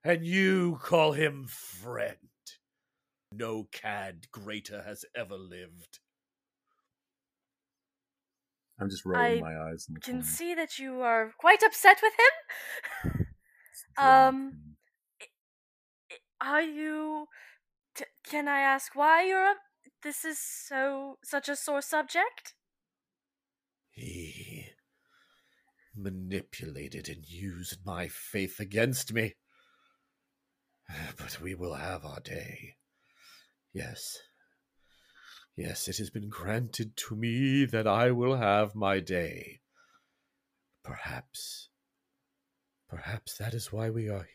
and 0.02 0.26
you 0.26 0.80
call 0.82 1.12
him 1.12 1.46
friend. 1.46 2.16
No 3.32 3.68
cad 3.70 4.26
greater 4.32 4.82
has 4.82 5.04
ever 5.14 5.36
lived. 5.36 6.00
I'm 8.80 8.90
just 8.90 9.06
rolling 9.06 9.38
I 9.38 9.40
my 9.40 9.70
eyes 9.70 9.86
in 9.88 9.94
the 9.94 10.00
Can 10.00 10.14
corner. 10.14 10.26
see 10.26 10.54
that 10.54 10.78
you 10.80 11.02
are 11.02 11.32
quite 11.38 11.62
upset 11.62 12.00
with 12.02 12.12
him. 12.18 13.26
Um. 13.96 14.52
Are 16.40 16.62
you? 16.62 17.26
T- 17.94 18.04
can 18.24 18.48
I 18.48 18.60
ask 18.60 18.96
why 18.96 19.24
you're 19.24 19.44
up? 19.44 19.58
This 20.02 20.24
is 20.24 20.38
so 20.38 21.18
such 21.22 21.48
a 21.48 21.54
sore 21.54 21.82
subject. 21.82 22.54
He 23.90 24.66
manipulated 25.96 27.08
and 27.08 27.24
used 27.24 27.78
my 27.84 28.08
faith 28.08 28.58
against 28.58 29.12
me. 29.12 29.34
But 31.16 31.40
we 31.40 31.54
will 31.54 31.74
have 31.74 32.04
our 32.04 32.20
day. 32.20 32.76
Yes. 33.72 34.18
Yes, 35.56 35.86
it 35.86 35.98
has 35.98 36.10
been 36.10 36.28
granted 36.28 36.96
to 36.96 37.14
me 37.14 37.64
that 37.66 37.86
I 37.86 38.10
will 38.10 38.36
have 38.36 38.74
my 38.74 38.98
day. 38.98 39.60
Perhaps. 40.82 41.68
Perhaps 42.88 43.36
that 43.36 43.54
is 43.54 43.72
why 43.72 43.88
we 43.90 44.08
are 44.08 44.26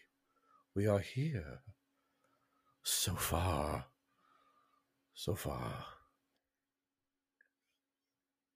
we 0.74 0.88
are 0.88 1.00
here. 1.00 1.60
So 2.84 3.16
far. 3.16 3.88
So 5.18 5.34
far. 5.34 5.84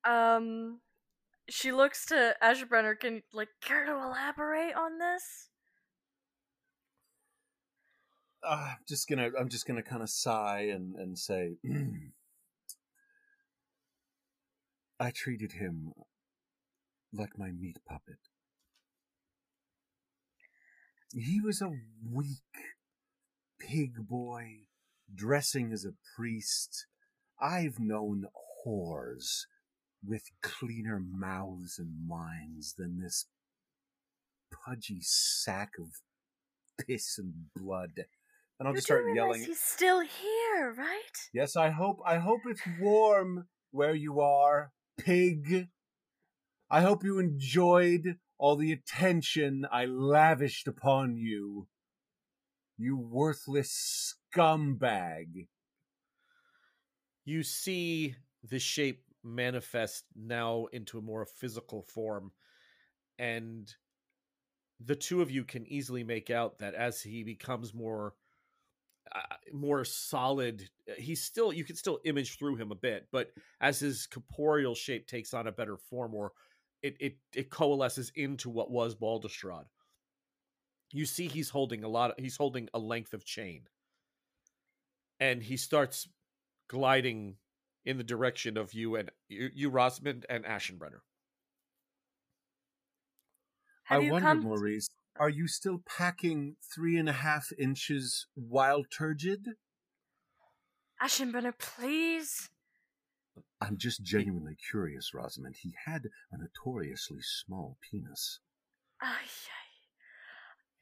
Um, 0.08 0.80
she 1.50 1.72
looks 1.72 2.06
to 2.06 2.36
Ashbrenner. 2.42 3.00
Can 3.00 3.24
like 3.34 3.50
care 3.62 3.84
to 3.84 3.92
elaborate 3.92 4.76
on 4.76 5.00
this? 5.00 5.50
Uh, 8.48 8.74
I'm 8.74 8.78
just 8.88 9.10
gonna 9.10 9.30
I'm 9.40 9.50
just 9.50 9.66
gonna 9.66 9.82
kind 9.82 10.04
of 10.04 10.10
sigh 10.12 10.68
and 10.72 10.96
and 10.96 11.18
say 11.18 11.58
I 15.00 15.10
treated 15.10 15.54
him 15.54 15.94
like 17.12 17.40
my 17.40 17.50
meat 17.50 17.80
puppet. 17.90 18.20
He 21.12 21.42
was 21.42 21.60
a 21.60 21.72
weak 22.08 22.44
pig 23.60 24.08
boy 24.08 24.68
dressing 25.16 25.72
as 25.72 25.86
a 25.86 25.94
priest. 26.16 26.86
I've 27.40 27.80
known 27.80 28.26
whores 28.66 29.46
with 30.06 30.24
cleaner 30.42 31.00
mouths 31.00 31.78
and 31.80 32.08
minds 32.08 32.74
than 32.78 33.00
this 33.00 33.26
pudgy 34.52 35.00
sack 35.02 35.72
of 35.80 35.88
piss 36.86 37.18
and 37.18 37.34
blood. 37.56 37.92
And 38.60 38.68
I'll 38.68 38.74
you 38.74 38.78
just 38.78 38.88
start 38.88 39.06
yelling. 39.16 39.44
He's 39.44 39.60
still 39.60 40.02
here, 40.02 40.74
right? 40.78 41.18
Yes, 41.34 41.56
I 41.56 41.70
hope 41.70 41.98
I 42.06 42.18
hope 42.18 42.42
it's 42.46 42.62
warm 42.80 43.48
where 43.72 43.96
you 43.96 44.20
are, 44.20 44.72
pig. 45.00 45.70
I 46.70 46.82
hope 46.82 47.04
you 47.04 47.20
enjoyed 47.20 48.18
all 48.38 48.56
the 48.56 48.72
attention 48.72 49.66
I 49.72 49.86
lavished 49.86 50.68
upon 50.68 51.18
you. 51.18 51.68
You 52.78 52.98
worthless 52.98 54.16
scumbag. 54.34 55.48
You 57.26 57.44
see 57.44 58.16
the 58.44 58.60
shape 58.60 59.04
manifest 59.24 60.06
now 60.16 60.66
into 60.72 60.98
a 60.98 61.02
more 61.02 61.26
physical 61.26 61.84
form, 61.84 62.32
and 63.20 63.74
the 64.86 64.96
two 64.96 65.22
of 65.22 65.30
you 65.30 65.44
can 65.44 65.68
easily 65.68 66.04
make 66.04 66.30
out 66.30 66.60
that 66.60 66.74
as 66.74 67.02
he 67.02 67.24
becomes 67.24 67.74
more 67.74 68.16
uh, 69.14 69.36
more 69.52 69.84
solid 69.84 70.70
uh, 70.90 70.94
he's 70.98 71.22
still 71.22 71.52
you 71.52 71.64
can 71.66 71.76
still 71.76 72.00
image 72.06 72.38
through 72.38 72.56
him 72.56 72.72
a 72.72 72.76
bit 72.76 73.08
but 73.12 73.32
as 73.60 73.80
his 73.80 74.08
corporeal 74.08 74.74
shape 74.74 75.06
takes 75.06 75.34
on 75.34 75.48
a 75.48 75.52
better 75.52 75.76
form 75.76 76.14
or 76.14 76.32
it 76.82 76.96
it, 77.00 77.18
it 77.36 77.50
coalesces 77.50 78.12
into 78.16 78.50
what 78.50 78.72
was 78.72 78.96
baldestrad 78.96 79.66
you 80.94 81.06
see 81.06 81.28
he's 81.28 81.50
holding 81.50 81.84
a 81.84 81.90
lot 81.90 82.12
of, 82.12 82.16
he's 82.18 82.38
holding 82.38 82.70
a 82.74 82.80
length 82.80 83.14
of 83.14 83.26
chain 83.26 83.64
and 85.22 85.44
he 85.44 85.56
starts 85.56 86.10
gliding 86.68 87.36
in 87.86 87.98
the 87.98 88.04
direction 88.04 88.58
of 88.58 88.74
you 88.74 88.96
and 88.96 89.12
you, 89.30 89.50
you 89.54 89.70
Rosmond 89.70 90.26
and 90.28 90.44
Aschenbrenner. 90.44 91.02
Have 93.84 94.04
I 94.04 94.12
wonder, 94.12 94.28
come? 94.28 94.44
Maurice, 94.44 94.90
are 95.20 95.30
you 95.30 95.48
still 95.48 95.82
packing 95.86 96.56
three 96.74 96.98
and 96.98 97.08
a 97.08 97.14
half 97.14 97.50
inches 97.58 98.26
wild 98.36 98.88
turgid? 98.92 99.46
Aschenbrenner, 101.02 101.54
please. 101.58 102.50
I'm 103.60 103.78
just 103.78 104.04
genuinely 104.04 104.58
curious, 104.70 105.14
Rosamond. 105.14 105.56
He 105.62 105.76
had 105.86 106.10
a 106.32 106.38
notoriously 106.38 107.20
small 107.22 107.78
penis. 107.82 108.40
Ay, 109.00 109.22
ay. 109.22 109.68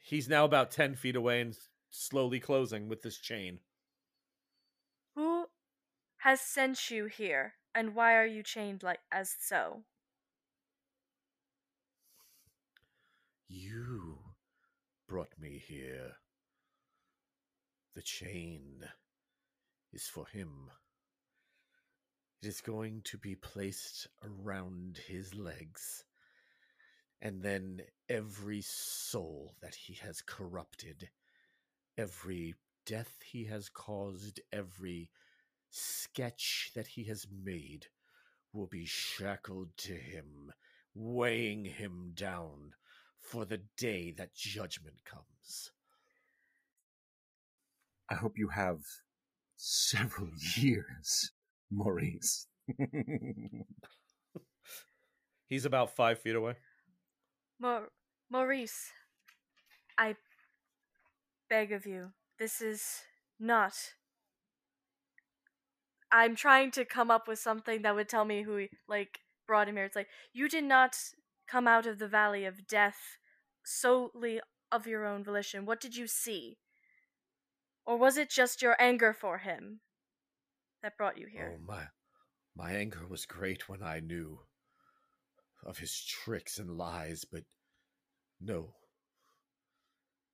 He's 0.02 0.30
now 0.30 0.46
about 0.46 0.72
10 0.72 0.96
feet 0.96 1.16
away 1.16 1.42
and 1.42 1.56
slowly 1.92 2.40
closing 2.40 2.88
with 2.88 3.02
this 3.02 3.18
chain. 3.18 3.60
Has 6.24 6.42
sent 6.42 6.92
you 6.92 7.06
here, 7.06 7.54
and 7.74 7.96
why 7.96 8.16
are 8.16 8.26
you 8.26 8.44
chained 8.44 8.84
like 8.84 9.00
as 9.10 9.34
so? 9.40 9.84
You 13.48 14.20
brought 15.08 15.40
me 15.40 15.64
here. 15.66 16.18
The 17.96 18.02
chain 18.02 18.84
is 19.94 20.08
for 20.08 20.28
him. 20.28 20.70
It 22.42 22.50
is 22.50 22.60
going 22.60 23.02
to 23.06 23.18
be 23.18 23.36
placed 23.36 24.08
around 24.22 25.00
his 25.08 25.34
legs. 25.34 26.04
And 27.22 27.42
then 27.42 27.82
every 28.10 28.62
soul 28.62 29.56
that 29.62 29.76
he 29.76 29.94
has 29.96 30.22
corrupted, 30.22 31.10
every 31.98 32.56
death 32.86 33.22
he 33.24 33.46
has 33.46 33.70
caused, 33.70 34.42
every 34.52 35.10
sketch 35.70 36.72
that 36.76 36.88
he 36.88 37.06
has 37.06 37.28
made 37.44 37.88
will 38.54 38.68
be 38.68 38.86
shackled 38.86 39.70
to 39.78 39.94
him, 39.94 40.52
weighing 40.94 41.66
him 41.66 42.12
down 42.14 42.72
for 43.20 43.46
the 43.46 43.62
day 43.78 44.12
that 44.18 44.34
judgment 44.34 44.96
comes. 45.06 45.72
I 48.10 48.16
hope 48.16 48.38
you 48.38 48.50
have 48.50 48.80
several 49.56 50.30
years, 50.56 51.32
Maurice. 51.72 52.48
He's 55.48 55.66
about 55.66 55.96
five 55.96 56.20
feet 56.20 56.36
away. 56.36 56.56
Mau- 57.60 57.88
Maurice, 58.30 58.92
I 59.98 60.16
beg 61.50 61.72
of 61.72 61.86
you, 61.86 62.12
this 62.40 62.62
is 62.62 63.02
not. 63.40 63.74
I'm 66.12 66.36
trying 66.36 66.72
to 66.72 66.86
come 66.86 67.12
up 67.12 67.28
with 67.28 67.40
something 67.40 67.82
that 67.84 67.96
would 67.96 68.10
tell 68.10 68.26
me 68.26 68.44
who, 68.44 68.68
like, 68.88 69.20
brought 69.48 69.68
him 69.68 69.76
here. 69.76 69.86
It's 69.86 69.96
like, 69.96 70.10
you 70.34 70.50
did 70.50 70.64
not 70.64 70.98
come 71.48 71.68
out 71.68 71.86
of 71.86 72.00
the 72.00 72.08
valley 72.08 72.46
of 72.46 72.68
death 72.68 73.18
solely 73.66 74.42
of 74.72 74.88
your 74.88 75.06
own 75.06 75.24
volition. 75.24 75.66
What 75.66 75.82
did 75.82 75.96
you 75.96 76.08
see? 76.08 76.58
Or 77.86 77.98
was 77.98 78.18
it 78.18 78.30
just 78.30 78.62
your 78.62 78.76
anger 78.80 79.14
for 79.14 79.40
him 79.40 79.82
that 80.84 80.98
brought 80.98 81.18
you 81.18 81.28
here? 81.28 81.56
Oh 81.56 81.66
my 81.66 81.88
my 82.56 82.72
anger 82.72 83.08
was 83.08 83.26
great 83.26 83.70
when 83.70 83.82
I 83.82 84.00
knew 84.00 84.40
of 85.66 85.78
his 85.78 86.04
tricks 86.04 86.58
and 86.60 86.78
lies, 86.78 87.26
but 87.26 87.44
no. 88.40 88.74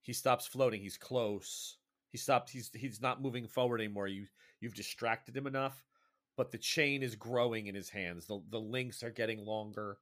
He 0.02 0.14
stops 0.14 0.48
floating. 0.48 0.82
He's 0.82 0.98
close. 0.98 1.78
He 2.16 2.18
stopped. 2.18 2.50
He's 2.50 2.72
he's 2.74 3.02
not 3.02 3.22
moving 3.22 3.46
forward 3.46 3.82
anymore. 3.82 4.08
You 4.08 4.28
you've 4.62 4.74
distracted 4.74 5.36
him 5.36 5.48
enough, 5.48 5.84
but 6.38 6.50
the 6.50 6.58
chain 6.58 7.04
is 7.04 7.18
growing 7.18 7.68
in 7.68 7.76
his 7.76 7.90
hands. 7.90 8.26
The 8.26 8.42
the 8.50 8.58
links 8.58 9.04
are 9.04 9.12
getting 9.12 9.44
longer. 9.46 9.98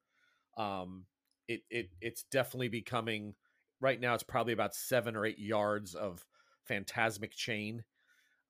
Um, 0.56 1.08
it 1.48 1.62
it 1.72 1.90
it's 2.02 2.22
definitely 2.22 2.68
becoming. 2.68 3.34
Right 3.82 4.00
now, 4.00 4.14
it's 4.14 4.22
probably 4.22 4.54
about 4.54 4.76
seven 4.76 5.16
or 5.16 5.26
eight 5.26 5.40
yards 5.40 5.96
of 5.96 6.24
phantasmic 6.68 7.34
chain, 7.34 7.84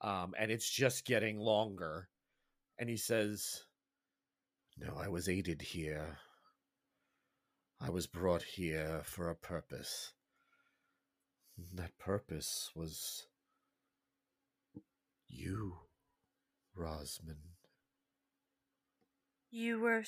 um, 0.01 0.33
and 0.37 0.51
it's 0.51 0.69
just 0.69 1.05
getting 1.05 1.39
longer. 1.39 2.09
And 2.77 2.89
he 2.89 2.97
says, 2.97 3.63
No, 4.77 4.97
I 5.01 5.07
was 5.07 5.29
aided 5.29 5.61
here. 5.61 6.17
I 7.79 7.91
was 7.91 8.07
brought 8.07 8.43
here 8.43 9.03
for 9.05 9.29
a 9.29 9.35
purpose. 9.35 10.11
That 11.75 11.97
purpose 11.97 12.71
was 12.75 13.27
you, 15.33 15.77
Rosman. 16.77 17.37
You 19.49 19.79
were 19.79 20.03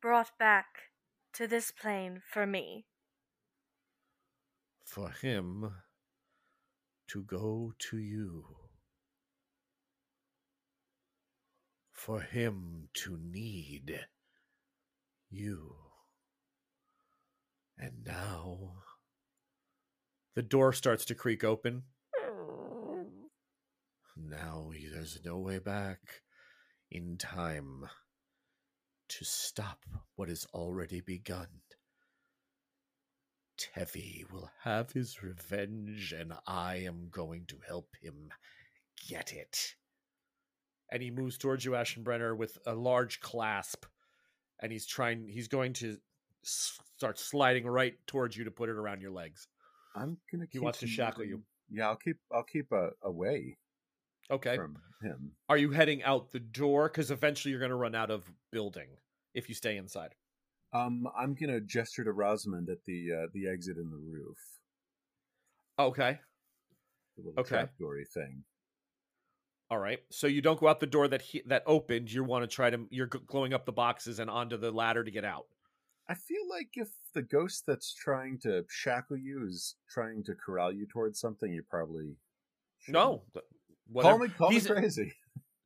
brought 0.00 0.38
back 0.38 0.66
to 1.34 1.46
this 1.46 1.70
plane 1.70 2.22
for 2.32 2.46
me. 2.46 2.86
For 4.84 5.10
him 5.10 5.72
to 7.08 7.22
go 7.22 7.72
to 7.78 7.98
you. 7.98 8.44
For 11.92 12.20
him 12.20 12.88
to 12.94 13.18
need 13.20 14.06
you. 15.30 15.74
And 17.76 18.04
now 18.04 18.72
the 20.34 20.42
door 20.42 20.72
starts 20.72 21.04
to 21.06 21.14
creak 21.14 21.44
open. 21.44 21.82
Now 24.18 24.70
there's 24.92 25.20
no 25.24 25.38
way 25.38 25.58
back 25.58 26.22
in 26.90 27.16
time 27.18 27.88
to 29.08 29.24
stop 29.24 29.84
what 30.16 30.28
has 30.28 30.46
already 30.52 31.00
begun. 31.00 31.46
Tevi 33.58 34.30
will 34.30 34.50
have 34.62 34.92
his 34.92 35.22
revenge, 35.22 36.12
and 36.12 36.32
I 36.46 36.76
am 36.76 37.08
going 37.10 37.46
to 37.46 37.58
help 37.66 37.88
him 38.00 38.30
get 39.08 39.32
it. 39.32 39.74
and 40.90 41.02
he 41.02 41.10
moves 41.10 41.36
towards 41.38 41.64
you, 41.64 41.72
Aschenbrenner, 41.72 42.36
with 42.36 42.58
a 42.66 42.74
large 42.74 43.20
clasp, 43.20 43.84
and 44.60 44.72
he's 44.72 44.86
trying. 44.86 45.28
He's 45.28 45.48
going 45.48 45.72
to 45.74 45.98
start 46.42 47.18
sliding 47.18 47.66
right 47.66 47.94
towards 48.06 48.36
you 48.36 48.44
to 48.44 48.50
put 48.50 48.68
it 48.68 48.76
around 48.76 49.00
your 49.02 49.10
legs. 49.10 49.48
I'm 49.94 50.18
gonna. 50.30 50.44
He 50.50 50.58
Keep 50.58 50.62
wants 50.62 50.78
to 50.80 50.86
shackle 50.86 51.24
you. 51.24 51.42
Yeah, 51.70 51.88
I'll 51.88 51.96
keep. 51.96 52.16
I'll 52.32 52.44
keep 52.44 52.72
uh, 52.72 52.90
away 53.02 53.58
Okay. 54.30 54.56
from 54.56 54.76
him. 55.02 55.32
Are 55.48 55.56
you 55.56 55.70
heading 55.70 56.02
out 56.02 56.30
the 56.32 56.40
door? 56.40 56.88
Because 56.88 57.10
eventually 57.10 57.50
you're 57.50 57.60
going 57.60 57.70
to 57.70 57.76
run 57.76 57.94
out 57.94 58.10
of 58.10 58.30
building 58.52 58.88
if 59.34 59.48
you 59.48 59.54
stay 59.54 59.76
inside. 59.76 60.14
Um, 60.74 61.08
I'm 61.16 61.34
gonna 61.34 61.62
gesture 61.62 62.04
to 62.04 62.12
Rosamond 62.12 62.68
at 62.68 62.84
the 62.84 63.10
uh, 63.10 63.26
the 63.32 63.48
exit 63.48 63.78
in 63.78 63.90
the 63.90 63.96
roof, 63.96 64.36
Okay. 65.78 66.18
the 67.16 67.22
little 67.22 67.40
Okay. 67.40 67.56
trapdoory 67.80 68.06
thing. 68.12 68.44
All 69.70 69.78
right. 69.78 70.00
So 70.10 70.26
you 70.26 70.42
don't 70.42 70.60
go 70.60 70.68
out 70.68 70.80
the 70.80 70.86
door 70.86 71.08
that 71.08 71.22
he, 71.22 71.42
that 71.46 71.62
opened. 71.66 72.10
You 72.12 72.22
want 72.24 72.42
to 72.42 72.54
try 72.54 72.68
to. 72.70 72.86
You're 72.90 73.06
g- 73.06 73.18
going 73.26 73.54
up 73.54 73.64
the 73.64 73.72
boxes 73.72 74.18
and 74.18 74.28
onto 74.30 74.56
the 74.58 74.70
ladder 74.70 75.04
to 75.04 75.10
get 75.10 75.24
out. 75.24 75.46
I 76.08 76.14
feel 76.14 76.46
like 76.50 76.68
if 76.74 76.88
the 77.14 77.22
ghost 77.22 77.64
that's 77.66 77.94
trying 77.94 78.38
to 78.40 78.64
shackle 78.68 79.16
you 79.18 79.46
is 79.46 79.76
trying 79.90 80.22
to 80.24 80.34
corral 80.34 80.72
you 80.72 80.86
towards 80.86 81.18
something, 81.20 81.50
you 81.52 81.62
probably 81.68 82.16
shouldn't. 82.78 82.94
No. 82.94 83.22
Th- 83.92 84.02
Call 84.02 84.18
me, 84.18 84.28
call 84.28 84.48
me 84.48 84.54
he's- 84.56 84.66
crazy. 84.66 85.12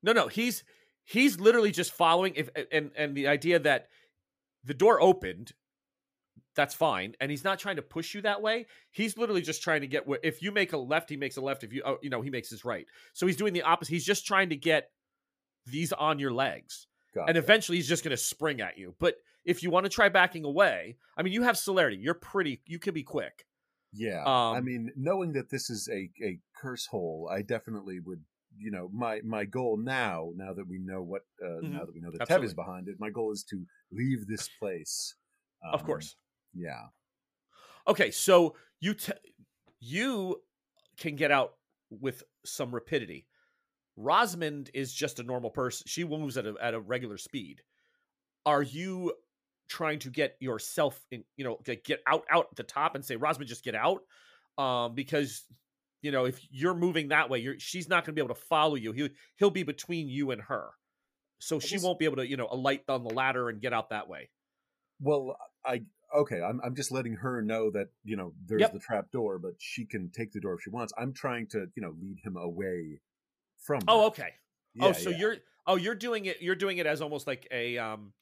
No, 0.03 0.13
no, 0.13 0.29
he's 0.29 0.65
he's 1.05 1.39
literally 1.39 1.71
just 1.71 1.93
following 1.93 2.35
if 2.35 2.49
and 2.73 2.91
and 2.97 3.15
the 3.17 3.29
idea 3.29 3.59
that 3.61 3.89
the 4.65 4.75
door 4.75 5.01
opened 5.01 5.53
that's 6.55 6.75
fine. 6.75 7.15
And 7.21 7.31
he's 7.31 7.45
not 7.45 7.59
trying 7.59 7.77
to 7.77 7.83
push 7.83 8.15
you 8.15 8.23
that 8.23 8.43
way. 8.43 8.67
He's 8.91 9.17
literally 9.17 9.43
just 9.43 9.63
trying 9.63 9.81
to 9.81 9.87
get 9.87 10.07
where 10.07 10.19
if 10.23 10.43
you 10.43 10.53
make 10.53 10.73
a 10.73 10.77
left, 10.77 11.09
he 11.11 11.17
makes 11.17 11.37
a 11.37 11.41
left. 11.41 11.65
If 11.65 11.73
you 11.73 11.83
oh, 11.85 11.99
you 12.03 12.11
know, 12.11 12.21
he 12.21 12.31
makes 12.31 12.51
his 12.51 12.65
right. 12.65 12.87
So 13.15 13.27
he's 13.27 13.37
doing 13.37 13.53
the 13.53 13.63
opposite. 13.63 13.93
He's 13.93 14.05
just 14.05 14.27
trying 14.27 14.51
to 14.51 14.57
get 14.57 14.91
these 15.67 15.93
on 15.93 16.19
your 16.19 16.33
legs. 16.33 16.87
Gotcha. 17.15 17.29
And 17.29 17.39
eventually 17.39 17.79
he's 17.79 17.89
just 17.89 18.05
going 18.05 18.11
to 18.11 18.23
spring 18.23 18.61
at 18.61 18.79
you. 18.79 18.95
But 18.99 19.15
if 19.45 19.63
you 19.63 19.71
want 19.71 19.85
to 19.85 19.91
try 19.91 20.09
backing 20.09 20.45
away, 20.45 20.97
I 21.17 21.23
mean, 21.23 21.33
you 21.33 21.43
have 21.43 21.57
celerity. 21.59 21.97
You're 21.97 22.15
pretty 22.15 22.61
you 22.67 22.79
can 22.79 22.95
be 22.95 23.03
quick. 23.03 23.47
Yeah, 23.93 24.27
Um, 24.27 24.55
I 24.55 24.61
mean, 24.61 24.91
knowing 24.97 25.33
that 25.35 25.51
this 25.51 25.69
is 25.69 25.89
a, 25.89 26.11
a 26.23 26.41
curse 26.57 26.87
hole, 26.87 27.29
I 27.31 27.43
definitely 27.43 28.01
would. 28.01 28.25
You 28.59 28.71
know, 28.71 28.91
my 28.93 29.23
my 29.23 29.47
goal 29.47 29.79
now, 29.79 30.31
now 30.37 30.53
that 30.53 30.69
we 30.69 30.79
know 30.79 31.03
what, 31.03 31.23
uh, 31.43 31.63
Mhm. 31.63 31.71
now 31.71 31.87
that 31.87 31.95
we 31.95 32.01
know 32.01 32.11
that 32.11 32.25
Tev 32.25 32.45
is 32.45 32.53
behind 32.53 32.87
it, 32.89 32.97
my 33.01 33.09
goal 33.11 33.33
is 33.33 33.45
to 33.45 33.65
leave 33.91 34.27
this 34.27 34.49
place. 34.49 35.17
of 35.73 35.83
Um, 35.83 35.85
course. 35.85 36.17
Yeah. 36.55 36.89
Okay, 37.87 38.11
so 38.11 38.57
you 38.81 38.95
t- 38.95 39.13
you 39.81 40.43
can 40.97 41.17
get 41.17 41.31
out 41.31 41.59
with 41.91 42.25
some 42.45 42.75
rapidity. 42.75 43.29
Rosmond 43.97 44.71
is 44.75 44.95
just 44.95 45.21
a 45.21 45.25
normal 45.25 45.51
person. 45.51 45.87
She 45.89 46.05
moves 46.05 46.37
at 46.39 46.47
a 46.47 46.57
at 46.61 46.75
a 46.75 46.81
regular 46.81 47.19
speed. 47.19 47.63
Are 48.47 48.63
you 48.63 49.15
trying 49.73 49.99
to 50.01 50.11
get 50.11 50.37
yourself 50.41 51.01
in, 51.11 51.25
you 51.37 51.45
know, 51.45 51.59
get 51.65 52.03
out 52.07 52.25
out 52.31 52.49
at 52.51 52.57
the 52.57 52.63
top 52.63 52.95
and 52.95 53.05
say 53.05 53.17
Rosmond 53.17 53.49
just 53.49 53.65
get 53.65 53.75
out? 53.75 54.03
Um 54.59 54.95
because 54.95 55.45
you 56.03 56.11
know, 56.11 56.25
if 56.25 56.41
you're 56.51 56.75
moving 56.75 57.09
that 57.09 57.31
way, 57.31 57.39
you're 57.39 57.59
she's 57.59 57.89
not 57.89 58.05
going 58.05 58.15
to 58.15 58.21
be 58.21 58.25
able 58.25 58.35
to 58.35 58.41
follow 58.43 58.75
you. 58.75 58.93
He 58.93 59.11
he'll 59.37 59.51
be 59.51 59.63
between 59.63 60.09
you 60.09 60.31
and 60.33 60.43
her. 60.43 60.71
So 61.39 61.59
she 61.59 61.77
just- 61.77 61.85
won't 61.85 61.99
be 61.99 62.05
able 62.05 62.17
to, 62.17 62.27
you 62.29 62.37
know, 62.37 62.49
alight 62.51 62.83
on 62.89 63.03
the 63.05 63.15
ladder 63.15 63.49
and 63.49 63.61
get 63.61 63.73
out 63.73 63.91
that 63.91 64.09
way. 64.09 64.29
Well, 65.01 65.37
I 65.65 65.83
okay. 66.15 66.41
I'm 66.43 66.61
I'm 66.65 66.75
just 66.75 66.93
letting 66.93 67.15
her 67.15 67.41
know 67.41 67.71
that 67.71 67.89
you 68.05 68.17
know 68.17 68.35
there's 68.47 68.61
Yep. 68.61 68.73
the 68.73 68.79
trap 68.79 69.11
door, 69.11 69.39
but 69.39 69.55
she 69.59 69.85
can 69.87 70.11
take 70.11 70.33
the 70.33 70.41
door 70.41 70.55
if 70.55 70.61
she 70.63 70.71
wants. 70.71 70.93
I'm 70.99 71.13
trying 71.13 71.47
to 71.49 71.67
you 71.75 71.83
know 71.83 71.95
lead 72.01 72.19
him 72.23 72.37
away 72.37 73.01
from. 73.59 73.81
Oh, 73.89 74.01
her. 74.01 74.07
okay. 74.09 74.33
Yeah, 74.75 74.87
oh, 74.87 74.93
so 74.93 75.11
yeah. 75.11 75.19
you're 75.19 75.37
oh 75.67 75.77
you're 75.77 75.95
doing 75.95 76.25
it 76.27 76.39
you're 76.41 76.57
doing 76.57 76.79
it 76.79 76.87
as 76.87 77.01
almost 77.01 77.27
like 77.27 77.47
a 77.51 77.79
um 77.79 78.13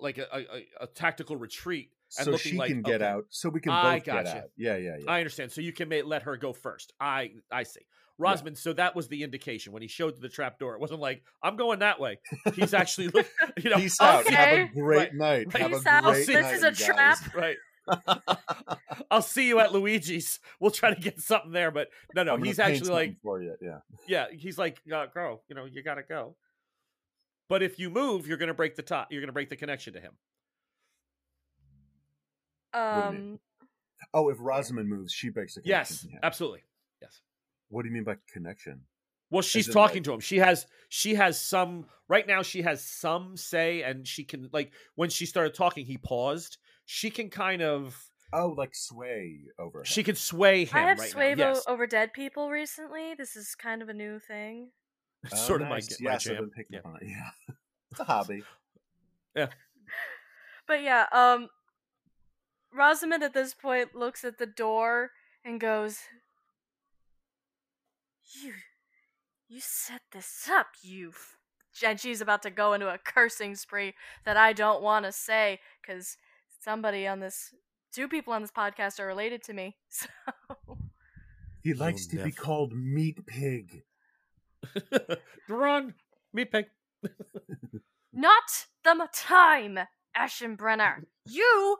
like 0.00 0.18
a 0.18 0.26
a, 0.32 0.66
a 0.82 0.86
tactical 0.86 1.36
retreat 1.36 1.90
and 2.18 2.24
so 2.26 2.30
looking 2.32 2.52
she 2.52 2.58
like 2.58 2.70
can 2.70 2.82
get 2.82 3.02
okay, 3.02 3.10
out, 3.10 3.26
so 3.30 3.48
we 3.48 3.60
can 3.60 3.72
I 3.72 3.96
both 3.96 4.04
get 4.04 4.26
out. 4.26 4.44
Yeah, 4.56 4.76
yeah, 4.76 4.96
yeah. 4.98 5.10
I 5.10 5.18
understand. 5.18 5.52
So 5.52 5.60
you 5.60 5.72
can 5.72 5.88
may, 5.88 6.02
let 6.02 6.22
her 6.22 6.36
go 6.36 6.52
first. 6.52 6.92
I 7.00 7.32
I 7.50 7.64
see. 7.64 7.80
Rosman, 8.20 8.56
so 8.56 8.72
that 8.74 8.94
was 8.94 9.08
the 9.08 9.24
indication 9.24 9.72
when 9.72 9.82
he 9.82 9.88
showed 9.88 10.20
the 10.20 10.28
trap 10.28 10.60
door. 10.60 10.74
It 10.74 10.80
wasn't 10.80 11.00
like 11.00 11.24
I'm 11.42 11.56
going 11.56 11.80
that 11.80 11.98
way. 11.98 12.20
He's 12.54 12.72
actually 12.74 13.06
you 13.56 13.70
know, 13.70 13.76
Peace 13.76 14.00
out. 14.00 14.26
Have 14.28 14.70
a 14.70 14.72
great 14.72 14.96
Right. 14.96 15.14
night. 15.14 15.46
Right. 15.52 15.62
Have 15.62 15.70
Peace 15.72 15.86
a 15.86 15.88
out. 15.88 16.04
great 16.04 16.26
This 16.26 16.42
night, 16.42 16.54
is 16.54 16.62
a 16.62 16.70
guys. 16.70 16.78
trap. 17.20 17.34
right. 17.34 17.56
I'll 19.10 19.20
see 19.22 19.48
you 19.48 19.58
at 19.58 19.72
Luigi's. 19.72 20.38
We'll 20.60 20.70
try 20.70 20.94
to 20.94 21.00
get 21.00 21.20
something 21.20 21.50
there, 21.52 21.70
but 21.70 21.88
no, 22.14 22.22
no, 22.22 22.34
I'm 22.34 22.42
he's 22.44 22.58
actually 22.58 22.90
like 22.90 23.16
for 23.22 23.42
you. 23.42 23.56
Yeah. 23.60 23.78
yeah, 24.08 24.26
he's 24.32 24.56
like, 24.58 24.80
uh, 24.92 25.06
girl, 25.06 25.42
you 25.48 25.54
know, 25.54 25.64
you 25.66 25.82
gotta 25.82 26.02
go. 26.02 26.36
But 27.48 27.62
if 27.62 27.78
you 27.78 27.90
move, 27.90 28.26
you're 28.26 28.38
gonna 28.38 28.54
break 28.54 28.74
the 28.76 28.82
top. 28.82 29.08
You're 29.10 29.20
gonna 29.20 29.32
break 29.32 29.50
the 29.50 29.56
connection 29.56 29.92
to 29.94 30.00
him. 30.00 30.12
Um. 32.72 33.38
Oh, 34.12 34.28
if 34.28 34.36
Rosamond 34.40 34.88
moves, 34.88 35.12
she 35.12 35.28
breaks 35.30 35.54
the 35.54 35.62
connection. 35.62 36.10
Yes, 36.12 36.18
absolutely. 36.22 36.62
Yes. 37.00 37.20
What 37.68 37.82
do 37.82 37.88
you 37.88 37.94
mean 37.94 38.04
by 38.04 38.16
connection? 38.32 38.82
Well, 39.30 39.42
she's 39.42 39.68
talking 39.68 39.96
like- 39.98 40.04
to 40.04 40.12
him. 40.14 40.20
She 40.20 40.38
has 40.38 40.66
she 40.88 41.14
has 41.14 41.40
some 41.40 41.86
right 42.08 42.26
now. 42.26 42.42
She 42.42 42.62
has 42.62 42.84
some 42.84 43.36
say, 43.36 43.82
and 43.82 44.06
she 44.06 44.24
can 44.24 44.48
like 44.52 44.72
when 44.94 45.10
she 45.10 45.26
started 45.26 45.54
talking, 45.54 45.86
he 45.86 45.96
paused. 45.98 46.58
She 46.86 47.10
can 47.10 47.30
kind 47.30 47.62
of 47.62 48.10
Oh, 48.32 48.48
like 48.56 48.74
sway 48.74 49.42
over. 49.58 49.78
Him. 49.80 49.84
she 49.84 50.02
can 50.02 50.16
sway 50.16 50.64
him. 50.64 50.76
I 50.76 50.88
have 50.88 50.98
right 50.98 51.08
swayed 51.10 51.38
now. 51.38 51.54
Yes. 51.54 51.64
over 51.66 51.86
dead 51.86 52.12
people 52.12 52.50
recently. 52.50 53.14
This 53.14 53.36
is 53.36 53.54
kind 53.54 53.80
of 53.80 53.88
a 53.88 53.94
new 53.94 54.18
thing. 54.18 54.70
Oh, 55.32 55.36
sort 55.36 55.62
of 55.62 55.68
nice. 55.68 55.88
my, 56.00 56.08
my 56.08 56.12
yes, 56.12 56.26
I've 56.26 56.32
jam. 56.34 56.42
been 56.44 56.50
picking 56.50 56.74
Yeah. 56.74 56.80
on 56.90 56.96
it. 57.00 57.08
Yeah, 57.08 57.54
it's 57.90 58.00
a 58.00 58.04
hobby. 58.04 58.42
Yeah. 59.34 59.48
But 60.66 60.82
yeah, 60.82 61.06
um 61.12 61.48
Rosamond 62.72 63.22
at 63.22 63.34
this 63.34 63.54
point 63.54 63.94
looks 63.94 64.24
at 64.24 64.38
the 64.38 64.46
door 64.46 65.10
and 65.44 65.60
goes 65.60 65.98
You 68.42 68.52
you 69.48 69.60
set 69.60 70.02
this 70.12 70.48
up, 70.50 70.68
you 70.82 71.10
f-" 71.10 71.36
and 71.84 72.00
she's 72.00 72.20
about 72.20 72.42
to 72.42 72.50
go 72.50 72.72
into 72.72 72.88
a 72.88 72.98
cursing 72.98 73.54
spree 73.54 73.94
that 74.24 74.36
I 74.36 74.52
don't 74.52 74.82
want 74.82 75.04
to 75.04 75.12
say 75.12 75.60
cuz 75.86 76.16
somebody 76.60 77.06
on 77.06 77.20
this 77.20 77.54
two 77.92 78.08
people 78.08 78.32
on 78.32 78.42
this 78.42 78.50
podcast 78.50 78.98
are 78.98 79.06
related 79.06 79.42
to 79.44 79.52
me. 79.52 79.76
So 79.90 80.08
He 81.62 81.72
likes 81.74 82.06
to 82.08 82.16
never- 82.16 82.28
be 82.28 82.32
called 82.32 82.72
Meat 82.74 83.24
Pig. 83.26 83.84
Run, 85.48 85.94
me 86.32 86.44
pig. 86.44 86.66
Not 88.12 88.66
the 88.84 88.90
m- 88.90 89.08
time, 89.12 89.78
Aschenbrenner. 90.16 91.04
You 91.26 91.78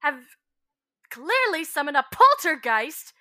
have 0.00 0.20
clearly 1.10 1.64
summoned 1.64 1.96
a 1.96 2.04
poltergeist 2.12 3.12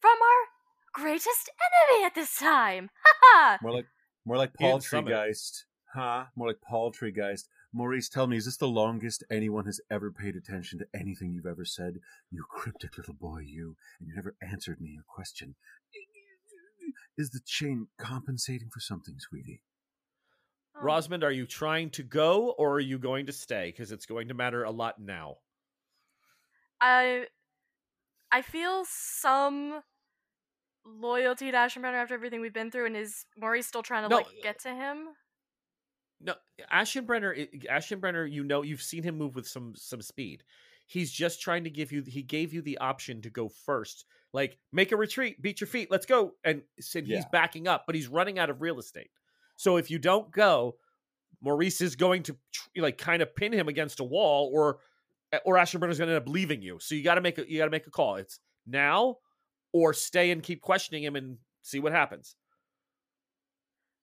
from 0.00 0.12
our 0.12 1.02
greatest 1.02 1.50
enemy 1.90 2.04
at 2.04 2.14
this 2.14 2.36
time. 2.36 2.90
Ha 3.04 3.14
ha! 3.22 3.58
More 3.62 3.72
like 3.72 3.86
more 4.24 4.36
like 4.36 4.52
He 4.58 4.66
didn't 4.66 4.84
summon 4.84 5.12
it. 5.12 5.16
Paltrygeist. 5.16 5.64
Huh? 5.94 6.24
More 6.36 6.48
like 6.48 6.60
Paltrygeist. 6.60 7.48
Maurice, 7.74 8.08
tell 8.08 8.26
me, 8.26 8.36
is 8.36 8.44
this 8.44 8.58
the 8.58 8.68
longest 8.68 9.24
anyone 9.30 9.64
has 9.64 9.80
ever 9.90 10.10
paid 10.10 10.36
attention 10.36 10.78
to 10.78 10.86
anything 10.94 11.32
you've 11.32 11.46
ever 11.46 11.64
said? 11.64 12.00
You 12.30 12.44
cryptic 12.48 12.98
little 12.98 13.14
boy, 13.14 13.44
you, 13.46 13.76
and 13.98 14.08
you 14.08 14.14
never 14.14 14.34
answered 14.42 14.80
me 14.80 14.98
a 15.00 15.04
question. 15.06 15.54
Is 17.22 17.30
the 17.30 17.40
chain 17.46 17.86
compensating 18.00 18.68
for 18.68 18.80
something, 18.80 19.14
sweetie? 19.20 19.62
Um, 20.74 20.82
oh, 20.82 20.86
Rosmond, 20.86 21.22
are 21.22 21.30
you 21.30 21.46
trying 21.46 21.90
to 21.90 22.02
go 22.02 22.50
or 22.58 22.72
are 22.72 22.80
you 22.80 22.98
going 22.98 23.26
to 23.26 23.32
stay? 23.32 23.66
Because 23.70 23.92
it's 23.92 24.06
going 24.06 24.26
to 24.26 24.34
matter 24.34 24.64
a 24.64 24.72
lot 24.72 25.00
now. 25.00 25.36
I 26.80 27.28
I 28.32 28.42
feel 28.42 28.82
some 28.88 29.84
loyalty 30.84 31.52
to 31.52 31.56
Aschenbrenner 31.56 31.94
after 31.94 32.14
everything 32.14 32.40
we've 32.40 32.52
been 32.52 32.72
through, 32.72 32.86
and 32.86 32.96
is 32.96 33.24
Maurice 33.38 33.68
still 33.68 33.84
trying 33.84 34.02
to 34.02 34.08
No, 34.08 34.16
like 34.16 34.26
get 34.42 34.58
to 34.62 34.74
him? 34.74 35.10
No, 36.20 36.34
Aschenbrenner. 36.72 37.38
i- 37.38 37.78
Aschenbrenner, 37.78 38.28
you 38.28 38.42
know, 38.42 38.62
you've 38.62 38.82
seen 38.82 39.04
him 39.04 39.16
move 39.16 39.36
with 39.36 39.46
some 39.46 39.76
some 39.76 40.02
speed. 40.02 40.42
He's 40.92 41.10
just 41.10 41.40
trying 41.40 41.64
to 41.64 41.70
give 41.70 41.90
you. 41.90 42.02
He 42.06 42.22
gave 42.22 42.52
you 42.52 42.60
the 42.60 42.76
option 42.78 43.22
to 43.22 43.30
go 43.30 43.48
first. 43.48 44.04
Like, 44.34 44.58
make 44.72 44.92
a 44.92 44.96
retreat, 44.96 45.40
beat 45.40 45.60
your 45.60 45.68
feet, 45.68 45.90
let's 45.90 46.04
go. 46.04 46.32
And 46.44 46.62
said 46.80 47.06
he's 47.06 47.24
backing 47.32 47.66
up, 47.66 47.84
but 47.86 47.94
he's 47.94 48.08
running 48.08 48.38
out 48.38 48.50
of 48.50 48.60
real 48.60 48.78
estate. 48.78 49.10
So 49.56 49.78
if 49.78 49.90
you 49.90 49.98
don't 49.98 50.30
go, 50.30 50.76
Maurice 51.40 51.80
is 51.80 51.96
going 51.96 52.22
to 52.24 52.36
like 52.76 52.98
kind 52.98 53.22
of 53.22 53.34
pin 53.34 53.52
him 53.52 53.68
against 53.68 54.00
a 54.00 54.04
wall, 54.04 54.50
or 54.52 54.80
or 55.46 55.56
Aschenbrenner's 55.56 55.98
going 55.98 56.08
to 56.08 56.16
end 56.16 56.22
up 56.22 56.28
leaving 56.28 56.60
you. 56.60 56.78
So 56.78 56.94
you 56.94 57.02
got 57.02 57.14
to 57.14 57.20
make 57.22 57.38
a 57.38 57.50
you 57.50 57.58
got 57.58 57.64
to 57.64 57.70
make 57.70 57.86
a 57.86 57.90
call. 57.90 58.16
It's 58.16 58.38
now 58.66 59.16
or 59.72 59.94
stay 59.94 60.30
and 60.30 60.42
keep 60.42 60.60
questioning 60.60 61.02
him 61.02 61.16
and 61.16 61.38
see 61.62 61.80
what 61.80 61.92
happens. 61.92 62.36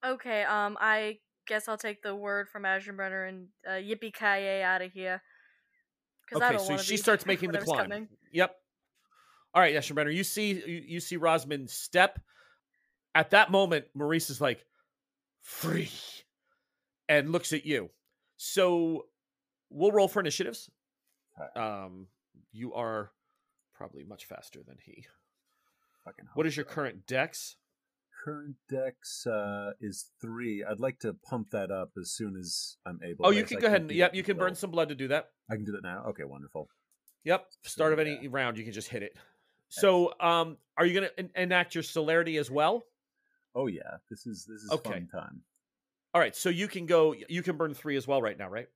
Okay, 0.04 0.42
um, 0.44 0.76
I 0.80 1.18
guess 1.46 1.68
I'll 1.68 1.76
take 1.76 2.02
the 2.02 2.14
word 2.14 2.48
from 2.48 2.62
Aschenbrenner 2.62 3.28
and 3.28 3.48
uh, 3.66 3.72
yippee 3.72 4.14
ki 4.14 4.62
out 4.62 4.82
of 4.82 4.92
here. 4.92 5.22
'Cause 6.30 6.42
I 6.42 6.46
Okay, 6.48 6.56
don't 6.56 6.66
so 6.66 6.76
she 6.78 6.92
be 6.94 6.96
starts 6.98 7.26
making 7.26 7.48
the 7.50 7.58
whatever's 7.58 7.68
climb. 7.68 7.90
coming. 7.90 8.08
Yep. 8.32 8.56
All 9.52 9.60
right, 9.62 9.74
Aschenbrenner, 9.74 10.14
you 10.14 10.22
see 10.24 10.52
you, 10.52 10.82
you 10.86 11.00
see 11.00 11.18
Rosman 11.18 11.68
step. 11.68 12.20
At 13.14 13.30
that 13.30 13.50
moment, 13.50 13.86
Maurice 13.94 14.30
is 14.30 14.40
like, 14.40 14.64
free, 15.42 15.90
and 17.08 17.32
looks 17.32 17.52
at 17.52 17.66
you. 17.66 17.90
So 18.36 19.06
we'll 19.68 19.90
roll 19.90 20.06
for 20.06 20.20
initiatives. 20.20 20.70
Okay. 21.40 21.58
Um, 21.60 22.06
you 22.52 22.72
are 22.74 23.10
probably 23.74 24.04
much 24.04 24.26
faster 24.26 24.60
than 24.64 24.76
he. 24.84 25.04
Fucking 26.04 26.26
What 26.34 26.44
hope 26.44 26.48
is 26.48 26.56
your 26.56 26.66
so. 26.66 26.72
current 26.72 27.06
dex? 27.06 27.56
Current 28.22 28.56
dex? 28.68 29.26
Uh, 29.26 29.72
is 29.80 30.10
three. 30.20 30.64
I'd 30.64 30.80
like 30.80 30.98
to 31.00 31.14
pump 31.14 31.50
that 31.50 31.70
up 31.70 31.90
as 32.00 32.10
soon 32.12 32.36
as 32.36 32.76
I'm 32.86 33.00
able. 33.04 33.26
Oh, 33.26 33.30
you 33.30 33.44
can 33.44 33.58
I 33.58 33.60
go 33.60 33.66
ahead 33.66 33.80
and 33.82 33.90
yep, 33.90 34.14
you 34.14 34.22
can 34.22 34.36
burn 34.36 34.54
some 34.54 34.70
blood 34.70 34.88
to 34.90 34.94
do 34.94 35.08
that. 35.08 35.30
I 35.50 35.56
can 35.56 35.64
do 35.64 35.72
that 35.72 35.82
now. 35.82 36.04
Okay, 36.10 36.24
wonderful. 36.24 36.68
Yep. 37.24 37.46
Start 37.64 37.92
of 37.92 37.98
any 37.98 38.18
Yeah. 38.22 38.28
round, 38.30 38.56
you 38.58 38.64
can 38.64 38.72
just 38.72 38.88
hit 38.88 39.02
it. 39.02 39.16
So, 39.68 40.14
um, 40.20 40.56
are 40.76 40.84
you 40.86 40.94
going 40.94 41.08
to 41.08 41.18
en- 41.18 41.30
enact 41.36 41.74
your 41.74 41.82
celerity 41.82 42.38
as 42.38 42.50
well? 42.50 42.84
Oh 43.54 43.66
yeah, 43.66 43.98
this 44.08 44.26
is 44.26 44.44
this 44.46 44.62
is 44.62 44.70
Okay. 44.70 44.90
fun 44.90 45.08
time. 45.08 45.42
All 46.14 46.20
right, 46.20 46.34
so 46.34 46.48
you 46.48 46.66
can 46.68 46.86
go. 46.86 47.14
You 47.28 47.42
can 47.42 47.56
burn 47.56 47.74
three 47.74 47.96
as 47.96 48.06
well 48.06 48.20
right 48.22 48.36
now, 48.38 48.48
right? 48.48 48.68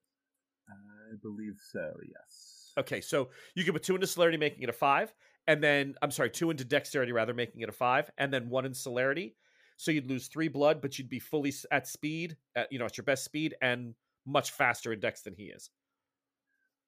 I 0.69 1.17
believe 1.23 1.55
so. 1.73 1.95
Yes. 2.09 2.73
Okay, 2.79 3.01
so 3.01 3.31
you 3.55 3.63
can 3.65 3.73
put 3.73 3.83
two 3.85 3.95
into 3.95 4.07
celerity, 4.07 4.37
making 4.37 4.63
it 4.63 4.69
a 4.69 4.73
five, 4.73 5.13
and 5.47 5.63
then 5.63 5.95
I'm 6.03 6.11
sorry, 6.11 6.31
two 6.31 6.51
into 6.51 6.65
dexterity 6.65 7.13
rather, 7.13 7.35
making 7.35 7.61
it 7.61 7.69
a 7.69 7.73
five, 7.73 8.11
and 8.19 8.33
then 8.33 8.49
one 8.49 8.65
in 8.65 8.75
celerity. 8.75 9.37
So 9.77 9.91
you'd 9.91 10.09
lose 10.09 10.29
three 10.29 10.49
blood, 10.49 10.81
but 10.81 10.99
you'd 10.99 11.09
be 11.09 11.19
fully 11.19 11.53
at 11.71 11.87
speed, 11.87 12.37
at 12.55 12.71
you 12.73 12.79
know, 12.79 12.85
at 12.85 12.97
your 12.97 13.05
best 13.05 13.25
speed, 13.25 13.55
and 13.61 13.95
much 14.27 14.53
faster 14.53 14.93
in 14.93 15.01
dex 15.01 15.23
than 15.23 15.35
he 15.35 15.45
is. 15.45 15.71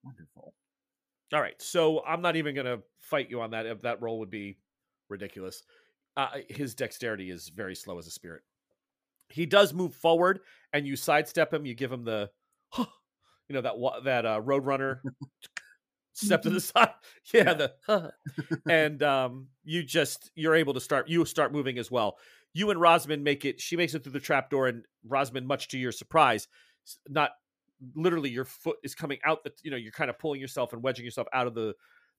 Wonderful. 0.04 0.54
All 1.34 1.40
right, 1.40 1.60
so 1.60 2.04
I'm 2.06 2.22
not 2.22 2.36
even 2.36 2.54
going 2.54 2.66
to 2.66 2.82
fight 3.00 3.30
you 3.30 3.40
on 3.40 3.50
that. 3.50 3.66
If 3.66 3.82
that 3.82 4.00
roll 4.00 4.20
would 4.20 4.30
be 4.30 4.58
ridiculous. 5.08 5.62
Uh, 6.16 6.28
his 6.48 6.74
dexterity 6.74 7.30
is 7.30 7.48
very 7.48 7.74
slow 7.74 7.98
as 7.98 8.06
a 8.06 8.10
spirit. 8.10 8.42
He 9.28 9.44
does 9.44 9.74
move 9.74 9.94
forward, 9.94 10.40
and 10.72 10.86
you 10.86 10.96
sidestep 10.96 11.52
him. 11.52 11.66
You 11.66 11.74
give 11.74 11.92
him 11.92 12.04
the, 12.04 12.30
you 12.78 12.86
know 13.50 13.60
that 13.60 13.74
that 14.04 14.24
uh, 14.24 14.40
roadrunner 14.40 15.00
step 16.16 16.42
to 16.42 16.50
the 16.50 16.60
side. 16.60 16.90
Yeah, 17.32 17.54
the 17.54 18.12
and 18.68 19.02
um, 19.02 19.48
you 19.64 19.82
just 19.82 20.30
you're 20.34 20.54
able 20.54 20.74
to 20.74 20.80
start. 20.80 21.08
You 21.08 21.24
start 21.24 21.52
moving 21.52 21.78
as 21.78 21.90
well. 21.90 22.16
You 22.54 22.70
and 22.70 22.80
Rosamond 22.80 23.22
make 23.22 23.44
it. 23.44 23.60
She 23.60 23.76
makes 23.76 23.94
it 23.94 24.02
through 24.02 24.12
the 24.12 24.20
trapdoor, 24.20 24.68
and 24.68 24.84
Rosamond, 25.06 25.46
much 25.46 25.68
to 25.68 25.78
your 25.78 25.92
surprise, 25.92 26.48
not 27.08 27.30
literally 27.94 28.30
your 28.30 28.46
foot 28.46 28.76
is 28.82 28.94
coming 28.94 29.18
out. 29.24 29.44
The 29.44 29.52
you 29.62 29.70
know 29.70 29.76
you're 29.76 29.92
kind 29.92 30.10
of 30.10 30.18
pulling 30.18 30.40
yourself 30.40 30.72
and 30.72 30.82
wedging 30.82 31.04
yourself 31.04 31.28
out 31.32 31.46
of 31.46 31.54
the 31.54 31.74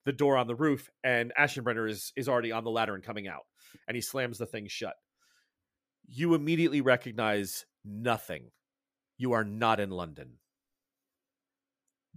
the 0.05 0.13
door 0.13 0.37
on 0.37 0.47
the 0.47 0.55
roof, 0.55 0.89
and 1.03 1.33
Aschenbrenner 1.39 1.89
is 1.89 2.13
is 2.15 2.29
already 2.29 2.51
on 2.51 2.63
the 2.63 2.71
ladder 2.71 2.95
and 2.95 3.03
coming 3.03 3.27
out, 3.27 3.43
and 3.87 3.95
he 3.95 4.01
slams 4.01 4.37
the 4.37 4.45
thing 4.45 4.67
shut. 4.67 4.95
You 6.07 6.35
immediately 6.35 6.81
recognize 6.81 7.65
nothing. 7.83 8.51
You 9.17 9.33
are 9.33 9.43
not 9.43 9.79
in 9.79 9.89
London. 9.89 10.37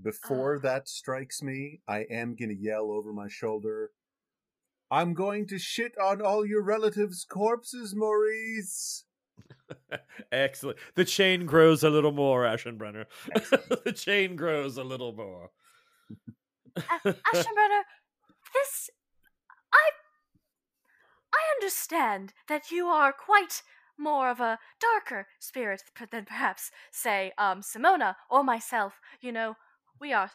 Before 0.03 0.57
Ah. 0.57 0.61
that 0.61 0.88
strikes 0.88 1.42
me, 1.42 1.80
I 1.88 2.01
am 2.11 2.34
going 2.34 2.48
to 2.48 2.55
yell 2.55 2.90
over 2.90 3.12
my 3.12 3.28
shoulder, 3.28 3.90
I'm 4.90 5.14
going 5.14 5.46
to 5.48 5.59
shit 5.59 5.96
on 5.98 6.20
all 6.20 6.44
your 6.44 6.62
relatives' 6.62 7.24
corpses, 7.24 7.94
Maurice. 7.94 9.05
Excellent. 10.32 10.78
The 10.94 11.05
chain 11.05 11.46
grows 11.46 11.82
a 11.84 11.90
little 11.90 12.12
more, 12.12 12.42
Aschenbrenner. 12.44 13.07
the 13.84 13.92
chain 13.92 14.36
grows 14.36 14.76
a 14.76 14.84
little 14.84 15.12
more. 15.12 15.51
A- 16.76 16.80
Aschenbrenner, 17.34 17.82
this 18.55 18.90
I 19.72 19.90
I 21.32 21.42
understand 21.57 22.32
that 22.48 22.70
you 22.70 22.86
are 22.86 23.12
quite 23.12 23.62
more 23.96 24.28
of 24.30 24.40
a 24.40 24.59
darker 24.80 25.28
spirit 25.38 25.82
than 26.11 26.24
perhaps, 26.24 26.70
say, 26.90 27.32
um, 27.38 27.61
Simona 27.61 28.16
or 28.30 28.42
myself. 28.42 29.01
You 29.20 29.30
know, 29.32 29.57
we 30.01 30.12
are 30.12 30.30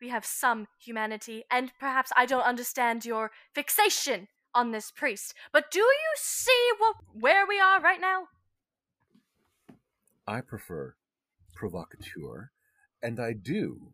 we 0.00 0.08
have 0.10 0.26
some 0.26 0.66
humanity, 0.78 1.44
and 1.50 1.72
perhaps 1.78 2.10
I 2.16 2.26
don't 2.26 2.42
understand 2.42 3.04
your 3.04 3.30
fixation 3.54 4.28
on 4.54 4.70
this 4.70 4.90
priest. 4.90 5.34
But 5.52 5.70
do 5.70 5.78
you 5.78 6.12
see 6.16 6.70
what 6.78 6.96
where 7.12 7.46
we 7.46 7.58
are 7.58 7.80
right 7.80 8.00
now? 8.00 8.28
I 10.26 10.40
prefer 10.40 10.96
provocateur, 11.54 12.50
and 13.02 13.20
I 13.20 13.32
do. 13.32 13.92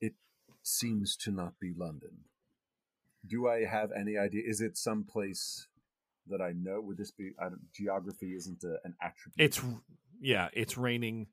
It 0.00 0.14
seems 0.62 1.16
to 1.18 1.30
not 1.30 1.60
be 1.60 1.72
London. 1.76 2.24
Do 3.26 3.48
I 3.48 3.64
have 3.64 3.90
any 3.92 4.16
idea? 4.16 4.42
Is 4.46 4.60
it 4.60 4.78
someplace 4.78 5.66
that 6.28 6.40
I 6.40 6.52
know? 6.52 6.80
Would 6.80 6.96
this 6.96 7.10
be? 7.10 7.32
I 7.38 7.44
don't, 7.44 7.72
geography 7.72 8.34
isn't 8.34 8.64
a, 8.64 8.78
an 8.84 8.94
attribute. 9.02 9.36
It's 9.36 9.60
yeah, 10.20 10.48
it's 10.52 10.76
raining. 10.76 11.26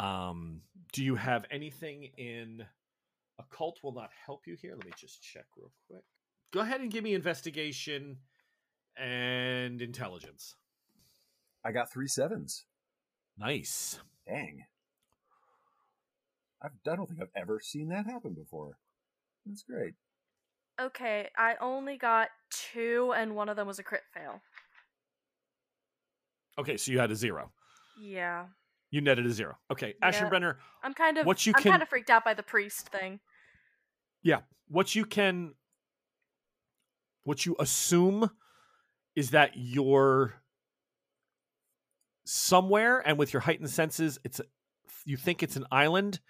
Um, 0.00 0.62
do 0.94 1.04
you 1.04 1.14
have 1.14 1.44
anything 1.50 2.04
in 2.16 2.64
occult 3.38 3.80
will 3.82 3.92
not 3.92 4.08
help 4.24 4.46
you 4.46 4.56
here? 4.60 4.74
Let 4.74 4.86
me 4.86 4.92
just 4.98 5.22
check 5.22 5.44
real 5.58 5.70
quick. 5.86 6.02
Go 6.52 6.60
ahead 6.60 6.80
and 6.80 6.90
give 6.90 7.04
me 7.04 7.12
investigation 7.12 8.16
and 8.96 9.82
intelligence. 9.82 10.56
I 11.62 11.72
got 11.72 11.92
three 11.92 12.08
sevens. 12.08 12.64
Nice. 13.38 14.00
Dang. 14.26 14.64
I've, 16.62 16.70
I 16.90 16.96
don't 16.96 17.06
think 17.06 17.20
I've 17.20 17.40
ever 17.40 17.60
seen 17.62 17.88
that 17.88 18.06
happen 18.06 18.32
before. 18.32 18.78
That's 19.44 19.62
great. 19.62 19.94
Okay, 20.80 21.28
I 21.36 21.56
only 21.60 21.98
got 21.98 22.28
two, 22.72 23.12
and 23.14 23.36
one 23.36 23.50
of 23.50 23.56
them 23.56 23.66
was 23.66 23.78
a 23.78 23.82
crit 23.82 24.02
fail. 24.14 24.40
Okay, 26.58 26.78
so 26.78 26.90
you 26.90 26.98
had 26.98 27.10
a 27.10 27.16
zero. 27.16 27.52
Yeah, 28.00 28.46
You 28.90 29.00
netted 29.00 29.24
a 29.26 29.30
zero. 29.30 29.56
Okay, 29.70 29.94
Yeah. 30.00 30.10
Aschenbrenner, 30.10 30.56
I'm 30.82 30.94
kind 30.94 31.18
of 31.18 31.26
What 31.26 31.46
you 31.46 31.52
I'm 31.56 31.62
can- 31.62 31.72
kind 31.72 31.82
of 31.82 31.88
freaked 31.88 32.10
out 32.10 32.24
by 32.24 32.34
the 32.34 32.42
priest 32.42 32.88
thing. 32.88 33.20
Yeah, 34.22 34.40
what 34.68 34.94
you 34.94 35.04
can 35.04 35.54
what 37.24 37.44
you 37.46 37.54
assume 37.60 38.30
is 39.14 39.30
that 39.30 39.52
you're 39.54 40.34
somewhere 42.24 43.00
and 43.06 43.18
with 43.18 43.32
your 43.32 43.40
heightened 43.40 43.70
senses 43.70 44.18
it's 44.24 44.40
you 45.04 45.16
think 45.16 45.42
it's 45.42 45.56
an 45.56 45.66
island 45.72 46.20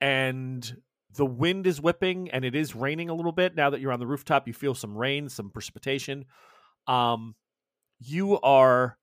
and 0.00 0.76
the 1.14 1.26
wind 1.26 1.66
is 1.66 1.80
whipping 1.80 2.30
and 2.30 2.44
it 2.44 2.54
is 2.54 2.74
raining 2.74 3.10
a 3.10 3.14
little 3.14 3.32
bit 3.32 3.54
now 3.54 3.68
that 3.70 3.80
you're 3.80 3.92
on 3.92 4.00
the 4.00 4.06
rooftop 4.06 4.46
you 4.46 4.54
feel 4.54 4.74
some 4.74 4.96
rain 4.96 5.28
some 5.28 5.50
precipitation 5.50 6.24
um 6.86 7.34
you 8.00 8.40
are 8.40 8.96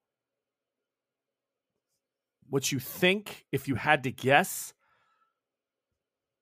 what 2.50 2.72
you 2.72 2.80
think 2.80 3.46
if 3.52 3.68
you 3.68 3.76
had 3.76 4.04
to 4.04 4.12
guess 4.12 4.74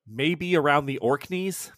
maybe 0.08 0.56
around 0.56 0.86
the 0.86 0.98
orkneys 1.00 1.72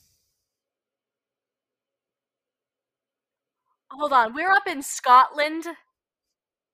Hold 3.92 4.14
on, 4.14 4.34
we're 4.34 4.52
up 4.52 4.68
in 4.68 4.82
Scotland. 4.82 5.66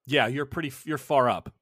Yeah, 0.05 0.27
you're 0.27 0.45
pretty. 0.45 0.71
You're 0.83 0.97
far 0.97 1.29
up. 1.29 1.53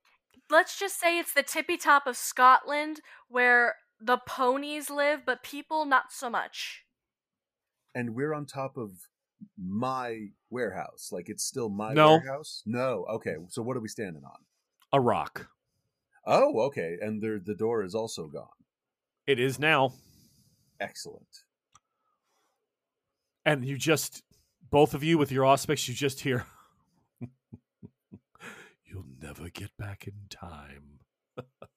Let's 0.50 0.78
just 0.80 1.00
say 1.00 1.20
it's 1.20 1.34
the 1.34 1.44
tippy 1.44 1.78
top 1.78 2.08
of 2.08 2.18
Scotland 2.18 3.00
where 3.30 3.76
the 4.02 4.18
ponies 4.18 4.90
live, 4.90 5.22
but 5.26 5.44
people 5.44 5.86
not 5.86 6.12
so 6.12 6.30
much. 6.30 6.84
And 7.96 8.16
we're 8.16 8.34
on 8.34 8.46
top 8.46 8.78
of 8.78 8.92
my 9.58 10.30
warehouse. 10.50 11.10
Like 11.12 11.30
it's 11.30 11.44
still 11.44 11.70
my 11.70 11.94
No. 11.94 12.18
warehouse? 12.18 12.64
No. 12.66 13.06
Okay. 13.10 13.36
So 13.50 13.62
what 13.62 13.78
are 13.78 13.82
we 13.82 13.88
standing 13.88 14.24
on? 14.26 14.40
A 14.92 15.00
rock. 15.00 15.48
Oh, 16.26 16.62
okay. 16.62 16.98
And 17.02 17.22
there, 17.22 17.40
the 17.40 17.56
door 17.56 17.84
is 17.84 17.96
also 17.96 18.28
gone. 18.28 18.48
It 19.28 19.40
is 19.40 19.60
now, 19.60 19.94
Excellent. 20.80 21.44
and 23.46 23.64
you 23.66 23.78
just 23.78 24.22
both 24.70 24.94
of 24.94 25.04
you 25.04 25.18
with 25.18 25.32
your 25.32 25.46
auspex. 25.46 25.88
You 25.88 25.94
just 25.94 26.22
hear. 26.22 26.46
You'll 28.86 29.06
never 29.22 29.50
get 29.50 29.70
back 29.78 30.08
in 30.08 30.14
time. 30.30 31.00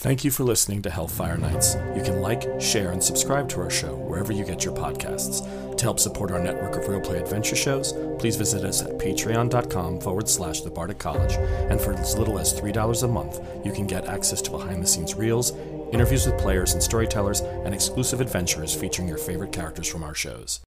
Thank 0.00 0.22
you 0.22 0.30
for 0.30 0.44
listening 0.44 0.80
to 0.82 0.90
Hellfire 0.90 1.36
Nights. 1.36 1.74
You 1.96 2.04
can 2.04 2.20
like, 2.20 2.60
share, 2.60 2.92
and 2.92 3.02
subscribe 3.02 3.48
to 3.48 3.60
our 3.60 3.68
show 3.68 3.96
wherever 3.96 4.32
you 4.32 4.44
get 4.44 4.64
your 4.64 4.72
podcasts. 4.72 5.42
To 5.76 5.84
help 5.84 5.98
support 5.98 6.30
our 6.30 6.38
network 6.38 6.76
of 6.76 6.86
real 6.86 7.00
play 7.00 7.18
adventure 7.18 7.56
shows, 7.56 7.94
please 8.16 8.36
visit 8.36 8.62
us 8.62 8.80
at 8.80 8.96
patreon.com 8.98 10.00
forward 10.00 10.28
slash 10.28 10.60
the 10.60 10.70
Bardic 10.70 11.00
College. 11.00 11.32
And 11.68 11.80
for 11.80 11.94
as 11.94 12.16
little 12.16 12.38
as 12.38 12.54
$3 12.54 13.02
a 13.02 13.08
month, 13.08 13.40
you 13.66 13.72
can 13.72 13.88
get 13.88 14.06
access 14.06 14.40
to 14.42 14.52
behind 14.52 14.84
the 14.84 14.86
scenes 14.86 15.16
reels, 15.16 15.50
interviews 15.92 16.26
with 16.26 16.38
players 16.38 16.74
and 16.74 16.82
storytellers, 16.82 17.40
and 17.40 17.74
exclusive 17.74 18.20
adventures 18.20 18.72
featuring 18.72 19.08
your 19.08 19.18
favorite 19.18 19.50
characters 19.50 19.88
from 19.88 20.04
our 20.04 20.14
shows. 20.14 20.60